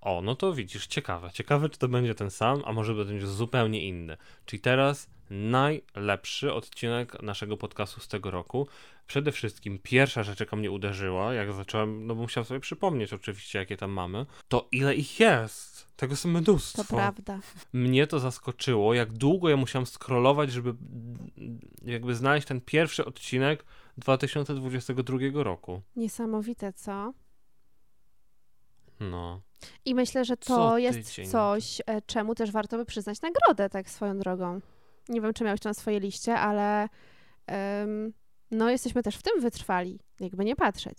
O, 0.02 0.22
no 0.22 0.36
to 0.36 0.54
widzisz, 0.54 0.88
ciekawe. 0.88 1.32
Ciekawe, 1.32 1.70
czy 1.70 1.80
to 1.80 1.88
będzie 1.88 2.16
ten 2.16 2.32
sam, 2.32 2.62
a 2.66 2.74
może 2.74 2.94
będzie 2.94 3.28
zupełnie 3.28 3.88
inny. 3.88 4.18
Czyli 4.46 4.60
teraz 4.60 5.10
najlepszy 5.30 6.54
odcinek 6.54 7.22
naszego 7.24 7.58
podcastu 7.58 8.02
z 8.02 8.08
tego 8.08 8.32
roku. 8.32 8.68
Przede 9.08 9.32
wszystkim 9.32 9.80
pierwsza 9.84 10.24
rzecz, 10.24 10.40
jaka 10.40 10.56
mnie 10.56 10.72
uderzyła, 10.72 11.34
jak 11.34 11.54
zacząłem, 11.54 12.08
no 12.08 12.16
bo 12.16 12.22
musiałem 12.22 12.46
sobie 12.46 12.60
przypomnieć 12.60 13.14
oczywiście, 13.14 13.60
jakie 13.60 13.78
tam 13.78 13.92
mamy, 13.92 14.26
to 14.48 14.68
ile 14.72 14.96
ich 14.96 15.20
jest. 15.20 15.88
Tego 15.96 16.16
są 16.16 16.30
mnóstwo. 16.30 16.84
To 16.84 16.96
prawda. 16.96 17.40
Mnie 17.74 18.08
to 18.08 18.20
zaskoczyło, 18.20 18.94
jak 18.94 19.14
długo 19.14 19.50
ja 19.50 19.58
musiałem 19.58 19.86
scrollować, 19.86 20.52
żeby 20.52 20.76
jakby 21.86 22.16
znaleźć 22.16 22.48
ten 22.48 22.62
pierwszy 22.62 23.06
odcinek 23.06 23.66
2022 23.98 25.44
roku. 25.44 25.82
Niesamowite, 25.96 26.74
co? 26.74 27.14
No. 29.00 29.42
I 29.86 29.96
myślę, 29.96 30.26
że 30.26 30.38
to 30.38 30.78
jest 30.78 31.32
coś, 31.32 31.82
e, 31.86 32.02
czemu 32.02 32.36
też 32.36 32.52
warto 32.52 32.78
by 32.78 32.86
przyznać 32.86 33.18
nagrodę, 33.22 33.70
tak 33.70 33.90
swoją 33.90 34.18
drogą. 34.18 34.60
Nie 35.10 35.22
wiem, 35.22 35.34
czy 35.34 35.44
miałeś 35.44 35.60
to 35.60 35.70
na 35.70 35.74
swojej 35.74 36.00
liście, 36.00 36.36
ale 36.36 36.90
um, 37.48 38.14
no 38.52 38.70
jesteśmy 38.70 39.04
też 39.04 39.18
w 39.18 39.24
tym 39.24 39.42
wytrwali, 39.42 40.00
jakby 40.20 40.46
nie 40.46 40.56
patrzeć. 40.56 40.98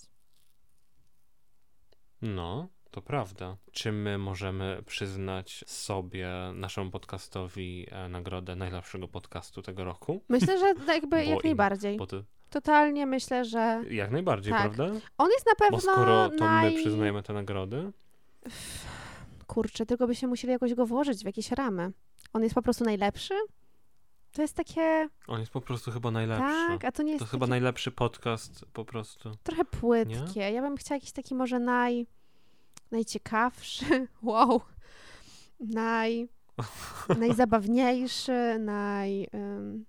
No, 2.22 2.68
to 2.90 3.02
prawda. 3.02 3.56
Czy 3.72 3.92
my 3.92 4.18
możemy 4.18 4.82
przyznać 4.86 5.64
sobie, 5.66 6.28
naszemu 6.54 6.90
podcastowi 6.90 7.86
e, 7.90 8.08
nagrodę 8.08 8.56
najlepszego 8.56 9.08
podcastu 9.08 9.62
tego 9.62 9.84
roku? 9.84 10.24
Myślę, 10.28 10.58
że 10.58 10.74
jakby 10.94 11.24
jak 11.24 11.44
najbardziej. 11.44 11.98
Ty... 12.08 12.24
Totalnie 12.50 13.06
myślę, 13.06 13.44
że. 13.44 13.82
Jak 13.90 14.10
najbardziej, 14.10 14.52
tak. 14.52 14.62
prawda? 14.62 15.00
On 15.18 15.30
jest 15.30 15.46
na 15.46 15.54
pewno. 15.54 15.76
Bo 15.76 15.80
skoro 15.80 16.28
to 16.28 16.44
naj... 16.44 16.74
my 16.74 16.80
przyznajemy 16.80 17.22
te 17.22 17.32
nagrody. 17.32 17.92
Kurczę, 19.46 19.86
tylko 19.86 20.06
by 20.06 20.14
się 20.14 20.26
musieli 20.26 20.52
jakoś 20.52 20.74
go 20.74 20.86
włożyć 20.86 21.22
w 21.22 21.26
jakieś 21.26 21.50
ramy. 21.50 21.92
On 22.32 22.42
jest 22.42 22.54
po 22.54 22.62
prostu 22.62 22.84
najlepszy? 22.84 23.34
To 24.32 24.42
jest 24.42 24.56
takie. 24.56 25.08
On 25.26 25.40
jest 25.40 25.52
po 25.52 25.60
prostu 25.60 25.90
chyba 25.90 26.10
najlepszy. 26.10 26.68
Tak, 26.68 26.84
a 26.84 26.92
to 26.92 27.02
nie 27.02 27.12
jest. 27.12 27.18
To 27.18 27.24
taki... 27.24 27.30
chyba 27.30 27.46
najlepszy 27.46 27.90
podcast 27.90 28.64
po 28.72 28.84
prostu. 28.84 29.30
Trochę 29.42 29.64
płytkie. 29.64 30.40
Nie? 30.40 30.52
Ja 30.52 30.62
bym 30.62 30.76
chciała 30.76 30.96
jakiś 30.96 31.12
taki 31.12 31.34
może 31.34 31.58
naj. 31.58 32.06
najciekawszy. 32.90 34.08
Wow. 34.22 34.60
Naj. 35.60 36.28
najzabawniejszy, 37.18 38.58
naj. 38.58 39.28
Um, 39.32 39.84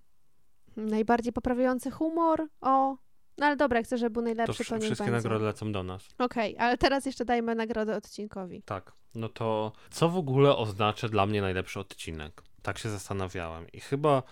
najbardziej 0.77 1.33
poprawiający 1.33 1.91
humor. 1.91 2.47
O, 2.61 2.97
no 3.37 3.45
ale 3.45 3.55
dobra, 3.55 3.83
chcę, 3.83 3.97
żeby 3.97 4.09
był 4.09 4.21
najlepszy, 4.21 4.65
to, 4.65 4.69
to 4.75 4.79
Wszystkie 4.79 4.97
będzie. 4.97 5.11
nagrody 5.11 5.45
lecą 5.45 5.71
do 5.71 5.83
nas. 5.83 6.07
Okej, 6.17 6.55
okay, 6.55 6.65
ale 6.65 6.77
teraz 6.77 7.05
jeszcze 7.05 7.25
dajmy 7.25 7.55
nagrodę 7.55 7.95
odcinkowi. 7.95 8.63
Tak, 8.63 8.91
no 9.15 9.29
to 9.29 9.71
co 9.89 10.09
w 10.09 10.17
ogóle 10.17 10.55
oznacza 10.55 11.07
dla 11.09 11.25
mnie 11.25 11.41
najlepszy 11.41 11.79
odcinek? 11.79 12.41
Tak 12.61 12.77
się 12.77 12.89
zastanawiałem 12.89 13.67
i 13.71 13.79
chyba 13.79 14.23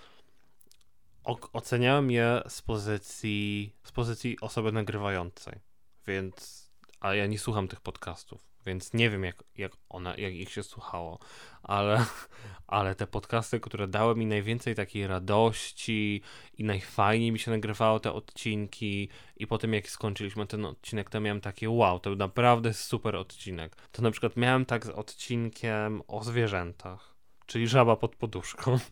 oceniałem 1.53 2.11
je 2.11 2.41
z 2.47 2.61
pozycji, 2.61 3.75
z 3.83 3.91
pozycji 3.91 4.39
osoby 4.41 4.71
nagrywającej, 4.71 5.59
więc, 6.07 6.69
a 6.99 7.15
ja 7.15 7.25
nie 7.25 7.39
słucham 7.39 7.67
tych 7.67 7.81
podcastów, 7.81 8.54
więc 8.65 8.93
nie 8.93 9.09
wiem, 9.09 9.23
jak, 9.23 9.43
jak, 9.57 9.71
ona, 9.89 10.15
jak 10.15 10.33
ich 10.33 10.51
się 10.51 10.63
słuchało, 10.63 11.19
ale, 11.63 12.05
ale 12.67 12.95
te 12.95 13.07
podcasty, 13.07 13.59
które 13.59 13.87
dały 13.87 14.15
mi 14.15 14.25
najwięcej 14.25 14.75
takiej 14.75 15.07
radości 15.07 16.21
i 16.57 16.63
najfajniej 16.63 17.31
mi 17.31 17.39
się 17.39 17.51
nagrywało 17.51 17.99
te 17.99 18.13
odcinki 18.13 19.09
i 19.37 19.47
potem 19.47 19.73
jak 19.73 19.89
skończyliśmy 19.89 20.47
ten 20.47 20.65
odcinek, 20.65 21.09
to 21.09 21.21
miałem 21.21 21.41
takie 21.41 21.69
wow, 21.69 21.99
to 21.99 22.09
był 22.09 22.19
naprawdę 22.19 22.73
super 22.73 23.15
odcinek. 23.15 23.75
To 23.91 24.01
na 24.01 24.11
przykład 24.11 24.37
miałem 24.37 24.65
tak 24.65 24.85
z 24.85 24.89
odcinkiem 24.89 26.01
o 26.07 26.23
zwierzętach, 26.23 27.15
czyli 27.45 27.67
żaba 27.67 27.95
pod 27.95 28.15
poduszką. 28.15 28.77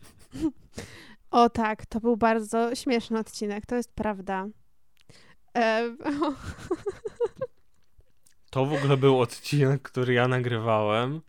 O 1.34 1.50
tak, 1.50 1.86
to 1.86 2.00
był 2.00 2.16
bardzo 2.16 2.74
śmieszny 2.74 3.18
odcinek, 3.18 3.66
to 3.66 3.76
jest 3.76 3.92
prawda. 3.94 4.46
E 5.56 5.90
To 8.54 8.66
w 8.66 8.72
ogóle 8.72 8.96
był 8.96 9.20
odcinek, 9.20 9.82
który 9.82 10.14
ja 10.14 10.28
nagrywałem, 10.28 11.20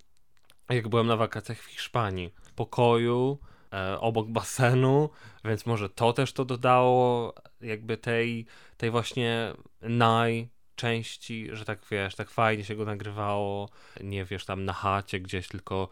jak 0.70 0.88
byłem 0.88 1.08
na 1.08 1.18
wakacjach 1.18 1.58
w 1.58 1.66
Hiszpanii. 1.66 2.32
W 2.44 2.54
pokoju, 2.54 3.40
e, 3.74 4.00
obok 4.00 4.28
basenu, 4.28 5.10
więc 5.46 5.66
może 5.66 5.90
to 5.90 6.14
też 6.14 6.34
to 6.34 6.46
dodało 6.46 7.34
jakby 7.62 7.98
tej, 7.98 8.46
tej 8.78 8.92
właśnie 8.92 9.54
naj 9.82 10.50
części, 10.76 11.50
że 11.52 11.66
tak 11.66 11.80
wiesz, 11.92 12.16
tak 12.16 12.30
fajnie 12.30 12.64
się 12.64 12.76
go 12.76 12.86
nagrywało, 12.86 13.70
nie 14.04 14.26
wiesz, 14.26 14.46
tam 14.46 14.66
na 14.66 14.74
chacie 14.74 15.20
gdzieś, 15.20 15.48
tylko 15.48 15.90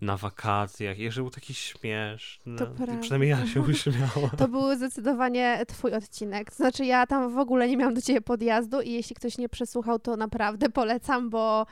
na 0.00 0.16
wakacjach 0.16 0.98
i 0.98 1.10
że 1.10 1.20
był 1.20 1.30
taki 1.30 1.54
śmieszny. 1.54 2.56
To 2.56 2.66
prawda. 2.66 2.98
Przynajmniej 3.00 3.30
ja 3.30 3.46
się 3.46 3.60
uśmiałam. 3.60 4.30
To 4.38 4.48
był 4.48 4.76
zdecydowanie 4.76 5.62
twój 5.68 5.92
odcinek. 5.92 6.50
To 6.50 6.56
znaczy 6.56 6.84
ja 6.84 7.06
tam 7.06 7.34
w 7.34 7.38
ogóle 7.38 7.68
nie 7.68 7.76
miałam 7.76 7.94
do 7.94 8.02
ciebie 8.02 8.20
podjazdu 8.20 8.80
i 8.80 8.90
jeśli 8.90 9.16
ktoś 9.16 9.38
nie 9.38 9.48
przesłuchał, 9.48 9.98
to 9.98 10.16
naprawdę 10.16 10.68
polecam, 10.68 11.30
bo 11.30 11.66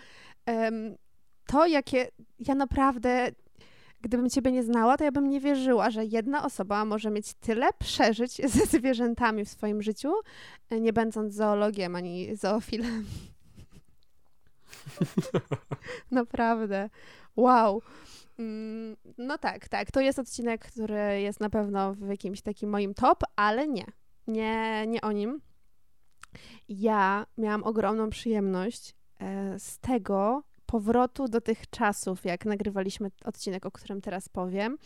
em, 0.47 0.97
to 1.47 1.67
jakie... 1.67 2.09
Ja 2.39 2.55
naprawdę... 2.55 3.31
Gdybym 4.01 4.31
ciebie 4.31 4.53
nie 4.53 4.63
znała, 4.63 4.97
to 4.97 5.05
ja 5.05 5.13
bym 5.13 5.31
nie 5.31 5.41
wierzyła, 5.41 5.91
że 5.91 6.05
jedna 6.05 6.45
osoba 6.45 6.85
może 6.85 7.11
mieć 7.11 7.35
tyle 7.35 7.69
przeżyć 7.79 8.37
ze 8.55 8.67
zwierzętami 8.79 9.45
w 9.45 9.49
swoim 9.49 9.83
życiu, 9.83 10.13
e, 10.71 10.81
nie 10.81 10.93
będąc 10.93 11.35
zoologiem 11.35 11.97
ani 11.97 12.37
zoofilem. 12.37 13.05
Naprawdę. 16.11 16.91
Wow. 17.37 17.83
Mm, 18.39 18.97
No 19.19 19.39
tak, 19.39 19.69
tak. 19.69 19.91
To 19.91 20.01
jest 20.01 20.19
odcinek, 20.19 20.65
który 20.65 21.21
jest 21.21 21.41
na 21.41 21.51
pewno 21.51 21.95
w 21.95 22.09
jakimś 22.09 22.43
takim 22.43 22.71
moim 22.71 22.95
top, 22.95 23.23
ale 23.37 23.69
nie. 23.69 23.85
Nie, 24.27 24.87
nie 24.87 25.01
o 25.01 25.13
nim. 25.13 25.41
Ja 26.69 27.27
miałam 27.39 27.65
ogromną 27.65 28.11
przyjemność 28.11 28.95
e, 29.19 29.59
z 29.59 29.79
tego 29.79 30.43
powrotu 30.67 31.29
do 31.29 31.41
tych 31.41 31.71
czasów, 31.71 32.25
jak 32.25 32.45
nagrywaliśmy 32.45 33.11
odcinek, 33.25 33.67
o 33.67 33.71
którym 33.71 34.01
teraz 34.01 34.29
powiem. 34.29 34.79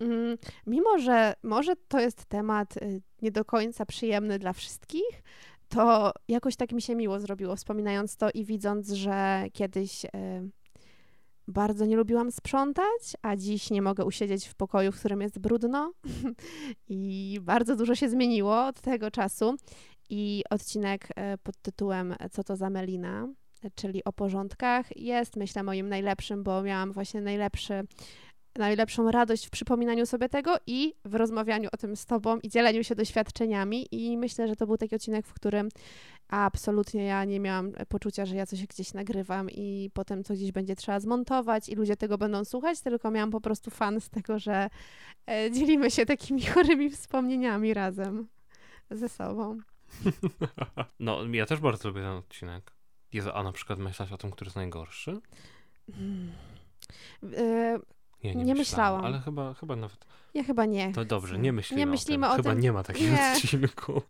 Mm, 0.00 0.38
Mimo, 0.66 0.98
że 0.98 1.34
może 1.42 1.76
to 1.88 2.00
jest 2.00 2.24
temat 2.24 2.76
y, 2.76 3.02
nie 3.22 3.30
do 3.30 3.44
końca 3.44 3.86
przyjemny 3.86 4.38
dla 4.38 4.52
wszystkich, 4.52 5.22
to 5.68 6.12
jakoś 6.28 6.56
tak 6.56 6.72
mi 6.72 6.82
się 6.82 6.94
miło 6.94 7.20
zrobiło, 7.20 7.56
wspominając 7.56 8.16
to 8.16 8.30
i 8.34 8.44
widząc, 8.44 8.90
że 8.90 9.44
kiedyś 9.52 10.04
y, 10.04 10.08
bardzo 11.48 11.86
nie 11.86 11.96
lubiłam 11.96 12.30
sprzątać, 12.30 13.16
a 13.22 13.36
dziś 13.36 13.70
nie 13.70 13.82
mogę 13.82 14.04
usiedzieć 14.04 14.46
w 14.46 14.54
pokoju, 14.54 14.92
w 14.92 14.98
którym 14.98 15.20
jest 15.20 15.38
brudno. 15.38 15.92
I 16.88 17.38
bardzo 17.42 17.76
dużo 17.76 17.94
się 17.94 18.08
zmieniło 18.08 18.66
od 18.66 18.80
tego 18.80 19.10
czasu. 19.10 19.56
I 20.10 20.44
odcinek 20.50 21.08
e, 21.16 21.38
pod 21.38 21.56
tytułem 21.62 22.14
Co 22.30 22.44
to 22.44 22.56
za 22.56 22.70
melina, 22.70 23.28
czyli 23.74 24.04
o 24.04 24.12
porządkach, 24.12 24.96
jest 24.96 25.36
myślę 25.36 25.62
moim 25.62 25.88
najlepszym, 25.88 26.42
bo 26.42 26.62
miałam 26.62 26.92
właśnie 26.92 27.20
najlepszy, 27.20 27.82
najlepszą 28.58 29.10
radość 29.10 29.46
w 29.46 29.50
przypominaniu 29.50 30.06
sobie 30.06 30.28
tego 30.28 30.56
i 30.66 30.94
w 31.04 31.14
rozmawianiu 31.14 31.68
o 31.72 31.76
tym 31.76 31.96
z 31.96 32.06
tobą 32.06 32.38
i 32.38 32.48
dzieleniu 32.48 32.84
się 32.84 32.94
doświadczeniami. 32.94 33.86
I 33.92 34.18
myślę, 34.18 34.48
że 34.48 34.56
to 34.56 34.66
był 34.66 34.76
taki 34.76 34.94
odcinek, 34.94 35.26
w 35.26 35.34
którym 35.34 35.68
absolutnie 36.28 37.04
ja 37.04 37.24
nie 37.24 37.40
miałam 37.40 37.72
poczucia, 37.88 38.26
że 38.26 38.36
ja 38.36 38.46
coś 38.46 38.66
gdzieś 38.66 38.94
nagrywam 38.94 39.50
i 39.50 39.90
potem 39.94 40.24
to 40.24 40.34
gdzieś 40.34 40.52
będzie 40.52 40.76
trzeba 40.76 41.00
zmontować 41.00 41.68
i 41.68 41.74
ludzie 41.74 41.96
tego 41.96 42.18
będą 42.18 42.44
słuchać, 42.44 42.80
tylko 42.80 43.10
miałam 43.10 43.30
po 43.30 43.40
prostu 43.40 43.70
fan 43.70 44.00
z 44.00 44.10
tego, 44.10 44.38
że 44.38 44.68
e, 45.30 45.50
dzielimy 45.50 45.90
się 45.90 46.06
takimi 46.06 46.42
chorymi 46.54 46.90
wspomnieniami 46.90 47.74
razem 47.74 48.28
ze 48.90 49.08
sobą. 49.08 49.58
No, 51.00 51.18
ja 51.32 51.46
też 51.46 51.60
bardzo 51.60 51.88
lubię 51.88 52.00
ten 52.00 52.10
odcinek. 52.10 52.72
Jezu, 53.12 53.30
a 53.34 53.42
na 53.42 53.52
przykład 53.52 53.78
myślałaś 53.78 54.12
o 54.12 54.18
tym, 54.18 54.30
który 54.30 54.46
jest 54.46 54.56
najgorszy? 54.56 55.20
Mm. 55.88 56.32
E, 58.30 58.38
Ja 58.38 58.44
Nie 58.44 58.54
myślałam. 58.54 59.04
Ale 59.04 59.20
chyba, 59.20 59.54
chyba 59.54 59.76
nawet... 59.76 60.06
ja 60.34 60.44
chyba 60.44 60.64
nie. 60.64 60.92
To 60.92 61.04
dobrze, 61.04 61.38
nie 61.38 61.52
myślimy, 61.52 61.78
Nie 61.80 61.86
myślimy 61.86 62.26
o 62.26 62.30
o 62.30 62.34
tym. 62.34 62.42
Chyba 62.42 62.54
tym. 62.54 62.62
nie 62.62 62.72
ma 62.72 62.82
takiego 62.82 63.12
Nie. 63.16 63.32
odcinku. 63.36 64.02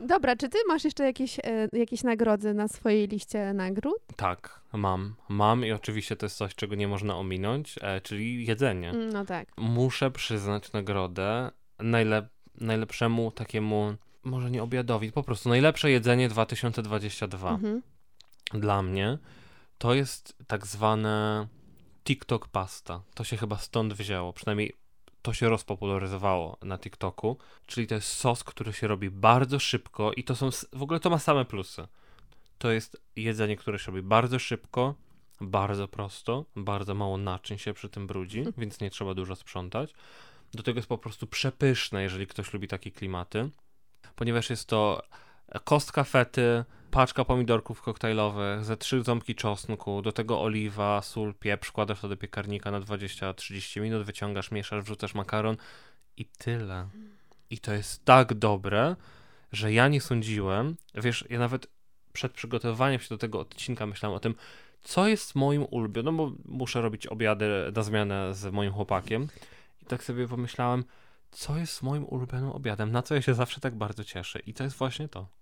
Dobra, 0.00 0.36
czy 0.36 0.48
ty 0.48 0.58
masz 0.68 0.84
jeszcze 0.84 1.04
jakieś, 1.04 1.38
e, 1.38 1.68
jakieś 1.72 2.02
nagrody 2.02 2.54
na 2.54 2.68
swojej 2.68 3.08
liście 3.08 3.52
nagród? 3.52 3.98
Tak, 4.16 4.60
mam. 4.72 5.14
Mam 5.28 5.64
i 5.64 5.72
oczywiście 5.72 6.16
to 6.16 6.26
jest 6.26 6.36
coś, 6.36 6.54
czego 6.54 6.74
nie 6.74 6.88
można 6.88 7.16
ominąć, 7.16 7.74
e, 7.82 8.00
czyli 8.00 8.46
jedzenie. 8.46 8.90
Mm, 8.90 9.08
No 9.12 9.24
tak. 9.24 9.48
Muszę 9.56 10.10
przyznać 10.10 10.72
nagrodę 10.72 11.50
najlep 11.78 12.26
najlepszemu 12.60 13.30
takiemu, 13.30 13.94
może 14.24 14.50
nie 14.50 14.62
obiadowi, 14.62 15.12
po 15.12 15.22
prostu 15.22 15.48
najlepsze 15.48 15.90
jedzenie 15.90 16.28
2022 16.28 17.50
Mhm. 17.50 17.82
dla 18.54 18.82
mnie 18.82 19.18
to 19.78 19.94
jest 19.94 20.36
tak 20.46 20.66
zwane 20.66 21.46
TikTok 22.08 22.48
pasta. 22.48 23.02
To 23.14 23.24
się 23.24 23.36
chyba 23.36 23.56
stąd 23.56 23.94
wzięło, 23.94 24.32
przynajmniej 24.32 24.72
to 25.22 25.32
się 25.32 25.48
rozpopularyzowało 25.48 26.58
na 26.62 26.78
TikToku, 26.78 27.38
czyli 27.66 27.86
to 27.86 27.94
jest 27.94 28.08
sos, 28.08 28.44
który 28.44 28.72
się 28.72 28.88
robi 28.88 29.10
bardzo 29.10 29.58
szybko 29.58 30.12
i 30.12 30.24
to 30.24 30.36
są, 30.36 30.50
w 30.72 30.82
ogóle 30.82 31.00
to 31.00 31.10
ma 31.10 31.18
same 31.18 31.44
plusy. 31.44 31.88
To 32.58 32.70
jest 32.70 33.02
jedzenie, 33.16 33.56
które 33.56 33.78
się 33.78 33.86
robi 33.86 34.02
bardzo 34.02 34.38
szybko, 34.38 34.94
bardzo 35.40 35.88
prosto, 35.88 36.44
bardzo 36.56 36.94
mało 36.94 37.16
naczyń 37.18 37.58
się 37.58 37.74
przy 37.74 37.88
tym 37.88 38.06
brudzi, 38.06 38.44
więc 38.58 38.80
nie 38.80 38.90
trzeba 38.90 39.14
dużo 39.14 39.36
sprzątać. 39.36 39.94
Do 40.54 40.62
tego 40.62 40.78
jest 40.78 40.88
po 40.88 40.98
prostu 40.98 41.26
przepyszne, 41.26 42.02
jeżeli 42.02 42.26
ktoś 42.26 42.52
lubi 42.52 42.68
takie 42.68 42.90
klimaty, 42.90 43.50
ponieważ 44.16 44.50
jest 44.50 44.68
to 44.68 45.02
kostka 45.64 46.04
fety, 46.04 46.64
paczka 46.90 47.24
pomidorków 47.24 47.82
koktajlowych, 47.82 48.64
ze 48.64 48.76
trzy 48.76 49.02
ząbki 49.02 49.34
czosnku, 49.34 50.02
do 50.02 50.12
tego 50.12 50.42
oliwa, 50.42 51.02
sól, 51.02 51.34
pieprz, 51.34 51.68
wkładasz 51.68 52.00
to 52.00 52.08
do 52.08 52.16
piekarnika 52.16 52.70
na 52.70 52.80
20-30 52.80 53.80
minut, 53.80 54.02
wyciągasz, 54.02 54.50
mieszasz, 54.50 54.84
wrzucasz 54.84 55.14
makaron 55.14 55.56
i 56.16 56.24
tyle. 56.24 56.88
I 57.50 57.58
to 57.58 57.72
jest 57.72 58.04
tak 58.04 58.34
dobre, 58.34 58.96
że 59.52 59.72
ja 59.72 59.88
nie 59.88 60.00
sądziłem, 60.00 60.76
wiesz, 60.94 61.24
ja 61.30 61.38
nawet 61.38 61.66
przed 62.12 62.32
przygotowywaniem 62.32 63.00
się 63.00 63.08
do 63.08 63.18
tego 63.18 63.40
odcinka 63.40 63.86
myślałem 63.86 64.16
o 64.16 64.20
tym, 64.20 64.34
co 64.82 65.08
jest 65.08 65.34
moim 65.34 65.66
ulubionym, 65.70 66.16
no 66.16 66.26
bo 66.26 66.36
muszę 66.44 66.80
robić 66.80 67.06
obiady 67.06 67.48
na 67.76 67.82
zmianę 67.82 68.34
z 68.34 68.52
moim 68.52 68.72
chłopakiem. 68.72 69.28
I 69.82 69.86
tak 69.86 70.04
sobie 70.04 70.28
pomyślałem, 70.28 70.84
co 71.30 71.56
jest 71.56 71.82
moim 71.82 72.04
ulubionym 72.04 72.50
obiadem, 72.50 72.92
na 72.92 73.02
co 73.02 73.14
ja 73.14 73.22
się 73.22 73.34
zawsze 73.34 73.60
tak 73.60 73.74
bardzo 73.74 74.04
cieszę. 74.04 74.38
I 74.38 74.54
to 74.54 74.64
jest 74.64 74.76
właśnie 74.76 75.08
to. 75.08 75.37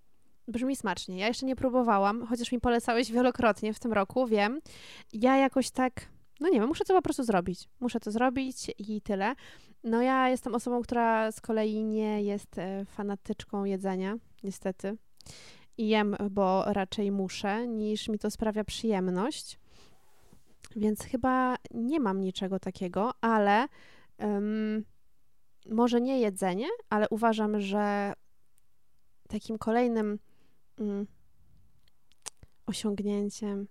Brzmi 0.49 0.77
smacznie. 0.77 1.19
Ja 1.19 1.29
jeszcze 1.29 1.47
nie 1.47 1.57
próbowałam, 1.57 2.27
chociaż 2.27 2.53
mi 2.53 2.61
polecałeś 2.61 3.13
wielokrotnie 3.13 3.75
w 3.75 3.79
tym 3.79 3.93
roku, 3.93 4.27
wiem. 4.27 4.61
Ja 5.13 5.37
jakoś 5.37 5.71
tak, 5.71 6.09
no 6.41 6.49
nie 6.49 6.61
wiem, 6.61 6.69
muszę 6.69 6.85
to 6.85 6.95
po 6.95 7.03
prostu 7.03 7.25
zrobić. 7.25 7.69
Muszę 7.81 8.01
to 8.01 8.11
zrobić 8.11 8.71
i 8.79 9.01
tyle. 9.01 9.35
No 9.85 10.03
ja 10.03 10.29
jestem 10.29 10.55
osobą, 10.55 10.83
która 10.83 11.33
z 11.33 11.41
kolei 11.41 11.85
nie 11.85 12.23
jest 12.23 12.59
e, 12.59 12.85
fanatyczką 12.85 13.65
jedzenia, 13.65 14.17
niestety. 14.43 14.97
I 15.79 15.89
jem, 15.89 16.17
bo 16.31 16.65
raczej 16.67 17.13
muszę, 17.13 17.67
niż 17.67 18.09
mi 18.09 18.19
to 18.19 18.31
sprawia 18.31 18.65
przyjemność. 18.65 19.59
Więc 20.77 21.03
chyba 21.05 21.57
nie 21.71 22.01
mam 22.01 22.21
niczego 22.21 22.59
takiego, 22.59 23.11
ale 23.21 23.69
em, 24.19 24.85
może 25.71 26.01
nie 26.01 26.21
jedzenie, 26.21 26.67
ale 26.91 27.07
uważam, 27.09 27.61
że 27.61 28.13
takim 29.29 29.59
kolejnym 29.59 30.19
mm, 30.79 31.07
osiągnięciem. 32.67 33.69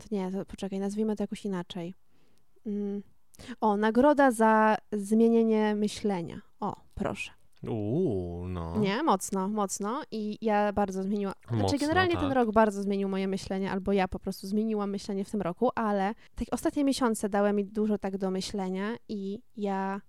To 0.00 0.06
nie, 0.10 0.32
to 0.32 0.44
poczekaj, 0.44 0.78
nazwijmy 0.78 1.16
to 1.16 1.22
jakoś 1.22 1.44
inaczej. 1.44 1.94
Mm. 2.66 3.02
O, 3.60 3.76
nagroda 3.76 4.30
za 4.30 4.76
zmienienie 4.92 5.74
myślenia. 5.74 6.40
O, 6.60 6.76
proszę. 6.94 7.30
Uuu, 7.68 8.48
no. 8.48 8.78
Nie, 8.78 9.02
mocno, 9.02 9.48
mocno. 9.48 10.02
I 10.10 10.38
ja 10.40 10.72
bardzo 10.72 11.02
zmieniłam. 11.02 11.34
Znaczy, 11.48 11.62
Mocno, 11.62 11.78
generalnie 11.78 12.14
ten 12.14 12.28
tak. 12.28 12.34
rok 12.34 12.52
bardzo 12.52 12.82
zmienił 12.82 13.08
moje 13.08 13.28
myślenie, 13.28 13.70
albo 13.70 13.92
ja 13.92 14.08
po 14.08 14.18
prostu 14.18 14.46
zmieniłam 14.46 14.90
myślenie 14.90 15.24
w 15.24 15.30
tym 15.30 15.42
roku, 15.42 15.70
ale 15.74 16.14
tak 16.34 16.48
ostatnie 16.50 16.84
miesiące 16.84 17.28
dały 17.28 17.52
mi 17.52 17.64
dużo 17.64 17.98
tak 17.98 18.18
do 18.18 18.30
myślenia 18.30 18.96
i 19.08 19.42
ja 19.56 20.00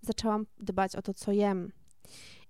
zaczęłam 0.00 0.46
dbać 0.58 0.96
o 0.96 1.02
to, 1.02 1.14
co 1.14 1.32
jem. 1.32 1.72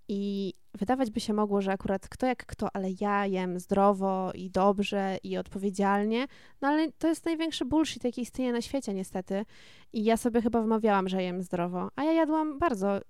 I 0.09 0.55
wydawać 0.75 1.11
by 1.11 1.21
się 1.21 1.33
mogło, 1.33 1.61
że 1.61 1.73
akurat 1.73 2.09
kto 2.09 2.27
jak 2.27 2.47
kto, 2.47 2.69
ale 2.73 2.89
ja 3.01 3.27
jem 3.27 3.61
zdrowo 3.61 4.33
i 4.35 4.51
dobrze 4.51 5.19
i 5.23 5.37
odpowiedzialnie, 5.39 6.27
no 6.61 6.69
ale 6.69 6.93
to 6.93 7.09
jest 7.09 7.25
największy 7.25 7.65
bullshit, 7.65 8.05
jaki 8.05 8.21
istnieje 8.21 8.53
na 8.53 8.63
świecie 8.63 8.95
niestety. 8.95 9.45
I 9.93 10.05
ja 10.05 10.17
sobie 10.17 10.43
chyba 10.43 10.63
wmawiałam, 10.63 11.09
że 11.09 11.23
jem 11.23 11.43
zdrowo, 11.43 11.89
a 11.97 12.05
ja 12.05 12.13
jadłam 12.13 12.59
bardzo 12.59 13.01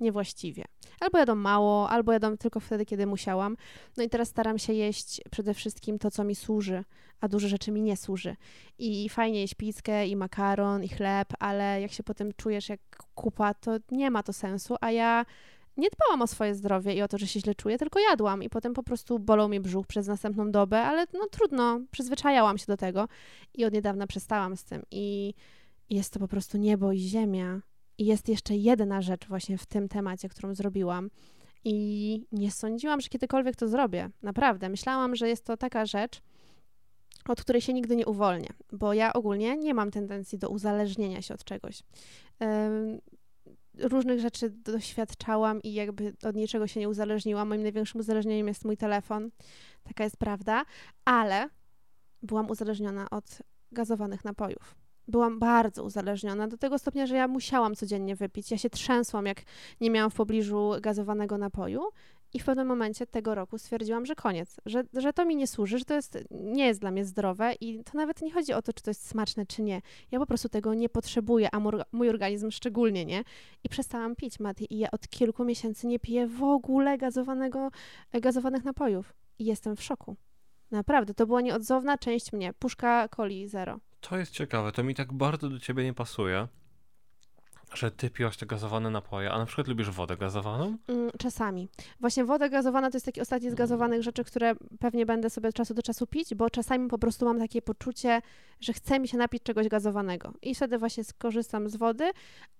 niewłaściwie. 0.00 0.64
Albo 1.00 1.18
jadłam 1.18 1.38
mało, 1.38 1.90
albo 1.90 2.12
jadłam 2.12 2.38
tylko 2.38 2.60
wtedy, 2.60 2.86
kiedy 2.86 3.06
musiałam. 3.06 3.56
No 3.96 4.02
i 4.02 4.08
teraz 4.08 4.28
staram 4.28 4.58
się 4.58 4.72
jeść 4.72 5.20
przede 5.30 5.54
wszystkim 5.54 5.98
to, 5.98 6.10
co 6.10 6.24
mi 6.24 6.34
służy, 6.34 6.84
a 7.20 7.28
dużo 7.28 7.48
rzeczy 7.48 7.72
mi 7.72 7.82
nie 7.82 7.96
służy. 7.96 8.36
I 8.78 9.08
fajnie 9.08 9.40
jeść 9.40 9.54
pizzkę 9.54 10.06
i 10.06 10.16
makaron 10.16 10.84
i 10.84 10.88
chleb, 10.88 11.28
ale 11.38 11.80
jak 11.80 11.92
się 11.92 12.02
potem 12.02 12.32
czujesz 12.36 12.68
jak 12.68 12.80
kupa, 13.14 13.54
to 13.54 13.76
nie 13.90 14.10
ma 14.10 14.22
to 14.22 14.32
sensu, 14.32 14.76
a 14.80 14.90
ja 14.90 15.24
nie 15.76 15.88
dbałam 15.90 16.22
o 16.22 16.26
swoje 16.26 16.54
zdrowie 16.54 16.94
i 16.94 17.02
o 17.02 17.08
to, 17.08 17.18
że 17.18 17.26
się 17.26 17.40
źle 17.40 17.54
czuję, 17.54 17.78
tylko 17.78 18.00
jadłam 18.00 18.42
i 18.42 18.50
potem 18.50 18.74
po 18.74 18.82
prostu 18.82 19.18
bolał 19.18 19.48
mnie 19.48 19.60
brzuch 19.60 19.86
przez 19.86 20.06
następną 20.06 20.50
dobę, 20.50 20.82
ale 20.82 21.06
no 21.12 21.26
trudno, 21.30 21.80
przyzwyczajałam 21.90 22.58
się 22.58 22.66
do 22.66 22.76
tego 22.76 23.08
i 23.54 23.64
od 23.64 23.72
niedawna 23.72 24.06
przestałam 24.06 24.56
z 24.56 24.64
tym 24.64 24.82
i 24.90 25.34
jest 25.90 26.12
to 26.12 26.20
po 26.20 26.28
prostu 26.28 26.58
niebo 26.58 26.92
i 26.92 26.98
ziemia. 26.98 27.60
I 28.00 28.06
jest 28.06 28.28
jeszcze 28.28 28.56
jedna 28.56 29.02
rzecz 29.02 29.26
właśnie 29.26 29.58
w 29.58 29.66
tym 29.66 29.88
temacie, 29.88 30.28
którą 30.28 30.54
zrobiłam. 30.54 31.10
I 31.64 32.26
nie 32.32 32.50
sądziłam, 32.50 33.00
że 33.00 33.08
kiedykolwiek 33.08 33.56
to 33.56 33.68
zrobię. 33.68 34.10
Naprawdę. 34.22 34.68
Myślałam, 34.68 35.16
że 35.16 35.28
jest 35.28 35.44
to 35.44 35.56
taka 35.56 35.86
rzecz, 35.86 36.22
od 37.28 37.40
której 37.40 37.62
się 37.62 37.72
nigdy 37.72 37.96
nie 37.96 38.06
uwolnię, 38.06 38.48
bo 38.72 38.92
ja 38.92 39.12
ogólnie 39.12 39.56
nie 39.56 39.74
mam 39.74 39.90
tendencji 39.90 40.38
do 40.38 40.48
uzależnienia 40.48 41.22
się 41.22 41.34
od 41.34 41.44
czegoś. 41.44 41.82
Różnych 43.78 44.20
rzeczy 44.20 44.50
doświadczałam 44.50 45.62
i 45.62 45.72
jakby 45.72 46.14
od 46.22 46.36
niczego 46.36 46.66
się 46.66 46.80
nie 46.80 46.88
uzależniłam. 46.88 47.48
Moim 47.48 47.62
największym 47.62 48.00
uzależnieniem 48.00 48.48
jest 48.48 48.64
mój 48.64 48.76
telefon. 48.76 49.30
Taka 49.82 50.04
jest 50.04 50.16
prawda, 50.16 50.64
ale 51.04 51.48
byłam 52.22 52.50
uzależniona 52.50 53.10
od 53.10 53.38
gazowanych 53.72 54.24
napojów 54.24 54.79
byłam 55.10 55.38
bardzo 55.38 55.84
uzależniona 55.84 56.48
do 56.48 56.56
tego 56.56 56.78
stopnia, 56.78 57.06
że 57.06 57.16
ja 57.16 57.28
musiałam 57.28 57.74
codziennie 57.74 58.16
wypić. 58.16 58.50
Ja 58.50 58.58
się 58.58 58.70
trzęsłam, 58.70 59.26
jak 59.26 59.42
nie 59.80 59.90
miałam 59.90 60.10
w 60.10 60.14
pobliżu 60.14 60.70
gazowanego 60.80 61.38
napoju. 61.38 61.82
I 62.32 62.40
w 62.40 62.44
pewnym 62.44 62.66
momencie 62.66 63.06
tego 63.06 63.34
roku 63.34 63.58
stwierdziłam, 63.58 64.06
że 64.06 64.14
koniec, 64.14 64.56
że, 64.66 64.84
że 64.92 65.12
to 65.12 65.24
mi 65.24 65.36
nie 65.36 65.46
służy, 65.46 65.78
że 65.78 65.84
to 65.84 65.94
jest, 65.94 66.18
nie 66.30 66.66
jest 66.66 66.80
dla 66.80 66.90
mnie 66.90 67.04
zdrowe 67.04 67.52
i 67.60 67.84
to 67.84 67.98
nawet 67.98 68.22
nie 68.22 68.32
chodzi 68.32 68.52
o 68.52 68.62
to, 68.62 68.72
czy 68.72 68.82
to 68.82 68.90
jest 68.90 69.08
smaczne, 69.08 69.46
czy 69.46 69.62
nie. 69.62 69.82
Ja 70.10 70.18
po 70.18 70.26
prostu 70.26 70.48
tego 70.48 70.74
nie 70.74 70.88
potrzebuję, 70.88 71.48
a 71.52 71.60
mój 71.92 72.08
organizm 72.08 72.50
szczególnie 72.50 73.04
nie. 73.04 73.24
I 73.64 73.68
przestałam 73.68 74.16
pić, 74.16 74.40
Mati, 74.40 74.74
i 74.74 74.78
ja 74.78 74.90
od 74.90 75.08
kilku 75.08 75.44
miesięcy 75.44 75.86
nie 75.86 75.98
piję 75.98 76.26
w 76.26 76.42
ogóle 76.42 76.98
gazowanego, 76.98 77.70
gazowanych 78.12 78.64
napojów. 78.64 79.14
I 79.38 79.44
jestem 79.44 79.76
w 79.76 79.82
szoku. 79.82 80.16
Naprawdę, 80.70 81.14
to 81.14 81.26
była 81.26 81.40
nieodzowna 81.40 81.98
część 81.98 82.32
mnie. 82.32 82.52
Puszka 82.52 83.08
coli 83.08 83.48
zero. 83.48 83.80
To 84.00 84.16
jest 84.16 84.32
ciekawe, 84.32 84.72
to 84.72 84.84
mi 84.84 84.94
tak 84.94 85.12
bardzo 85.12 85.48
do 85.48 85.58
ciebie 85.58 85.84
nie 85.84 85.94
pasuje, 85.94 86.48
że 87.74 87.90
ty 87.90 88.10
piłaś 88.10 88.36
te 88.36 88.46
gazowane 88.46 88.90
napoje, 88.90 89.30
a 89.32 89.38
na 89.38 89.46
przykład 89.46 89.68
lubisz 89.68 89.90
wodę 89.90 90.16
gazowaną? 90.16 90.76
Mm, 90.88 91.10
czasami. 91.18 91.68
Właśnie 92.00 92.24
woda 92.24 92.48
gazowana 92.48 92.90
to 92.90 92.96
jest 92.96 93.06
taki 93.06 93.20
ostatni 93.20 93.50
z 93.50 93.54
gazowanych 93.54 94.02
rzeczy, 94.02 94.24
które 94.24 94.54
pewnie 94.80 95.06
będę 95.06 95.30
sobie 95.30 95.48
od 95.48 95.54
czasu 95.54 95.74
do 95.74 95.82
czasu 95.82 96.06
pić, 96.06 96.34
bo 96.34 96.50
czasami 96.50 96.88
po 96.88 96.98
prostu 96.98 97.24
mam 97.24 97.38
takie 97.38 97.62
poczucie, 97.62 98.22
że 98.60 98.72
chce 98.72 99.00
mi 99.00 99.08
się 99.08 99.18
napić 99.18 99.42
czegoś 99.42 99.68
gazowanego. 99.68 100.32
I 100.42 100.54
wtedy 100.54 100.78
właśnie 100.78 101.04
skorzystam 101.04 101.68
z 101.68 101.76
wody, 101.76 102.10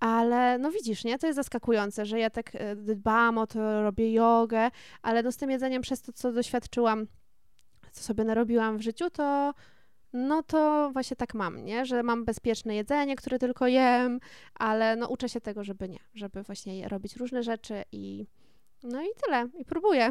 ale 0.00 0.58
no 0.58 0.70
widzisz, 0.70 1.04
nie? 1.04 1.18
To 1.18 1.26
jest 1.26 1.36
zaskakujące, 1.36 2.06
że 2.06 2.18
ja 2.18 2.30
tak 2.30 2.50
e, 2.54 2.76
dbam 2.76 3.38
o 3.38 3.46
to, 3.46 3.82
robię 3.82 4.12
jogę, 4.12 4.70
ale 5.02 5.22
no 5.22 5.32
z 5.32 5.36
tym 5.36 5.50
jedzeniem 5.50 5.82
przez 5.82 6.02
to, 6.02 6.12
co 6.12 6.32
doświadczyłam, 6.32 7.06
co 7.92 8.02
sobie 8.02 8.24
narobiłam 8.24 8.78
w 8.78 8.82
życiu, 8.82 9.10
to 9.10 9.54
no 10.12 10.42
to 10.42 10.90
właśnie 10.92 11.16
tak 11.16 11.34
mam, 11.34 11.64
nie? 11.64 11.86
Że 11.86 12.02
mam 12.02 12.24
bezpieczne 12.24 12.74
jedzenie, 12.74 13.16
które 13.16 13.38
tylko 13.38 13.66
jem, 13.66 14.20
ale 14.54 14.96
no 14.96 15.08
uczę 15.08 15.28
się 15.28 15.40
tego, 15.40 15.64
żeby 15.64 15.88
nie, 15.88 15.98
żeby 16.14 16.42
właśnie 16.42 16.88
robić 16.88 17.16
różne 17.16 17.42
rzeczy 17.42 17.82
i 17.92 18.26
no 18.82 19.02
i 19.02 19.08
tyle, 19.24 19.48
i 19.58 19.64
próbuję. 19.64 20.10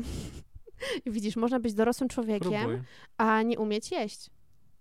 I 1.06 1.12
widzisz, 1.12 1.36
można 1.36 1.60
być 1.60 1.74
dorosłym 1.74 2.10
człowiekiem, 2.10 2.52
Próbuj. 2.52 2.82
a 3.18 3.42
nie 3.42 3.60
umieć 3.60 3.92
jeść. 3.92 4.30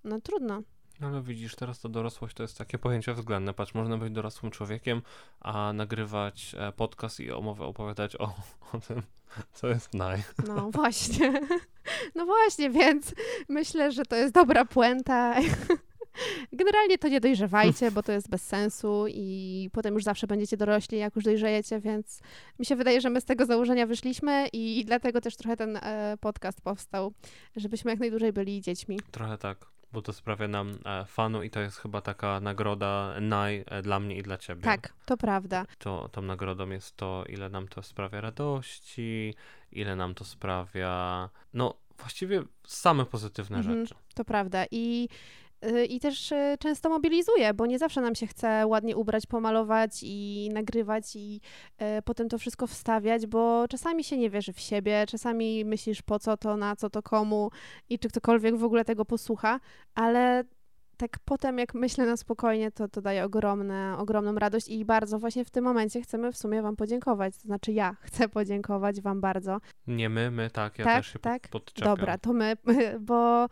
No 0.05 0.21
trudno. 0.21 0.62
No 1.01 1.07
ale 1.07 1.22
widzisz, 1.22 1.55
teraz 1.55 1.80
to 1.80 1.88
dorosłość 1.88 2.34
to 2.34 2.42
jest 2.42 2.59
takie 2.59 2.78
pojęcie 2.78 3.14
względne. 3.14 3.55
Patrz, 3.55 3.74
można 3.74 3.99
być 3.99 4.12
dorosłym 4.12 4.53
człowiekiem, 4.53 5.03
a 5.40 5.72
nagrywać 5.72 6.55
e, 6.59 6.72
podcast 6.72 7.20
i 7.20 7.30
opowiadać 7.30 8.16
o, 8.16 8.34
o 8.72 8.80
tym, 8.88 9.03
co 9.53 9.68
jest 9.68 9.94
naj. 9.94 10.22
No 10.46 10.70
właśnie. 10.70 11.40
No 12.14 12.26
właśnie, 12.26 12.70
więc 12.70 13.14
myślę, 13.49 13.92
że 13.92 14.03
to 14.05 14.16
jest 14.16 14.34
dobra 14.34 14.64
puenta. 14.64 15.34
Generalnie 16.53 16.99
to 16.99 17.09
nie 17.09 17.20
dojrzewajcie, 17.20 17.90
bo 17.90 18.03
to 18.03 18.12
jest 18.12 18.28
bez 18.28 18.42
sensu 18.42 19.05
i 19.09 19.70
potem 19.72 19.94
już 19.94 20.05
zawsze 20.05 20.26
będziecie 20.26 20.57
dorośli, 20.57 20.99
jak 20.99 21.16
już 21.16 21.24
dojrzejecie, 21.24 21.80
więc 21.80 22.20
mi 22.59 22.66
się 22.66 22.76
wydaje, 22.76 23.01
że 23.01 23.11
my 23.11 23.20
z 23.20 23.24
tego 23.24 23.46
założenia 23.46 23.86
wyszliśmy 23.86 24.49
i 24.53 24.84
dlatego 24.86 25.20
też 25.20 25.36
trochę 25.36 25.57
ten 25.57 25.76
e, 25.76 26.16
podcast 26.20 26.61
powstał, 26.61 27.12
żebyśmy 27.57 27.90
jak 27.90 28.01
najdłużej 28.01 28.32
byli 28.32 28.61
dziećmi. 28.61 29.01
Trochę 29.11 29.38
tak 29.38 29.78
bo 29.93 30.03
to 30.03 30.12
sprawia 30.12 30.49
nam 30.49 30.78
e, 30.84 31.05
fanu 31.05 31.43
i 31.43 31.51
to 31.51 31.61
jest 31.61 31.78
chyba 31.78 32.01
taka 32.01 32.41
nagroda 32.41 33.14
naj 33.20 33.64
e, 33.66 33.82
dla 33.82 34.01
mnie 34.01 34.16
i 34.16 34.22
dla 34.22 34.39
ciebie. 34.39 34.62
Tak, 34.62 34.93
to 35.07 35.16
prawda. 35.16 35.64
To, 35.78 36.09
tą 36.09 36.22
nagrodą 36.22 36.70
jest 36.70 36.97
to, 36.97 37.24
ile 37.28 37.49
nam 37.49 37.68
to 37.68 37.82
sprawia 37.82 38.20
radości, 38.20 39.34
ile 39.72 39.97
nam 39.97 40.14
to 40.14 40.24
sprawia, 40.24 41.28
no 41.55 41.74
właściwie 41.99 42.43
same 42.66 43.05
pozytywne 43.05 43.59
mhm, 43.59 43.86
rzeczy. 43.86 43.95
To 44.14 44.24
prawda 44.24 44.64
i 44.70 45.09
i 45.88 46.00
też 46.00 46.32
y, 46.32 46.56
często 46.59 46.88
mobilizuje, 46.88 47.54
bo 47.54 47.66
nie 47.66 47.78
zawsze 47.78 48.00
nam 48.00 48.14
się 48.14 48.26
chce 48.26 48.66
ładnie 48.66 48.96
ubrać, 48.96 49.26
pomalować 49.26 50.00
i 50.02 50.48
nagrywać 50.52 51.16
i 51.16 51.40
y, 51.98 52.02
potem 52.02 52.28
to 52.28 52.38
wszystko 52.38 52.66
wstawiać, 52.66 53.26
bo 53.26 53.68
czasami 53.68 54.04
się 54.04 54.16
nie 54.16 54.30
wierzy 54.30 54.52
w 54.52 54.61
siebie, 54.61 55.04
czasami 55.09 55.64
myślisz 55.64 56.02
po 56.02 56.18
co 56.18 56.36
to, 56.36 56.56
na 56.56 56.76
co 56.76 56.90
to 56.90 57.02
komu 57.02 57.50
i 57.88 57.98
czy 57.98 58.09
ktokolwiek 58.09 58.56
w 58.56 58.64
ogóle 58.64 58.84
tego 58.84 59.04
posłucha, 59.04 59.61
ale 59.94 60.44
tak 60.96 61.18
potem 61.24 61.59
jak 61.59 61.74
myślę 61.74 62.06
na 62.06 62.16
spokojnie, 62.16 62.70
to 62.70 62.88
to 62.88 63.00
daje 63.00 63.24
ogromne, 63.24 63.94
ogromną 63.98 64.34
radość 64.34 64.68
i 64.68 64.84
bardzo 64.84 65.18
właśnie 65.18 65.44
w 65.44 65.50
tym 65.50 65.64
momencie 65.64 66.02
chcemy 66.02 66.32
w 66.32 66.36
sumie 66.36 66.62
wam 66.62 66.76
podziękować. 66.76 67.34
To 67.36 67.42
znaczy 67.42 67.72
ja 67.72 67.96
chcę 68.06 68.28
podziękować 68.28 69.00
wam 69.00 69.20
bardzo. 69.20 69.61
Nie 69.86 70.09
my, 70.09 70.30
my, 70.30 70.50
tak, 70.50 70.78
ja 70.78 70.84
tak, 70.84 70.96
też 70.96 71.12
się 71.12 71.18
tak? 71.18 71.48
podczepiam. 71.48 71.96
Dobra, 71.96 72.18
to 72.18 72.32
my, 72.32 72.56
bo 73.00 73.46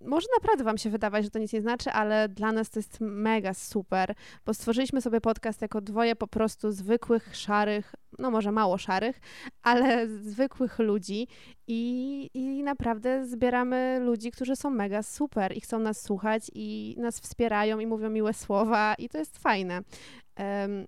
może 0.00 0.26
naprawdę 0.38 0.64
Wam 0.64 0.78
się 0.78 0.90
wydawać, 0.90 1.24
że 1.24 1.30
to 1.30 1.38
nic 1.38 1.52
nie 1.52 1.60
znaczy, 1.60 1.90
ale 1.90 2.28
dla 2.28 2.52
nas 2.52 2.70
to 2.70 2.78
jest 2.78 3.00
mega 3.00 3.54
super, 3.54 4.14
bo 4.46 4.54
stworzyliśmy 4.54 5.00
sobie 5.00 5.20
podcast 5.20 5.62
jako 5.62 5.80
dwoje 5.80 6.16
po 6.16 6.26
prostu 6.26 6.72
zwykłych, 6.72 7.36
szarych, 7.36 7.94
no 8.18 8.30
może 8.30 8.52
mało 8.52 8.78
szarych, 8.78 9.20
ale 9.62 10.08
zwykłych 10.08 10.78
ludzi 10.78 11.28
i, 11.66 12.30
i 12.34 12.62
naprawdę 12.62 13.26
zbieramy 13.26 14.00
ludzi, 14.02 14.30
którzy 14.30 14.56
są 14.56 14.70
mega 14.70 15.02
super 15.02 15.56
i 15.56 15.60
chcą 15.60 15.78
nas 15.78 16.02
słuchać 16.02 16.50
i 16.54 16.96
nas 16.98 17.20
wspierają 17.20 17.78
i 17.78 17.86
mówią 17.86 18.10
miłe 18.10 18.32
słowa 18.34 18.94
i 18.98 19.08
to 19.08 19.18
jest 19.18 19.38
fajne. 19.38 19.80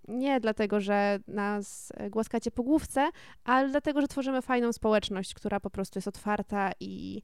Nie 0.08 0.40
dlatego, 0.40 0.80
że 0.80 1.18
nas 1.28 1.92
głaskacie 2.10 2.50
po 2.50 2.62
główce, 2.62 3.10
ale 3.44 3.68
dlatego, 3.68 4.00
że 4.00 4.08
tworzymy 4.08 4.42
fajną 4.42 4.72
społeczność, 4.72 5.34
która 5.34 5.60
po 5.60 5.70
prostu 5.70 5.98
jest 5.98 6.08
otwarta 6.08 6.70
i, 6.80 7.22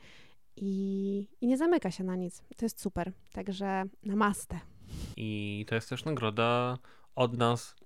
i, 0.60 1.28
i 1.40 1.46
nie 1.46 1.56
zamyka 1.56 1.90
się 1.90 2.04
na 2.04 2.16
nic. 2.16 2.42
To 2.56 2.64
jest 2.64 2.80
super. 2.80 3.12
Także 3.32 3.84
namaste. 4.02 4.60
I 5.16 5.64
to 5.68 5.74
jest 5.74 5.88
też 5.88 6.04
nagroda 6.04 6.78
od 7.14 7.38
nas 7.38 7.76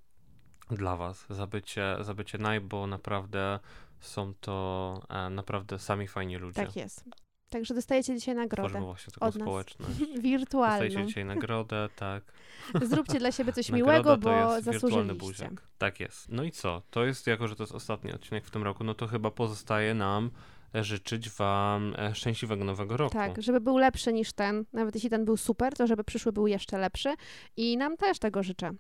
dla 0.71 0.97
was 0.97 1.27
za 1.31 1.47
bycie, 1.47 1.97
za 2.01 2.15
bycie 2.15 2.39
naj, 2.39 2.61
bo 2.61 2.87
naprawdę 2.87 3.59
są 4.01 4.35
to 4.41 5.01
e, 5.09 5.31
naprawdę 5.31 5.79
sami 5.79 6.09
fajni 6.09 6.37
ludzie. 6.37 6.67
Tak 6.67 6.77
jest. 6.77 7.05
Także 7.53 7.75
dostajecie 7.75 8.15
dzisiaj 8.15 8.35
nagrodę. 8.35 8.69
Tworzymy 8.69 8.87
właśnie 8.87 9.13
taką 9.13 9.27
od 9.27 9.35
społeczność. 9.35 9.99
Wirtualną. 10.23 10.79
Dostajecie 10.79 11.07
dzisiaj 11.07 11.25
nagrodę, 11.25 11.89
tak. 11.97 12.33
Zróbcie 12.91 13.19
dla 13.19 13.33
siebie 13.33 13.53
coś 13.53 13.71
miłego, 13.71 14.17
bo 14.17 14.61
zasłużyliście. 14.61 15.51
Tak 15.79 16.01
jest. 16.01 16.29
No 16.29 16.45
i 16.45 16.51
co? 16.51 16.83
To 16.91 17.05
jest, 17.05 17.27
jako 17.27 17.49
że 17.49 17.57
to 17.57 17.63
jest 17.63 17.75
ostatni 17.75 18.13
odcinek 18.13 18.47
w 18.47 18.51
tym 18.51 18.63
roku, 18.63 18.85
no 18.85 18.95
to 18.95 19.07
chyba 19.07 19.31
pozostaje 19.31 19.95
nam 19.95 20.31
życzyć 20.75 21.31
Wam 21.31 21.95
e, 21.99 22.15
szczęśliwego 22.15 22.65
nowego 22.65 22.97
roku. 22.97 23.13
Tak, 23.13 23.43
żeby 23.43 23.61
był 23.61 23.79
lepszy 23.79 24.13
niż 24.13 24.33
ten. 24.33 24.65
Nawet 24.73 24.95
jeśli 24.95 25.11
ten 25.11 25.25
był 25.25 25.37
super, 25.37 25.75
to 25.75 25.87
żeby 25.87 26.05
przyszły 26.05 26.33
był 26.33 26.47
jeszcze 26.47 26.79
lepszy. 26.79 27.15
I 27.57 27.77
nam 27.77 27.97
też 27.97 28.19
tego 28.19 28.43
życzę. 28.43 28.71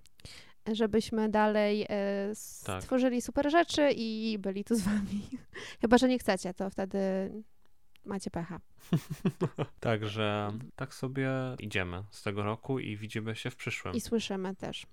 Żebyśmy 0.73 1.29
dalej 1.29 1.83
e, 1.83 1.87
tak. 2.67 2.83
stworzyli 2.83 3.17
tak. 3.17 3.25
super 3.25 3.51
rzeczy 3.51 3.91
i 3.97 4.39
byli 4.39 4.65
tu 4.65 4.75
z 4.75 4.81
Wami. 4.81 5.29
Chyba, 5.81 5.99
że 5.99 6.09
nie 6.09 6.19
chcecie, 6.19 6.55
to 6.55 6.71
wtedy 6.71 6.99
macie 8.05 8.31
pecha. 8.31 8.61
Także 9.81 10.51
tak 10.77 10.95
sobie 10.95 11.31
idziemy 11.59 12.05
z 12.11 12.23
tego 12.23 12.43
roku 12.43 12.79
i 12.79 12.97
widzimy 12.97 13.37
się 13.37 13.51
w 13.51 13.57
przyszłym. 13.57 13.95
I 13.95 14.01
słyszymy 14.01 14.57
też 14.57 14.87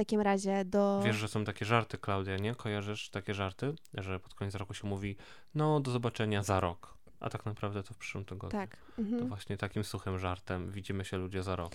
takim 0.00 0.20
razie 0.20 0.64
do... 0.64 1.00
Wiesz, 1.04 1.16
że 1.16 1.28
są 1.28 1.44
takie 1.44 1.64
żarty, 1.64 1.98
Klaudia, 1.98 2.36
nie? 2.36 2.54
Kojarzysz 2.54 3.10
takie 3.10 3.34
żarty? 3.34 3.74
Że 3.94 4.20
pod 4.20 4.34
koniec 4.34 4.54
roku 4.54 4.74
się 4.74 4.88
mówi, 4.88 5.16
no 5.54 5.80
do 5.80 5.90
zobaczenia 5.90 6.42
za 6.42 6.60
rok. 6.60 6.94
A 7.20 7.30
tak 7.30 7.46
naprawdę 7.46 7.82
to 7.82 7.94
w 7.94 7.98
przyszłym 7.98 8.24
tygodniu. 8.24 8.60
Tak. 8.60 8.76
Mhm. 8.98 9.22
To 9.22 9.28
właśnie 9.28 9.56
takim 9.56 9.84
suchym 9.84 10.18
żartem 10.18 10.70
widzimy 10.70 11.04
się 11.04 11.16
ludzie 11.16 11.42
za 11.42 11.56
rok. 11.56 11.72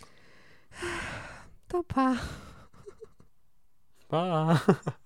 To 1.68 1.84
pa. 1.84 2.16
Pa. 4.08 4.60